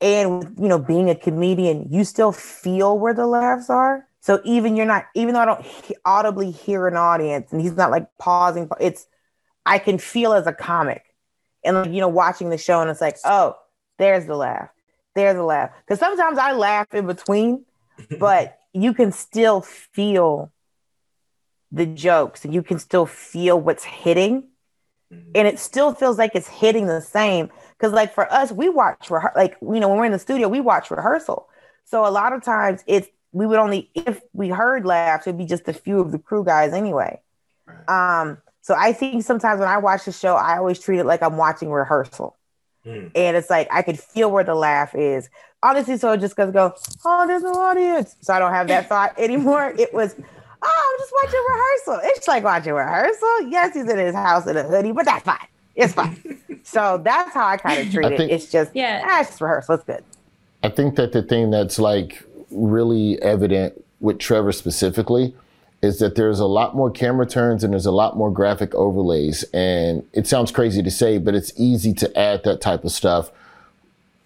and, 0.00 0.56
you 0.58 0.68
know, 0.68 0.78
being 0.78 1.10
a 1.10 1.14
comedian, 1.14 1.88
you 1.90 2.04
still 2.04 2.32
feel 2.32 2.98
where 2.98 3.14
the 3.14 3.26
laughs 3.26 3.68
are. 3.68 4.06
So 4.20 4.40
even 4.44 4.76
you're 4.76 4.86
not, 4.86 5.06
even 5.14 5.34
though 5.34 5.40
I 5.40 5.44
don't 5.44 5.64
he- 5.64 5.96
audibly 6.04 6.50
hear 6.50 6.86
an 6.86 6.96
audience 6.96 7.52
and 7.52 7.60
he's 7.60 7.76
not 7.76 7.90
like 7.90 8.06
pausing, 8.18 8.68
it's, 8.80 9.06
I 9.66 9.78
can 9.78 9.98
feel 9.98 10.32
as 10.32 10.46
a 10.46 10.52
comic 10.52 11.02
and 11.64 11.76
like, 11.76 11.90
you 11.90 12.00
know, 12.00 12.08
watching 12.08 12.50
the 12.50 12.58
show 12.58 12.80
and 12.80 12.90
it's 12.90 13.00
like, 13.00 13.16
oh, 13.24 13.56
there's 13.98 14.26
the 14.26 14.36
laugh. 14.36 14.70
There's 15.14 15.34
the 15.34 15.42
laugh. 15.42 15.70
Cause 15.88 15.98
sometimes 15.98 16.38
I 16.38 16.52
laugh 16.52 16.86
in 16.92 17.06
between, 17.06 17.64
but 18.18 18.58
you 18.72 18.94
can 18.94 19.12
still 19.12 19.62
feel 19.62 20.52
the 21.72 21.86
jokes 21.86 22.44
and 22.44 22.54
you 22.54 22.62
can 22.62 22.78
still 22.78 23.06
feel 23.06 23.60
what's 23.60 23.84
hitting 23.84 24.44
mm-hmm. 25.12 25.30
and 25.34 25.48
it 25.48 25.58
still 25.58 25.92
feels 25.92 26.18
like 26.18 26.32
it's 26.34 26.48
hitting 26.48 26.86
the 26.86 27.00
same 27.00 27.50
because 27.78 27.92
like 27.92 28.12
for 28.12 28.30
us 28.32 28.50
we 28.50 28.68
watch 28.68 29.08
rehe- 29.08 29.34
like 29.36 29.56
you 29.62 29.80
know 29.80 29.88
when 29.88 29.98
we're 29.98 30.06
in 30.06 30.12
the 30.12 30.18
studio 30.18 30.48
we 30.48 30.60
watch 30.60 30.90
rehearsal. 30.90 31.48
So 31.84 32.06
a 32.06 32.10
lot 32.10 32.32
of 32.32 32.42
times 32.42 32.82
it's 32.86 33.08
we 33.32 33.46
would 33.46 33.58
only 33.58 33.90
if 33.94 34.20
we 34.32 34.48
heard 34.48 34.84
laughs 34.84 35.26
it'd 35.26 35.38
be 35.38 35.44
just 35.44 35.68
a 35.68 35.72
few 35.72 36.00
of 36.00 36.12
the 36.12 36.18
crew 36.18 36.44
guys 36.44 36.72
anyway. 36.72 37.20
Um 37.86 38.38
so 38.60 38.74
i 38.76 38.92
think 38.92 39.22
sometimes 39.24 39.60
when 39.60 39.68
i 39.68 39.78
watch 39.78 40.04
the 40.04 40.12
show 40.12 40.34
i 40.34 40.58
always 40.58 40.78
treat 40.78 40.98
it 40.98 41.04
like 41.06 41.22
i'm 41.22 41.36
watching 41.36 41.70
rehearsal. 41.70 42.36
Hmm. 42.84 43.08
and 43.14 43.36
it's 43.36 43.50
like 43.50 43.68
i 43.72 43.82
could 43.82 43.98
feel 43.98 44.30
where 44.30 44.44
the 44.44 44.54
laugh 44.54 44.94
is. 44.94 45.28
Honestly 45.62 45.96
so 45.96 46.12
it 46.12 46.20
just 46.20 46.36
goes 46.36 46.52
go 46.52 46.74
oh 47.04 47.26
there's 47.26 47.42
no 47.42 47.52
audience. 47.52 48.16
So 48.20 48.34
i 48.34 48.38
don't 48.38 48.52
have 48.52 48.68
that 48.68 48.88
thought 48.88 49.14
anymore. 49.18 49.72
It 49.78 49.92
was 49.94 50.14
oh 50.18 50.92
i'm 50.92 50.98
just 51.00 51.12
watching 51.22 51.44
rehearsal. 51.48 52.10
It's 52.10 52.28
like 52.28 52.44
watching 52.44 52.72
rehearsal. 52.72 53.42
Yes 53.48 53.74
he's 53.74 53.88
in 53.88 53.98
his 53.98 54.14
house 54.14 54.46
in 54.46 54.56
a 54.56 54.64
hoodie 54.64 54.92
but 54.92 55.04
that's 55.04 55.24
fine 55.24 55.46
it's 55.78 55.94
fine 55.94 56.38
so 56.62 57.00
that's 57.02 57.32
how 57.32 57.46
i 57.46 57.56
kind 57.56 57.80
of 57.80 57.90
treat 57.92 58.04
I 58.06 58.10
it 58.12 58.16
think- 58.18 58.32
it's 58.32 58.50
just 58.50 58.70
Yeah. 58.74 59.02
ah, 59.06 59.20
it's 59.20 59.30
just 59.30 59.40
rehearsal 59.40 59.76
it's 59.76 59.84
good 59.84 60.04
I 60.62 60.68
think 60.68 60.96
that 60.96 61.12
the 61.12 61.22
thing 61.22 61.50
that's 61.50 61.78
like 61.78 62.24
really 62.50 63.22
evident 63.22 63.82
with 64.00 64.18
Trevor 64.18 64.50
specifically 64.50 65.32
is 65.82 66.00
that 66.00 66.16
there's 66.16 66.40
a 66.40 66.46
lot 66.46 66.74
more 66.74 66.90
camera 66.90 67.24
turns 67.26 67.62
and 67.62 67.72
there's 67.72 67.86
a 67.86 67.92
lot 67.92 68.16
more 68.16 68.28
graphic 68.32 68.74
overlays. 68.74 69.44
And 69.54 70.04
it 70.12 70.26
sounds 70.26 70.50
crazy 70.50 70.82
to 70.82 70.90
say, 70.90 71.18
but 71.18 71.36
it's 71.36 71.52
easy 71.56 71.94
to 71.94 72.18
add 72.18 72.42
that 72.42 72.60
type 72.60 72.82
of 72.82 72.90
stuff 72.90 73.30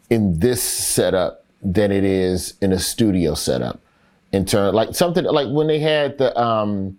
in 0.08 0.38
this 0.40 0.62
setup 0.62 1.44
than 1.60 1.92
it 1.92 2.04
is 2.04 2.54
in 2.62 2.72
a 2.72 2.78
studio 2.78 3.34
setup. 3.34 3.78
In 4.32 4.46
turn, 4.46 4.72
like 4.74 4.94
something 4.94 5.24
like 5.24 5.48
when 5.50 5.66
they 5.66 5.80
had 5.80 6.16
the 6.16 6.34
um 6.40 6.98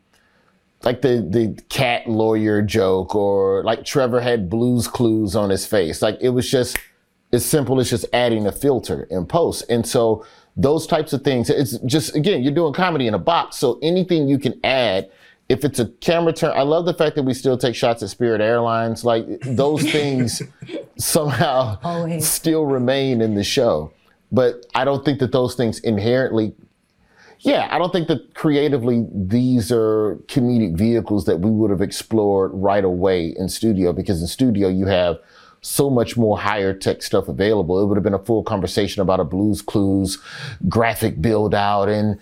like 0.83 1.01
the 1.01 1.25
the 1.29 1.61
cat 1.69 2.07
lawyer 2.07 2.61
joke 2.61 3.15
or 3.15 3.63
like 3.63 3.85
Trevor 3.85 4.21
had 4.21 4.49
blues 4.49 4.87
clues 4.87 5.35
on 5.35 5.49
his 5.49 5.65
face. 5.65 6.01
Like 6.01 6.17
it 6.21 6.29
was 6.29 6.49
just 6.49 6.77
as 7.31 7.45
simple 7.45 7.79
as 7.79 7.89
just 7.89 8.05
adding 8.13 8.45
a 8.45 8.51
filter 8.51 9.07
in 9.09 9.25
post. 9.25 9.65
And 9.69 9.85
so 9.87 10.25
those 10.55 10.85
types 10.85 11.13
of 11.13 11.23
things, 11.23 11.49
it's 11.49 11.77
just 11.79 12.15
again, 12.15 12.43
you're 12.43 12.53
doing 12.53 12.73
comedy 12.73 13.07
in 13.07 13.13
a 13.13 13.19
box. 13.19 13.57
So 13.57 13.79
anything 13.81 14.27
you 14.27 14.37
can 14.37 14.59
add, 14.63 15.09
if 15.49 15.65
it's 15.65 15.79
a 15.79 15.87
camera 15.99 16.33
turn, 16.33 16.51
I 16.55 16.61
love 16.61 16.85
the 16.85 16.93
fact 16.93 17.15
that 17.15 17.23
we 17.23 17.33
still 17.33 17.57
take 17.57 17.75
shots 17.75 18.03
at 18.03 18.09
Spirit 18.09 18.41
Airlines. 18.41 19.03
Like 19.03 19.25
those 19.41 19.89
things 19.91 20.41
somehow 20.97 21.79
Always. 21.83 22.27
still 22.27 22.65
remain 22.65 23.21
in 23.21 23.35
the 23.35 23.43
show. 23.43 23.91
But 24.31 24.65
I 24.73 24.83
don't 24.83 25.05
think 25.05 25.19
that 25.19 25.31
those 25.31 25.53
things 25.55 25.79
inherently 25.79 26.53
yeah, 27.43 27.67
I 27.71 27.77
don't 27.77 27.91
think 27.91 28.07
that 28.07 28.35
creatively 28.35 29.05
these 29.13 29.69
are 29.69 30.17
comedic 30.27 30.77
vehicles 30.77 31.25
that 31.25 31.41
we 31.41 31.51
would 31.51 31.71
have 31.71 31.81
explored 31.81 32.51
right 32.53 32.83
away 32.83 33.35
in 33.37 33.49
studio 33.49 33.91
because 33.91 34.21
in 34.21 34.27
studio 34.27 34.69
you 34.69 34.85
have 34.85 35.19
so 35.59 35.89
much 35.89 36.15
more 36.15 36.37
higher 36.37 36.73
tech 36.73 37.01
stuff 37.01 37.27
available. 37.27 37.81
It 37.81 37.87
would 37.87 37.97
have 37.97 38.03
been 38.03 38.13
a 38.13 38.23
full 38.23 38.43
conversation 38.43 39.01
about 39.01 39.19
a 39.19 39.25
Blue's 39.25 39.61
Clues 39.61 40.19
graphic 40.69 41.21
build 41.21 41.53
out 41.53 41.89
and 41.89 42.17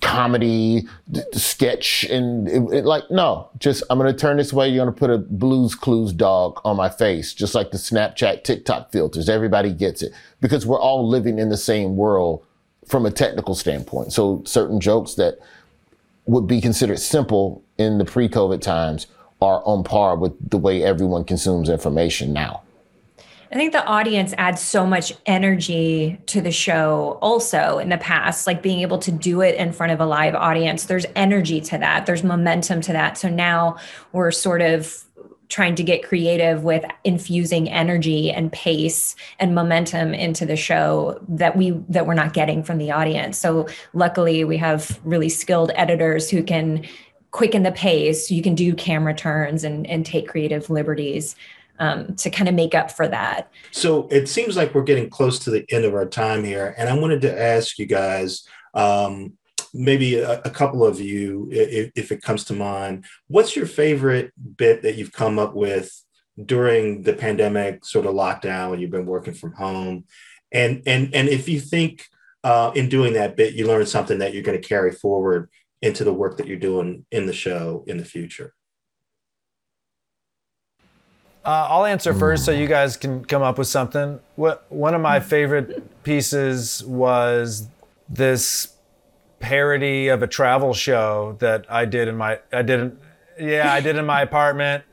comedy 0.00 0.86
d- 1.10 1.22
sketch 1.32 2.04
and 2.04 2.48
it, 2.48 2.62
it, 2.72 2.84
like 2.86 3.02
no 3.10 3.50
just 3.58 3.82
i'm 3.90 3.98
gonna 3.98 4.10
turn 4.10 4.38
this 4.38 4.50
way 4.50 4.66
you're 4.66 4.82
gonna 4.82 4.96
put 4.96 5.10
a 5.10 5.18
blues 5.18 5.74
clues 5.74 6.14
dog 6.14 6.58
on 6.64 6.78
my 6.78 6.88
face 6.88 7.34
just 7.34 7.54
like 7.54 7.72
the 7.72 7.76
snapchat 7.76 8.42
tiktok 8.42 8.90
filters 8.90 9.28
everybody 9.28 9.70
gets 9.70 10.00
it 10.00 10.10
because 10.40 10.64
we're 10.64 10.80
all 10.80 11.06
living 11.06 11.38
in 11.38 11.50
the 11.50 11.58
same 11.58 11.94
world 11.94 12.42
from 12.92 13.06
a 13.06 13.10
technical 13.10 13.54
standpoint 13.54 14.12
so 14.12 14.42
certain 14.44 14.78
jokes 14.78 15.14
that 15.14 15.38
would 16.26 16.46
be 16.46 16.60
considered 16.60 16.98
simple 16.98 17.64
in 17.78 17.96
the 17.96 18.04
pre-covid 18.04 18.60
times 18.60 19.06
are 19.40 19.62
on 19.64 19.82
par 19.82 20.14
with 20.14 20.34
the 20.50 20.58
way 20.58 20.84
everyone 20.84 21.24
consumes 21.24 21.70
information 21.70 22.34
now 22.34 22.62
I 23.50 23.54
think 23.54 23.72
the 23.72 23.84
audience 23.84 24.32
adds 24.38 24.62
so 24.62 24.86
much 24.86 25.12
energy 25.26 26.18
to 26.26 26.40
the 26.40 26.50
show 26.50 27.18
also 27.20 27.76
in 27.76 27.90
the 27.90 27.98
past, 27.98 28.46
like 28.46 28.62
being 28.62 28.80
able 28.80 28.98
to 29.00 29.12
do 29.12 29.42
it 29.42 29.56
in 29.56 29.74
front 29.74 29.92
of 29.92 30.00
a 30.00 30.06
live 30.06 30.34
audience. 30.34 30.86
There's 30.86 31.04
energy 31.14 31.60
to 31.60 31.76
that, 31.76 32.06
there's 32.06 32.24
momentum 32.24 32.80
to 32.80 32.92
that. 32.94 33.18
So 33.18 33.28
now 33.28 33.76
we're 34.12 34.30
sort 34.30 34.62
of 34.62 35.04
trying 35.52 35.74
to 35.74 35.82
get 35.82 36.02
creative 36.02 36.64
with 36.64 36.82
infusing 37.04 37.68
energy 37.68 38.30
and 38.30 38.50
pace 38.52 39.14
and 39.38 39.54
momentum 39.54 40.14
into 40.14 40.46
the 40.46 40.56
show 40.56 41.22
that 41.28 41.54
we 41.54 41.72
that 41.90 42.06
we're 42.06 42.14
not 42.14 42.32
getting 42.32 42.64
from 42.64 42.78
the 42.78 42.90
audience. 42.90 43.36
So 43.36 43.68
luckily 43.92 44.44
we 44.44 44.56
have 44.56 44.98
really 45.04 45.28
skilled 45.28 45.70
editors 45.74 46.30
who 46.30 46.42
can 46.42 46.86
quicken 47.32 47.64
the 47.64 47.72
pace. 47.72 48.30
You 48.30 48.42
can 48.42 48.54
do 48.54 48.74
camera 48.74 49.14
turns 49.14 49.62
and, 49.62 49.86
and 49.86 50.06
take 50.06 50.26
creative 50.26 50.70
liberties 50.70 51.36
um, 51.78 52.16
to 52.16 52.30
kind 52.30 52.48
of 52.48 52.54
make 52.54 52.74
up 52.74 52.90
for 52.90 53.06
that. 53.08 53.50
So 53.72 54.08
it 54.10 54.30
seems 54.30 54.56
like 54.56 54.74
we're 54.74 54.84
getting 54.84 55.10
close 55.10 55.38
to 55.40 55.50
the 55.50 55.66
end 55.70 55.84
of 55.84 55.94
our 55.94 56.06
time 56.06 56.44
here. 56.44 56.74
And 56.78 56.88
I 56.88 56.98
wanted 56.98 57.20
to 57.22 57.42
ask 57.42 57.78
you 57.78 57.84
guys, 57.84 58.46
um, 58.72 59.34
maybe 59.72 60.16
a, 60.16 60.40
a, 60.40 60.50
couple 60.50 60.84
of 60.84 61.00
you, 61.00 61.48
if, 61.50 61.92
if, 61.94 62.12
it 62.12 62.22
comes 62.22 62.44
to 62.44 62.52
mind, 62.52 63.04
what's 63.28 63.56
your 63.56 63.66
favorite 63.66 64.32
bit 64.56 64.82
that 64.82 64.96
you've 64.96 65.12
come 65.12 65.38
up 65.38 65.54
with 65.54 65.90
during 66.44 67.02
the 67.02 67.12
pandemic 67.12 67.84
sort 67.84 68.06
of 68.06 68.14
lockdown 68.14 68.70
when 68.70 68.80
you've 68.80 68.90
been 68.90 69.06
working 69.06 69.34
from 69.34 69.52
home? 69.52 70.04
And, 70.52 70.82
and, 70.86 71.14
and 71.14 71.28
if 71.28 71.48
you 71.48 71.60
think 71.60 72.06
uh, 72.44 72.72
in 72.74 72.88
doing 72.88 73.14
that 73.14 73.36
bit, 73.36 73.54
you 73.54 73.66
learned 73.66 73.88
something 73.88 74.18
that 74.18 74.34
you're 74.34 74.42
going 74.42 74.60
to 74.60 74.68
carry 74.68 74.92
forward 74.92 75.48
into 75.80 76.04
the 76.04 76.12
work 76.12 76.36
that 76.36 76.46
you're 76.46 76.58
doing 76.58 77.06
in 77.10 77.26
the 77.26 77.32
show 77.32 77.84
in 77.86 77.96
the 77.96 78.04
future. 78.04 78.54
Uh, 81.44 81.66
I'll 81.70 81.86
answer 81.86 82.14
first, 82.14 82.44
so 82.44 82.52
you 82.52 82.68
guys 82.68 82.96
can 82.96 83.24
come 83.24 83.42
up 83.42 83.58
with 83.58 83.66
something. 83.66 84.20
What 84.36 84.64
one 84.68 84.94
of 84.94 85.00
my 85.00 85.18
favorite 85.34 86.04
pieces 86.04 86.84
was 86.84 87.66
this 88.08 88.71
parody 89.42 90.08
of 90.08 90.22
a 90.22 90.26
travel 90.26 90.72
show 90.72 91.36
that 91.40 91.66
I 91.68 91.84
did 91.84 92.08
in 92.08 92.16
my 92.16 92.38
I 92.52 92.62
didn't 92.62 92.98
yeah 93.38 93.70
I 93.70 93.80
did 93.80 93.96
in 93.96 94.06
my 94.06 94.22
apartment. 94.30 94.84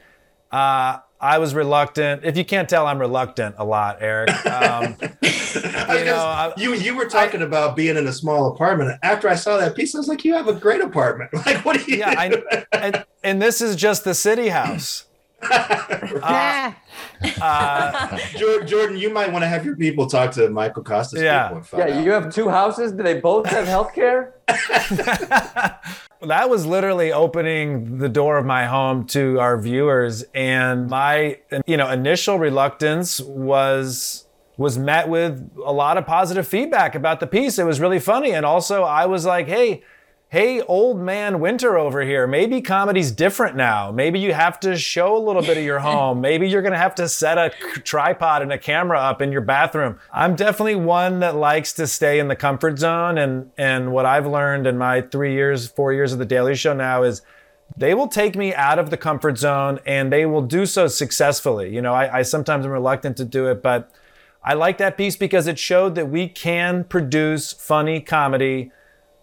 Uh, 0.51 0.97
I 1.21 1.37
was 1.37 1.53
reluctant. 1.53 2.23
If 2.23 2.37
you 2.37 2.45
can't 2.45 2.67
tell, 2.67 2.87
I'm 2.87 2.97
reluctant 2.97 3.55
a 3.57 3.65
lot, 3.65 3.97
Eric. 4.01 4.29
Um, 4.49 4.95
you, 5.21 6.05
know, 6.05 6.15
I, 6.15 6.53
you 6.57 6.73
you 6.73 6.95
were 6.95 7.05
talking 7.05 7.41
I, 7.41 7.45
about 7.45 7.75
being 7.75 7.97
in 7.97 8.07
a 8.07 8.13
small 8.13 8.51
apartment. 8.51 8.99
After 9.03 9.27
I 9.27 9.35
saw 9.35 9.57
that 9.57 9.75
piece, 9.75 9.93
I 9.95 9.97
was 9.97 10.07
like, 10.07 10.23
"You 10.25 10.33
have 10.33 10.47
a 10.47 10.53
great 10.53 10.81
apartment. 10.81 11.31
Like, 11.45 11.63
what 11.65 11.77
do 11.77 11.91
you?" 11.91 11.99
Yeah, 11.99 12.15
I, 12.17 12.65
and, 12.71 13.05
and 13.23 13.41
this 13.41 13.61
is 13.61 13.75
just 13.75 14.03
the 14.03 14.13
city 14.13 14.49
house 14.49 15.05
uh, 15.41 16.71
uh, 17.41 18.17
Jordan, 18.65 18.97
you 18.97 19.09
might 19.09 19.31
want 19.31 19.43
to 19.43 19.47
have 19.47 19.65
your 19.65 19.75
people 19.75 20.07
talk 20.07 20.31
to 20.31 20.49
Michael 20.49 20.83
Kosta's. 20.83 21.21
Yeah, 21.21 21.61
yeah. 21.73 21.83
Out. 21.83 22.03
You 22.03 22.11
have 22.11 22.33
two 22.33 22.49
houses. 22.49 22.91
Do 22.91 23.03
they 23.03 23.19
both 23.19 23.47
have 23.47 23.67
health 23.67 23.93
care? 23.93 24.35
that 24.47 26.49
was 26.49 26.65
literally 26.65 27.11
opening 27.11 27.99
the 27.99 28.09
door 28.09 28.37
of 28.37 28.45
my 28.45 28.65
home 28.65 29.05
to 29.07 29.39
our 29.39 29.59
viewers, 29.59 30.23
and 30.33 30.87
my 30.87 31.39
you 31.65 31.77
know 31.77 31.89
initial 31.89 32.39
reluctance 32.39 33.21
was 33.21 34.25
was 34.57 34.77
met 34.77 35.07
with 35.07 35.49
a 35.65 35.71
lot 35.71 35.97
of 35.97 36.05
positive 36.05 36.47
feedback 36.47 36.95
about 36.95 37.19
the 37.19 37.27
piece. 37.27 37.57
It 37.57 37.65
was 37.65 37.79
really 37.79 37.99
funny, 37.99 38.31
and 38.31 38.45
also 38.45 38.83
I 38.83 39.05
was 39.05 39.25
like, 39.25 39.47
hey 39.47 39.83
hey, 40.29 40.61
old 40.61 40.99
man 40.99 41.39
winter 41.39 41.75
over 41.75 42.03
here, 42.03 42.27
maybe 42.27 42.61
comedy's 42.61 43.11
different 43.11 43.55
now. 43.55 43.91
Maybe 43.91 44.19
you 44.19 44.31
have 44.31 44.59
to 44.59 44.77
show 44.77 45.17
a 45.17 45.23
little 45.23 45.41
bit 45.41 45.57
of 45.57 45.63
your 45.63 45.79
home. 45.89 46.21
Maybe 46.21 46.47
you're 46.47 46.61
going 46.61 46.73
to 46.73 46.77
have 46.77 46.93
to 46.95 47.09
set 47.09 47.39
a 47.39 47.49
tripod 47.83 48.43
and 48.43 48.53
a 48.53 48.57
camera 48.59 48.99
up 48.99 49.23
in 49.23 49.31
your 49.31 49.41
bathroom. 49.41 49.99
I'm 50.13 50.35
definitely 50.35 50.75
one 50.75 51.19
that 51.21 51.35
likes 51.35 51.73
to 51.73 51.87
stay 51.87 52.19
in 52.19 52.27
the 52.27 52.35
comfort 52.35 52.77
zone. 52.77 53.17
And, 53.17 53.49
and 53.57 53.91
what 53.91 54.05
I've 54.05 54.27
learned 54.27 54.67
in 54.67 54.77
my 54.77 55.01
three 55.01 55.33
years, 55.33 55.67
four 55.67 55.93
years 55.93 56.13
of 56.13 56.19
The 56.19 56.25
Daily 56.25 56.55
Show 56.55 56.75
now 56.75 57.01
is 57.01 57.23
they 57.75 57.95
will 57.95 58.07
take 58.07 58.35
me 58.35 58.53
out 58.53 58.77
of 58.77 58.91
the 58.91 58.97
comfort 58.97 59.39
zone 59.39 59.79
and 59.83 60.13
they 60.13 60.27
will 60.27 60.43
do 60.43 60.67
so 60.67 60.87
successfully. 60.87 61.73
You 61.73 61.81
know, 61.81 61.93
I, 61.93 62.19
I 62.19 62.21
sometimes 62.21 62.67
am 62.67 62.71
reluctant 62.71 63.17
to 63.17 63.25
do 63.25 63.47
it, 63.47 63.63
but 63.63 63.91
I 64.43 64.53
like 64.53 64.77
that 64.77 64.95
piece 64.95 65.15
because 65.15 65.47
it 65.47 65.57
showed 65.57 65.95
that 65.95 66.09
we 66.09 66.27
can 66.27 66.83
produce 66.83 67.51
funny 67.51 67.99
comedy 67.99 68.71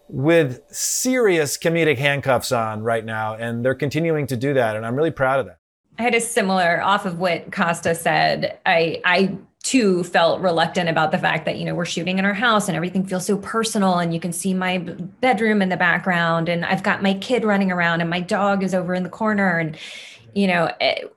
with 0.09 0.63
serious 0.71 1.57
comedic 1.59 1.99
handcuffs 1.99 2.53
on 2.53 2.83
right 2.83 3.05
now, 3.05 3.35
and 3.35 3.65
they're 3.65 3.75
continuing 3.75 4.27
to 4.29 4.37
do 4.37 4.55
that, 4.55 4.77
and 4.77 4.87
I'm 4.87 4.97
really 4.97 5.11
proud 5.11 5.41
of 5.41 5.47
that. 5.47 5.59
I 5.99 6.03
had 6.03 6.15
a 6.15 6.21
similar 6.21 6.83
off 6.83 7.07
of 7.07 7.19
what 7.19 7.51
Kosta 7.51 7.97
said. 7.97 8.59
I 8.67 9.01
I 9.05 9.39
too 9.67 10.05
felt 10.05 10.41
reluctant 10.41 10.89
about 10.89 11.11
the 11.11 11.19
fact 11.19 11.45
that 11.45 11.59
you 11.59 11.65
know 11.65 11.75
we're 11.75 11.85
shooting 11.85 12.21
in 12.21 12.25
our 12.25 12.35
house 12.35 12.69
and 12.69 12.77
everything 12.77 13.05
feels 13.05 13.27
so 13.27 13.37
personal 13.39 13.99
and 13.99 14.15
you 14.15 14.21
can 14.21 14.33
see 14.33 14.55
my 14.55 14.79
bedroom 14.79 15.61
in 15.61 15.71
the 15.71 15.77
background 15.77 16.49
and 16.49 16.65
I've 16.65 16.85
got 16.85 17.03
my 17.03 17.15
kid 17.15 17.45
running 17.45 17.73
around 17.73 18.01
and 18.01 18.09
my 18.09 18.21
dog 18.21 18.63
is 18.63 18.75
over 18.75 18.95
in 18.95 19.03
the 19.03 19.09
corner 19.09 19.59
and 19.59 19.77
you 20.37 20.47
know 20.47 20.71
it, 20.81 21.13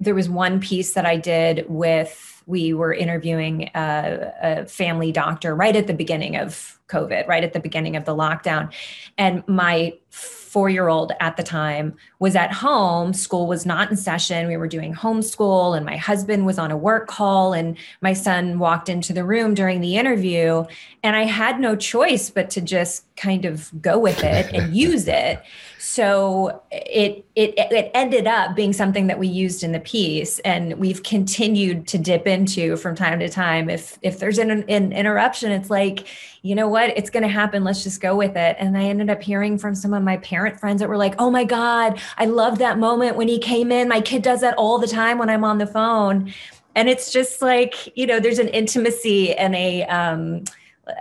there 0.00 0.14
was 0.14 0.28
one 0.28 0.60
piece 0.60 0.92
that 0.92 1.06
I 1.06 1.16
did 1.16 1.64
with 1.68 2.38
we 2.48 2.72
were 2.72 2.94
interviewing 2.94 3.70
a, 3.74 4.32
a, 4.42 4.66
family 4.66 5.12
doctor 5.12 5.54
right 5.54 5.76
at 5.76 5.86
the 5.86 5.92
beginning 5.92 6.34
of 6.36 6.80
COVID, 6.88 7.28
right 7.28 7.44
at 7.44 7.52
the 7.52 7.60
beginning 7.60 7.94
of 7.94 8.06
the 8.06 8.16
lockdown. 8.16 8.72
And 9.18 9.46
my 9.46 9.92
four 10.08 10.70
year 10.70 10.88
old 10.88 11.12
at 11.20 11.36
the 11.36 11.42
time 11.42 11.94
was 12.20 12.34
at 12.34 12.50
home. 12.50 13.12
School 13.12 13.46
was 13.46 13.66
not 13.66 13.90
in 13.90 13.98
session. 13.98 14.48
We 14.48 14.56
were 14.56 14.66
doing 14.66 14.94
homeschool, 14.94 15.76
and 15.76 15.84
my 15.84 15.98
husband 15.98 16.46
was 16.46 16.58
on 16.58 16.70
a 16.70 16.76
work 16.76 17.06
call. 17.06 17.52
And 17.52 17.76
my 18.00 18.14
son 18.14 18.58
walked 18.58 18.88
into 18.88 19.12
the 19.12 19.24
room 19.24 19.52
during 19.52 19.82
the 19.82 19.96
interview. 19.96 20.64
And 21.02 21.16
I 21.16 21.24
had 21.24 21.60
no 21.60 21.76
choice 21.76 22.30
but 22.30 22.48
to 22.50 22.62
just 22.62 23.04
kind 23.16 23.44
of 23.44 23.70
go 23.82 23.98
with 23.98 24.24
it 24.24 24.50
and 24.54 24.74
use 24.88 25.06
it. 25.06 25.42
So 25.90 26.62
it, 26.70 27.24
it 27.34 27.54
it 27.56 27.90
ended 27.94 28.26
up 28.26 28.54
being 28.54 28.74
something 28.74 29.06
that 29.06 29.18
we 29.18 29.26
used 29.26 29.62
in 29.62 29.72
the 29.72 29.80
piece, 29.80 30.38
and 30.40 30.74
we've 30.74 31.02
continued 31.02 31.88
to 31.88 31.96
dip 31.96 32.26
into 32.26 32.76
from 32.76 32.94
time 32.94 33.18
to 33.20 33.28
time. 33.30 33.70
If 33.70 33.98
if 34.02 34.18
there's 34.18 34.36
an, 34.36 34.50
an 34.68 34.92
interruption, 34.92 35.50
it's 35.50 35.70
like, 35.70 36.06
you 36.42 36.54
know 36.54 36.68
what, 36.68 36.90
it's 36.90 37.08
going 37.08 37.22
to 37.22 37.28
happen. 37.30 37.64
Let's 37.64 37.84
just 37.84 38.02
go 38.02 38.14
with 38.14 38.36
it. 38.36 38.56
And 38.58 38.76
I 38.76 38.82
ended 38.82 39.08
up 39.08 39.22
hearing 39.22 39.56
from 39.56 39.74
some 39.74 39.94
of 39.94 40.02
my 40.02 40.18
parent 40.18 40.60
friends 40.60 40.80
that 40.80 40.90
were 40.90 40.98
like, 40.98 41.14
"Oh 41.18 41.30
my 41.30 41.44
God, 41.44 41.98
I 42.18 42.26
love 42.26 42.58
that 42.58 42.78
moment 42.78 43.16
when 43.16 43.26
he 43.26 43.38
came 43.38 43.72
in. 43.72 43.88
My 43.88 44.02
kid 44.02 44.22
does 44.22 44.42
that 44.42 44.58
all 44.58 44.78
the 44.78 44.86
time 44.86 45.16
when 45.16 45.30
I'm 45.30 45.42
on 45.42 45.56
the 45.56 45.66
phone." 45.66 46.34
And 46.76 46.90
it's 46.90 47.10
just 47.10 47.40
like, 47.40 47.96
you 47.96 48.06
know, 48.06 48.20
there's 48.20 48.38
an 48.38 48.48
intimacy 48.48 49.34
and 49.34 49.54
a 49.54 49.84
um, 49.84 50.44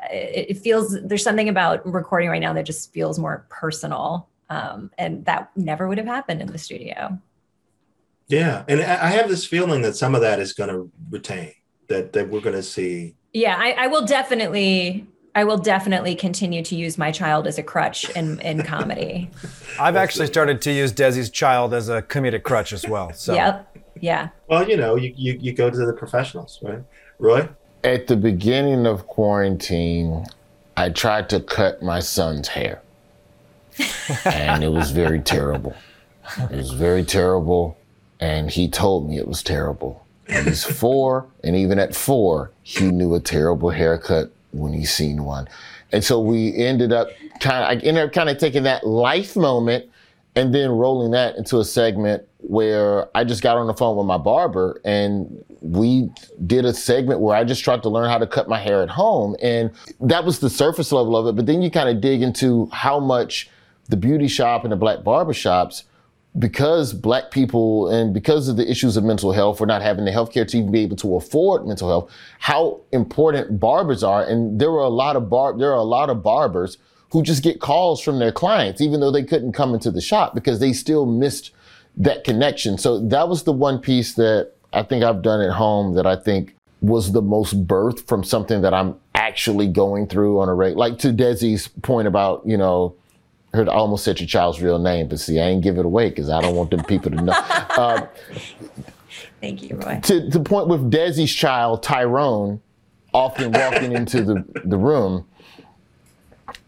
it 0.09 0.59
feels 0.59 0.97
there's 1.01 1.23
something 1.23 1.49
about 1.49 1.85
recording 1.85 2.29
right 2.29 2.39
now 2.39 2.53
that 2.53 2.63
just 2.63 2.93
feels 2.93 3.19
more 3.19 3.45
personal 3.49 4.29
um, 4.49 4.91
and 4.97 5.25
that 5.25 5.51
never 5.55 5.87
would 5.87 5.97
have 5.97 6.07
happened 6.07 6.41
in 6.41 6.47
the 6.47 6.57
studio. 6.57 7.17
Yeah, 8.27 8.63
and 8.67 8.81
I 8.81 9.09
have 9.09 9.29
this 9.29 9.45
feeling 9.45 9.81
that 9.83 9.95
some 9.95 10.13
of 10.13 10.21
that 10.21 10.39
is 10.39 10.53
going 10.53 10.69
to 10.69 10.91
retain. 11.09 11.53
That 11.87 12.11
that 12.13 12.29
we're 12.29 12.41
going 12.41 12.55
to 12.55 12.63
see. 12.63 13.15
Yeah, 13.33 13.55
I, 13.57 13.71
I 13.71 13.87
will 13.87 14.05
definitely 14.05 15.07
I 15.37 15.43
will 15.43 15.59
definitely 15.59 16.15
continue 16.15 16.63
to 16.63 16.75
use 16.75 16.97
my 16.97 17.11
child 17.11 17.45
as 17.45 17.59
a 17.59 17.63
crutch 17.63 18.09
in, 18.09 18.39
in 18.41 18.63
comedy. 18.63 19.29
I've 19.79 19.95
actually 19.95 20.25
started 20.25 20.63
to 20.63 20.71
use 20.71 20.91
Desi's 20.91 21.29
child 21.29 21.75
as 21.75 21.89
a 21.89 22.01
comedic 22.01 22.41
crutch 22.41 22.73
as 22.73 22.87
well. 22.87 23.13
So 23.13 23.35
yep. 23.35 23.77
yeah. 24.01 24.29
Well, 24.49 24.67
you 24.67 24.75
know, 24.75 24.95
you, 24.95 25.13
you, 25.15 25.37
you 25.39 25.53
go 25.53 25.69
to 25.69 25.77
the 25.77 25.93
professionals, 25.93 26.57
right? 26.63 26.79
Roy? 27.19 27.47
At 27.83 28.07
the 28.07 28.17
beginning 28.17 28.87
of 28.87 29.05
quarantine, 29.05 30.25
I 30.75 30.89
tried 30.89 31.29
to 31.29 31.39
cut 31.39 31.83
my 31.83 31.99
son's 31.99 32.47
hair 32.47 32.81
and 34.25 34.63
it 34.63 34.71
was 34.71 34.91
very 34.91 35.19
terrible. 35.19 35.75
It 36.39 36.57
was 36.57 36.71
very 36.71 37.03
terrible, 37.03 37.77
and 38.19 38.49
he 38.49 38.67
told 38.67 39.09
me 39.09 39.17
it 39.17 39.27
was 39.27 39.43
terrible. 39.43 40.05
And 40.27 40.47
he's 40.47 40.63
four, 40.63 41.25
and 41.43 41.55
even 41.55 41.79
at 41.79 41.95
four, 41.95 42.51
he 42.63 42.91
knew 42.91 43.15
a 43.15 43.19
terrible 43.19 43.69
haircut 43.69 44.31
when 44.51 44.73
he 44.73 44.85
seen 44.85 45.23
one. 45.23 45.47
And 45.91 46.03
so 46.03 46.19
we 46.19 46.55
ended 46.55 46.91
up 46.91 47.09
kind 47.39 47.63
of, 47.63 47.69
I 47.69 47.87
ended 47.87 48.03
up 48.03 48.13
kind 48.13 48.29
of 48.29 48.37
taking 48.37 48.63
that 48.63 48.85
life 48.85 49.35
moment 49.35 49.85
and 50.35 50.53
then 50.53 50.69
rolling 50.69 51.11
that 51.11 51.35
into 51.37 51.59
a 51.59 51.65
segment 51.65 52.27
where 52.39 53.07
I 53.15 53.23
just 53.23 53.41
got 53.41 53.57
on 53.57 53.67
the 53.67 53.73
phone 53.73 53.97
with 53.97 54.05
my 54.05 54.17
barber 54.17 54.79
and 54.85 55.43
we 55.61 56.09
did 56.45 56.65
a 56.65 56.73
segment 56.73 57.19
where 57.19 57.35
I 57.35 57.43
just 57.43 57.63
tried 57.63 57.81
to 57.83 57.89
learn 57.89 58.09
how 58.09 58.17
to 58.19 58.27
cut 58.27 58.47
my 58.47 58.59
hair 58.59 58.83
at 58.83 58.89
home. 58.89 59.35
And 59.41 59.71
that 59.99 60.25
was 60.25 60.39
the 60.39 60.49
surface 60.49 60.91
level 60.91 61.17
of 61.17 61.25
it. 61.27 61.35
But 61.35 61.45
then 61.45 61.61
you 61.61 61.71
kind 61.71 61.89
of 61.89 62.01
dig 62.01 62.21
into 62.21 62.69
how 62.71 62.99
much 62.99 63.49
the 63.87 63.97
beauty 63.97 64.27
shop 64.27 64.63
and 64.63 64.71
the 64.71 64.77
black 64.77 65.03
barber 65.03 65.33
shops, 65.33 65.83
because 66.37 66.93
black 66.93 67.31
people 67.31 67.89
and 67.89 68.13
because 68.13 68.47
of 68.47 68.57
the 68.57 68.69
issues 68.69 68.95
of 68.97 69.03
mental 69.03 69.31
health, 69.31 69.59
or 69.59 69.65
not 69.65 69.81
having 69.81 70.05
the 70.05 70.11
healthcare 70.11 70.47
to 70.47 70.57
even 70.57 70.71
be 70.71 70.81
able 70.81 70.97
to 70.97 71.15
afford 71.15 71.65
mental 71.65 71.87
health, 71.87 72.11
how 72.39 72.79
important 72.91 73.59
barbers 73.59 74.03
are. 74.03 74.23
And 74.23 74.59
there 74.59 74.71
were 74.71 74.79
a 74.79 74.89
lot 74.89 75.15
of 75.15 75.29
bar 75.29 75.57
there 75.57 75.71
are 75.71 75.77
a 75.77 75.83
lot 75.83 76.09
of 76.09 76.21
barbers 76.21 76.77
who 77.11 77.23
just 77.23 77.43
get 77.43 77.59
calls 77.61 78.01
from 78.01 78.19
their 78.19 78.31
clients, 78.31 78.81
even 78.81 78.99
though 78.99 79.11
they 79.11 79.23
couldn't 79.23 79.53
come 79.53 79.73
into 79.73 79.89
the 79.89 80.01
shop 80.01 80.35
because 80.35 80.59
they 80.59 80.73
still 80.73 81.05
missed 81.05 81.51
that 81.95 82.23
connection. 82.23 82.77
So 82.77 82.99
that 83.07 83.29
was 83.29 83.43
the 83.43 83.53
one 83.53 83.79
piece 83.79 84.13
that 84.15 84.51
I 84.73 84.83
think 84.83 85.03
I've 85.03 85.21
done 85.21 85.41
at 85.41 85.53
home 85.53 85.95
that 85.95 86.05
I 86.05 86.15
think 86.15 86.55
was 86.81 87.11
the 87.11 87.21
most 87.21 87.65
birth 87.65 88.07
from 88.07 88.23
something 88.23 88.61
that 88.61 88.73
I'm 88.73 88.95
actually 89.15 89.67
going 89.67 90.07
through 90.07 90.39
on 90.39 90.49
a 90.49 90.53
rate. 90.53 90.75
Like 90.75 90.99
to 90.99 91.07
Desi's 91.11 91.69
point 91.81 92.07
about, 92.07 92.43
you 92.45 92.57
know, 92.57 92.95
heard 93.57 93.67
I 93.69 93.73
almost 93.73 94.05
said 94.05 94.19
your 94.19 94.27
child's 94.27 94.61
real 94.61 94.79
name, 94.79 95.07
but 95.09 95.19
see, 95.19 95.39
I 95.39 95.47
ain't 95.47 95.63
give 95.63 95.77
it 95.77 95.85
away 95.85 96.09
because 96.09 96.29
I 96.29 96.39
don't 96.41 96.55
want 96.55 96.71
them 96.71 96.83
people 96.83 97.11
to 97.11 97.17
know. 97.17 97.33
Uh, 97.33 98.07
Thank 99.41 99.63
you, 99.63 99.75
Roy. 99.75 99.99
to 100.03 100.21
the 100.21 100.39
point 100.39 100.67
with 100.67 100.91
Desi's 100.91 101.33
child, 101.33 101.83
Tyrone, 101.83 102.61
often 103.13 103.51
walking 103.51 103.91
into 103.91 104.23
the, 104.23 104.45
the 104.63 104.77
room, 104.77 105.27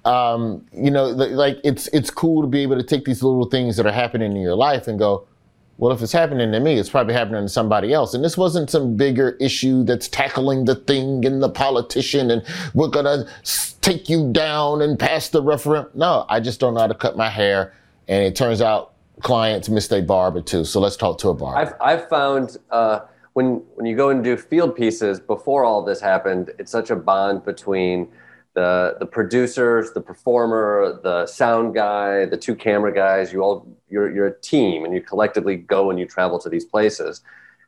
um, 0.05 0.65
you 0.73 0.91
know, 0.91 1.07
like 1.07 1.59
it's 1.63 1.87
it's 1.87 2.09
cool 2.09 2.41
to 2.41 2.47
be 2.47 2.61
able 2.61 2.77
to 2.77 2.83
take 2.83 3.05
these 3.05 3.23
little 3.23 3.45
things 3.45 3.77
that 3.77 3.85
are 3.85 3.91
happening 3.91 4.31
in 4.31 4.41
your 4.41 4.55
life 4.55 4.87
and 4.87 4.97
go, 4.97 5.27
well, 5.80 5.93
if 5.93 6.01
it's 6.01 6.11
happening 6.11 6.51
to 6.51 6.59
me, 6.59 6.77
it's 6.77 6.89
probably 6.89 7.13
happening 7.13 7.41
to 7.41 7.49
somebody 7.49 7.93
else. 7.93 8.13
And 8.13 8.23
this 8.23 8.38
wasn't 8.38 8.69
some 8.69 8.97
bigger 8.97 9.32
issue 9.39 9.84
that's 9.84 10.09
tackling 10.09 10.65
the 10.65 10.75
thing 10.75 11.25
and 11.25 11.41
the 11.41 11.49
politician 11.49 12.30
and 12.30 12.43
we're 12.73 12.89
gonna 12.89 13.25
take 13.82 14.09
you 14.09 14.32
down 14.32 14.82
and 14.82 14.99
pass 14.99 15.30
the 15.30 15.41
referendum. 15.41 15.91
No, 15.95 16.25
I 16.30 16.41
just 16.41 16.59
don't 16.59 16.73
know 16.73 16.82
how 16.82 16.88
to 16.88 16.93
cut 16.93 17.15
my 17.15 17.30
hair, 17.30 17.73
and 18.07 18.23
it 18.23 18.36
turns 18.36 18.61
out 18.61 18.93
clients 19.21 19.69
miss 19.69 19.88
their 19.88 20.01
barber 20.01 20.41
too. 20.41 20.63
So 20.65 20.80
let's 20.80 20.95
talk 20.95 21.17
to 21.19 21.30
a 21.30 21.34
barber. 21.34 21.57
I've, 21.57 21.73
I've 21.82 22.09
found 22.09 22.57
uh, 22.69 23.01
when 23.34 23.63
when 23.75 23.86
you 23.86 23.95
go 23.95 24.09
and 24.09 24.23
do 24.23 24.36
field 24.38 24.75
pieces 24.75 25.19
before 25.19 25.63
all 25.63 25.82
this 25.84 26.01
happened, 26.01 26.51
it's 26.59 26.71
such 26.71 26.89
a 26.89 26.95
bond 26.95 27.45
between 27.45 28.09
the 28.56 28.97
the 29.00 29.06
producers, 29.06 29.91
the 29.93 30.02
performer, 30.02 31.00
the 31.04 31.26
sound 31.26 31.76
guy, 31.76 32.26
the 32.26 32.38
two 32.38 32.56
camera 32.56 32.93
guys. 32.93 33.32
You 33.32 33.41
all 33.41 33.68
you're 33.89 34.14
you're 34.14 34.28
a 34.28 34.41
team, 34.41 34.86
and 34.86 34.93
you 34.93 35.02
collectively 35.02 35.56
go 35.56 35.89
and 35.89 36.00
you 36.00 36.06
travel 36.06 36.39
to 36.39 36.50
these 36.50 36.66
places. 36.66 37.22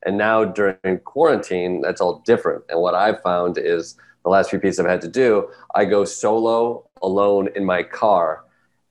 And 0.04 0.18
now 0.18 0.44
during 0.44 1.00
quarantine, 1.04 1.82
that's 1.82 2.02
all 2.02 2.24
different. 2.26 2.64
And 2.70 2.82
what 2.82 2.96
I've 2.96 3.22
found 3.22 3.58
is 3.58 3.96
the 4.24 4.30
last 4.30 4.50
few 4.50 4.60
pieces 4.60 4.80
I've 4.80 4.90
had 4.90 5.02
to 5.02 5.08
do, 5.08 5.50
I 5.76 5.86
go 5.86 6.06
solo 6.06 6.88
alone 7.02 7.50
in 7.56 7.66
my 7.66 7.84
car, 7.84 8.44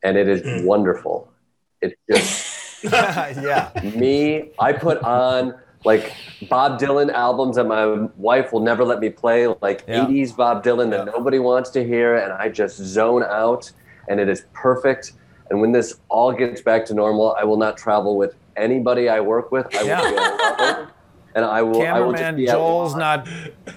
and 0.02 0.16
it 0.16 0.28
is 0.28 0.42
mm. 0.42 0.64
wonderful. 0.64 1.32
It's 1.80 1.94
just 2.10 2.84
yeah. 2.84 3.70
me, 3.94 4.50
I 4.58 4.72
put 4.72 4.98
on 5.02 5.54
like 5.84 6.12
Bob 6.48 6.78
Dylan 6.78 7.12
albums 7.12 7.56
that 7.56 7.64
my 7.64 7.86
wife 8.16 8.52
will 8.52 8.60
never 8.60 8.84
let 8.84 9.00
me 9.00 9.08
play, 9.10 9.46
like 9.62 9.84
Yeah. 9.88 10.06
80s 10.06 10.36
Bob 10.36 10.62
Dylan 10.62 10.90
that 10.90 11.06
nobody 11.06 11.38
wants 11.38 11.70
to 11.70 11.84
hear, 11.84 12.16
and 12.16 12.32
I 12.32 12.48
just 12.48 12.76
zone 12.76 13.22
out, 13.22 13.70
and 14.08 14.20
it 14.20 14.28
is 14.28 14.44
perfect. 14.52 15.12
And 15.50 15.60
when 15.60 15.72
this 15.72 15.98
all 16.08 16.32
gets 16.32 16.60
back 16.60 16.84
to 16.86 16.94
normal, 16.94 17.34
I 17.38 17.44
will 17.44 17.56
not 17.56 17.76
travel 17.76 18.16
with 18.16 18.34
anybody 18.56 19.08
I 19.08 19.20
work 19.20 19.50
with. 19.50 19.66
I 19.74 19.82
will 19.82 19.88
Yeah. 19.88 20.86
be 21.34 21.40
alone, 21.40 21.50
and 21.50 21.56
I 21.58 21.62
will. 21.62 21.82
I 21.82 22.00
will 22.00 22.12
just 22.12 22.22
Cameraman 22.22 22.36
be 22.36 22.46
Joel's 22.46 22.94
not. 22.94 23.28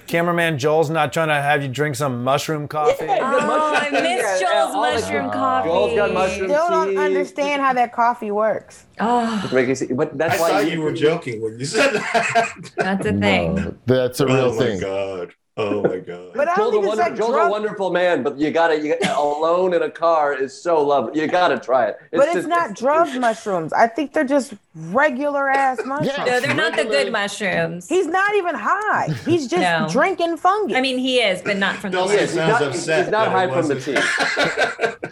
Cameraman 0.07 0.57
Joel's 0.57 0.89
not 0.89 1.13
trying 1.13 1.29
to 1.29 1.35
have 1.35 1.61
you 1.63 1.69
drink 1.69 1.95
some 1.95 2.23
mushroom 2.23 2.67
coffee. 2.67 3.05
Yeah, 3.05 3.19
Oh, 3.21 3.47
mushroom 3.47 3.95
I 3.95 4.01
miss 4.01 4.41
Yeah, 4.41 4.49
Joel's 4.51 4.75
mushroom 4.75 5.31
coffee. 5.31 5.69
Joel's 5.69 5.95
got 5.95 6.13
mushroom 6.13 6.49
Still 6.49 6.69
don't 6.69 6.89
tea. 6.91 6.97
understand 6.97 7.61
how 7.61 7.73
that 7.73 7.93
coffee 7.93 8.31
works. 8.31 8.85
Oh, 8.99 9.49
Make 9.53 9.67
you 9.67 9.75
see- 9.75 9.93
But 9.93 10.13
I 10.13 10.17
that's 10.17 10.39
why 10.39 10.49
thought 10.49 10.71
you 10.71 10.81
were 10.81 10.93
joking 10.93 11.41
when 11.41 11.59
you 11.59 11.65
said 11.65 11.93
that. 11.93 12.71
that's 12.77 13.05
a 13.05 13.13
thing. 13.13 13.77
That's 13.85 14.19
a 14.19 14.25
oh 14.25 14.27
real 14.27 14.37
oh 14.45 14.53
my 14.55 14.57
thing. 14.65 14.79
god. 14.81 15.33
Oh 15.55 15.83
my 15.83 15.99
god. 15.99 16.31
But 16.33 16.47
I 16.47 16.55
don't 16.55 16.71
Joel's, 16.71 16.85
a, 16.85 16.87
wonder, 16.87 17.03
like 17.03 17.15
Joel's 17.15 17.35
a 17.35 17.47
wonderful 17.49 17.91
man, 17.91 18.23
but 18.23 18.39
you 18.39 18.49
gotta 18.49 18.79
you, 18.79 18.95
alone 19.15 19.75
in 19.75 19.83
a 19.83 19.89
car 19.89 20.33
is 20.33 20.51
so 20.59 20.81
lovely. 20.83 21.21
You 21.21 21.27
gotta 21.27 21.59
try 21.59 21.89
it. 21.89 21.97
but 22.11 22.21
it's 22.25 22.33
just- 22.33 22.47
not 22.47 22.73
drug 22.73 23.07
mushrooms. 23.19 23.71
I 23.71 23.85
think 23.87 24.13
they're 24.13 24.23
just 24.23 24.55
regular 24.75 25.47
ass 25.51 25.79
mushrooms. 25.85 26.17
No, 26.17 26.39
they're 26.39 26.55
not 26.55 26.75
the 26.75 26.85
good 26.85 27.11
mushrooms. 27.11 27.87
He's 27.87 28.07
not 28.07 28.33
even 28.33 28.55
high. 28.55 29.09
He's 29.25 29.47
just 29.47 29.61
No. 29.61 29.87
drinking 29.91 30.37
fungi. 30.37 30.75
I 30.75 30.81
mean, 30.81 30.97
he 30.97 31.19
is, 31.19 31.41
but 31.43 31.57
not 31.57 31.75
from 31.75 31.91
the 31.91 31.97
Dulce 31.97 32.11
He 32.11 32.17
is. 32.17 32.21
He's 32.31 32.33
sounds 32.33 32.51
not, 32.59 32.61
upset 32.63 33.03
he's 33.03 33.11
not 33.11 33.27
high 33.27 33.47
from 33.47 33.67
the 33.67 33.75
tea. 33.79 33.93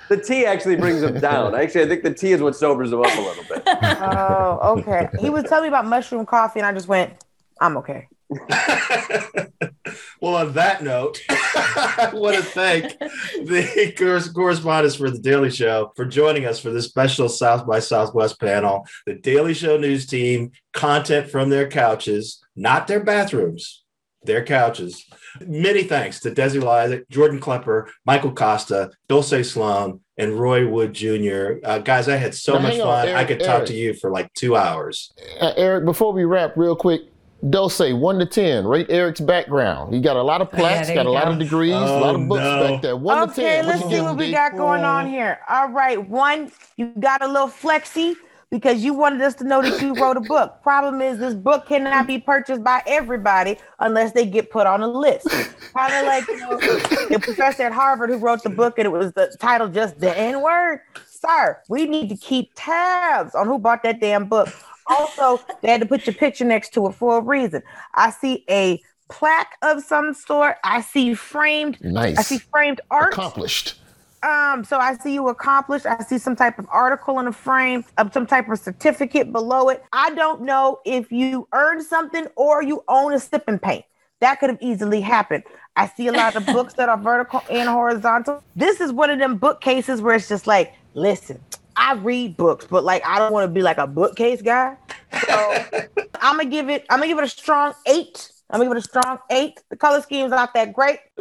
the 0.09 0.17
tea 0.17 0.45
actually 0.47 0.75
brings 0.77 1.03
him 1.03 1.19
down. 1.19 1.53
Actually, 1.53 1.83
I 1.83 1.87
think 1.87 2.01
the 2.01 2.13
tea 2.13 2.31
is 2.31 2.41
what 2.41 2.55
sobers 2.55 2.91
him 2.91 2.99
up 3.01 3.15
a 3.15 3.21
little 3.21 3.43
bit. 3.43 3.61
oh, 3.67 4.75
okay. 4.79 5.07
He 5.19 5.29
was 5.29 5.43
telling 5.43 5.63
me 5.63 5.67
about 5.67 5.85
mushroom 5.85 6.25
coffee, 6.25 6.59
and 6.59 6.65
I 6.65 6.73
just 6.73 6.87
went, 6.87 7.13
I'm 7.59 7.77
okay. 7.77 8.07
well, 10.21 10.35
on 10.35 10.53
that 10.53 10.83
note, 10.83 11.21
I 11.29 12.11
want 12.13 12.35
to 12.37 12.43
thank 12.43 12.97
the 12.99 13.93
cor- 13.97 14.33
correspondents 14.33 14.95
for 14.95 15.09
the 15.09 15.19
Daily 15.19 15.51
Show 15.51 15.91
for 15.95 16.05
joining 16.05 16.45
us 16.45 16.59
for 16.59 16.69
this 16.69 16.85
special 16.85 17.29
South 17.29 17.65
by 17.67 17.79
Southwest 17.79 18.39
panel. 18.39 18.85
The 19.05 19.15
Daily 19.15 19.53
Show 19.53 19.77
news 19.77 20.05
team, 20.05 20.51
content 20.73 21.29
from 21.29 21.49
their 21.49 21.67
couches, 21.69 22.43
not 22.55 22.87
their 22.87 23.03
bathrooms, 23.03 23.83
their 24.23 24.43
couches. 24.45 25.05
Many 25.39 25.83
thanks 25.83 26.19
to 26.21 26.31
Desi 26.31 26.61
Lydic, 26.61 27.09
Jordan 27.09 27.39
Klepper, 27.39 27.89
Michael 28.05 28.33
Kosta, 28.33 28.91
Dulce 29.07 29.49
Sloan, 29.49 30.01
and 30.17 30.33
Roy 30.33 30.67
Wood 30.67 30.93
Jr. 30.93 31.53
Uh, 31.63 31.79
guys, 31.79 32.07
I 32.09 32.17
had 32.17 32.35
so 32.35 32.53
Now, 32.55 32.59
much 32.59 32.73
hang 32.73 32.81
on, 32.81 32.87
fun. 32.87 33.07
I 33.07 33.11
Eric, 33.11 33.27
could 33.29 33.39
talk 33.39 33.49
Eric. 33.59 33.67
to 33.67 33.73
you 33.73 33.93
for 33.93 34.11
like 34.11 34.31
two 34.33 34.55
hours. 34.55 35.11
Uh, 35.39 35.53
Eric, 35.57 35.85
before 35.85 36.11
we 36.13 36.25
wrap, 36.25 36.55
real 36.57 36.75
quick, 36.75 37.01
Dulce, 37.49 37.93
one 37.93 38.19
to 38.19 38.25
ten, 38.25 38.65
rate 38.67 38.87
Eric's 38.89 39.19
background. 39.19 39.93
He 39.93 39.99
got 39.99 40.15
a 40.15 40.21
lot 40.21 40.41
of 40.41 40.49
oh, 40.53 40.57
plaques, 40.57 40.87
there 40.87 40.95
got 40.95 41.05
a 41.07 41.09
you 41.09 41.15
lot 41.15 41.27
of 41.27 41.39
degrees, 41.39 41.73
a 41.73 41.79
lot 41.79 42.15
Oh, 42.15 42.21
of 42.21 42.27
books 42.29 42.41
no. 42.43 42.67
back 42.67 42.81
there. 42.83 42.95
One 42.95 43.17
to 43.17 43.31
okay, 43.33 43.55
ten. 43.57 43.65
let's 43.65 43.81
see 43.89 43.99
what 44.01 44.15
we 44.17 44.27
D? 44.27 44.31
got 44.31 44.55
going 44.55 44.83
on 44.83 45.07
here. 45.07 45.39
All 45.49 45.69
right, 45.69 46.07
one, 46.07 46.51
you 46.77 46.93
got 46.99 47.23
a 47.23 47.27
little 47.27 47.47
flexy 47.47 48.15
because 48.51 48.83
you 48.83 48.93
wanted 48.93 49.21
us 49.21 49.33
to 49.35 49.43
know 49.43 49.61
that 49.61 49.81
you 49.81 49.95
wrote 49.95 50.17
a 50.17 50.21
book. 50.21 50.61
Problem 50.61 51.01
is, 51.01 51.17
this 51.17 51.33
book 51.33 51.65
cannot 51.67 52.05
be 52.05 52.19
purchased 52.19 52.63
by 52.63 52.83
everybody 52.85 53.57
unless 53.79 54.11
they 54.11 54.25
get 54.25 54.51
put 54.51 54.67
on 54.67 54.81
a 54.81 54.87
list. 54.87 55.27
kind 55.73 55.93
of 55.95 56.05
like 56.05 56.27
you 56.27 56.37
know, 56.37 56.57
the 56.59 57.19
professor 57.19 57.63
at 57.63 57.71
Harvard 57.71 58.09
who 58.11 58.17
wrote 58.17 58.43
the 58.43 58.49
book 58.49 58.77
and 58.77 58.85
it 58.85 58.89
was 58.91 59.13
the 59.13 59.35
title 59.39 59.67
just 59.67 59.99
the 59.99 60.15
N 60.15 60.41
word. 60.43 60.81
Sir, 61.07 61.59
we 61.69 61.85
need 61.85 62.09
to 62.09 62.17
keep 62.17 62.51
tabs 62.55 63.33
on 63.35 63.47
who 63.47 63.57
bought 63.57 63.83
that 63.83 63.99
damn 63.99 64.25
book. 64.25 64.49
Also, 64.87 65.39
they 65.61 65.69
had 65.69 65.81
to 65.81 65.87
put 65.87 66.05
your 66.05 66.13
picture 66.13 66.45
next 66.45 66.73
to 66.73 66.87
it 66.87 66.93
for 66.93 67.17
a 67.17 67.21
reason. 67.21 67.61
I 67.93 68.11
see 68.11 68.43
a 68.49 68.81
plaque 69.09 69.57
of 69.61 69.83
some 69.83 70.13
sort. 70.13 70.55
I 70.63 70.81
see 70.81 71.13
framed. 71.13 71.77
Nice. 71.81 72.17
I 72.17 72.21
see 72.23 72.37
framed 72.37 72.81
art. 72.89 73.13
Accomplished. 73.13 73.79
Um, 74.23 74.63
so 74.63 74.77
I 74.77 74.95
see 74.97 75.13
you 75.13 75.29
accomplished. 75.29 75.85
I 75.85 76.03
see 76.03 76.17
some 76.17 76.35
type 76.35 76.59
of 76.59 76.67
article 76.71 77.19
in 77.19 77.27
a 77.27 77.31
frame, 77.31 77.83
of 77.97 78.13
some 78.13 78.27
type 78.27 78.49
of 78.49 78.59
certificate 78.59 79.31
below 79.31 79.69
it. 79.69 79.83
I 79.93 80.11
don't 80.11 80.43
know 80.43 80.79
if 80.85 81.11
you 81.11 81.47
earned 81.53 81.83
something 81.83 82.27
or 82.35 82.61
you 82.61 82.83
own 82.87 83.13
a 83.13 83.19
sip 83.19 83.45
and 83.47 83.61
paint. 83.61 83.83
That 84.19 84.39
could 84.39 84.51
have 84.51 84.59
easily 84.61 85.01
happened. 85.01 85.43
I 85.75 85.87
see 85.87 86.07
a 86.07 86.11
lot 86.11 86.35
of 86.35 86.45
books 86.47 86.75
that 86.75 86.87
are 86.87 86.97
vertical 86.97 87.41
and 87.49 87.67
horizontal. 87.67 88.43
This 88.55 88.79
is 88.79 88.91
one 88.91 89.09
of 89.09 89.17
them 89.17 89.37
bookcases 89.37 90.01
where 90.01 90.15
it's 90.15 90.29
just 90.29 90.45
like, 90.45 90.73
listen, 90.93 91.41
I 91.81 91.95
read 91.95 92.37
books, 92.37 92.67
but 92.69 92.83
like 92.83 93.03
I 93.05 93.17
don't 93.17 93.33
want 93.33 93.49
to 93.49 93.51
be 93.51 93.63
like 93.63 93.79
a 93.79 93.87
bookcase 93.87 94.43
guy. 94.43 94.77
So 95.25 95.65
I'm 96.21 96.37
gonna 96.37 96.45
give 96.45 96.69
it. 96.69 96.85
I'm 96.91 96.99
gonna 96.99 97.07
give 97.07 97.17
it 97.17 97.23
a 97.23 97.29
strong 97.29 97.73
eight. 97.87 98.31
I'm 98.51 98.59
gonna 98.59 98.69
give 98.69 98.77
it 98.77 98.85
a 98.85 98.87
strong 98.87 99.17
eight. 99.31 99.59
The 99.71 99.77
color 99.77 99.99
scheme 100.03 100.25
is 100.25 100.29
not 100.29 100.53
that 100.53 100.73
great. 100.73 100.99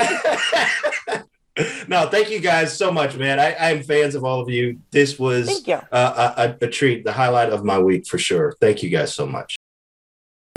no, 1.88 2.08
thank 2.10 2.30
you 2.30 2.40
guys 2.40 2.76
so 2.76 2.92
much, 2.92 3.16
man. 3.16 3.40
I, 3.40 3.54
I'm 3.54 3.82
fans 3.82 4.14
of 4.14 4.22
all 4.22 4.40
of 4.40 4.50
you. 4.50 4.78
This 4.90 5.18
was 5.18 5.66
you. 5.66 5.80
uh, 5.92 6.54
a, 6.60 6.66
a 6.66 6.68
treat, 6.68 7.04
the 7.04 7.12
highlight 7.12 7.48
of 7.48 7.64
my 7.64 7.78
week 7.78 8.06
for 8.06 8.18
sure. 8.18 8.54
Thank 8.60 8.82
you 8.82 8.90
guys 8.90 9.14
so 9.14 9.26
much. 9.26 9.56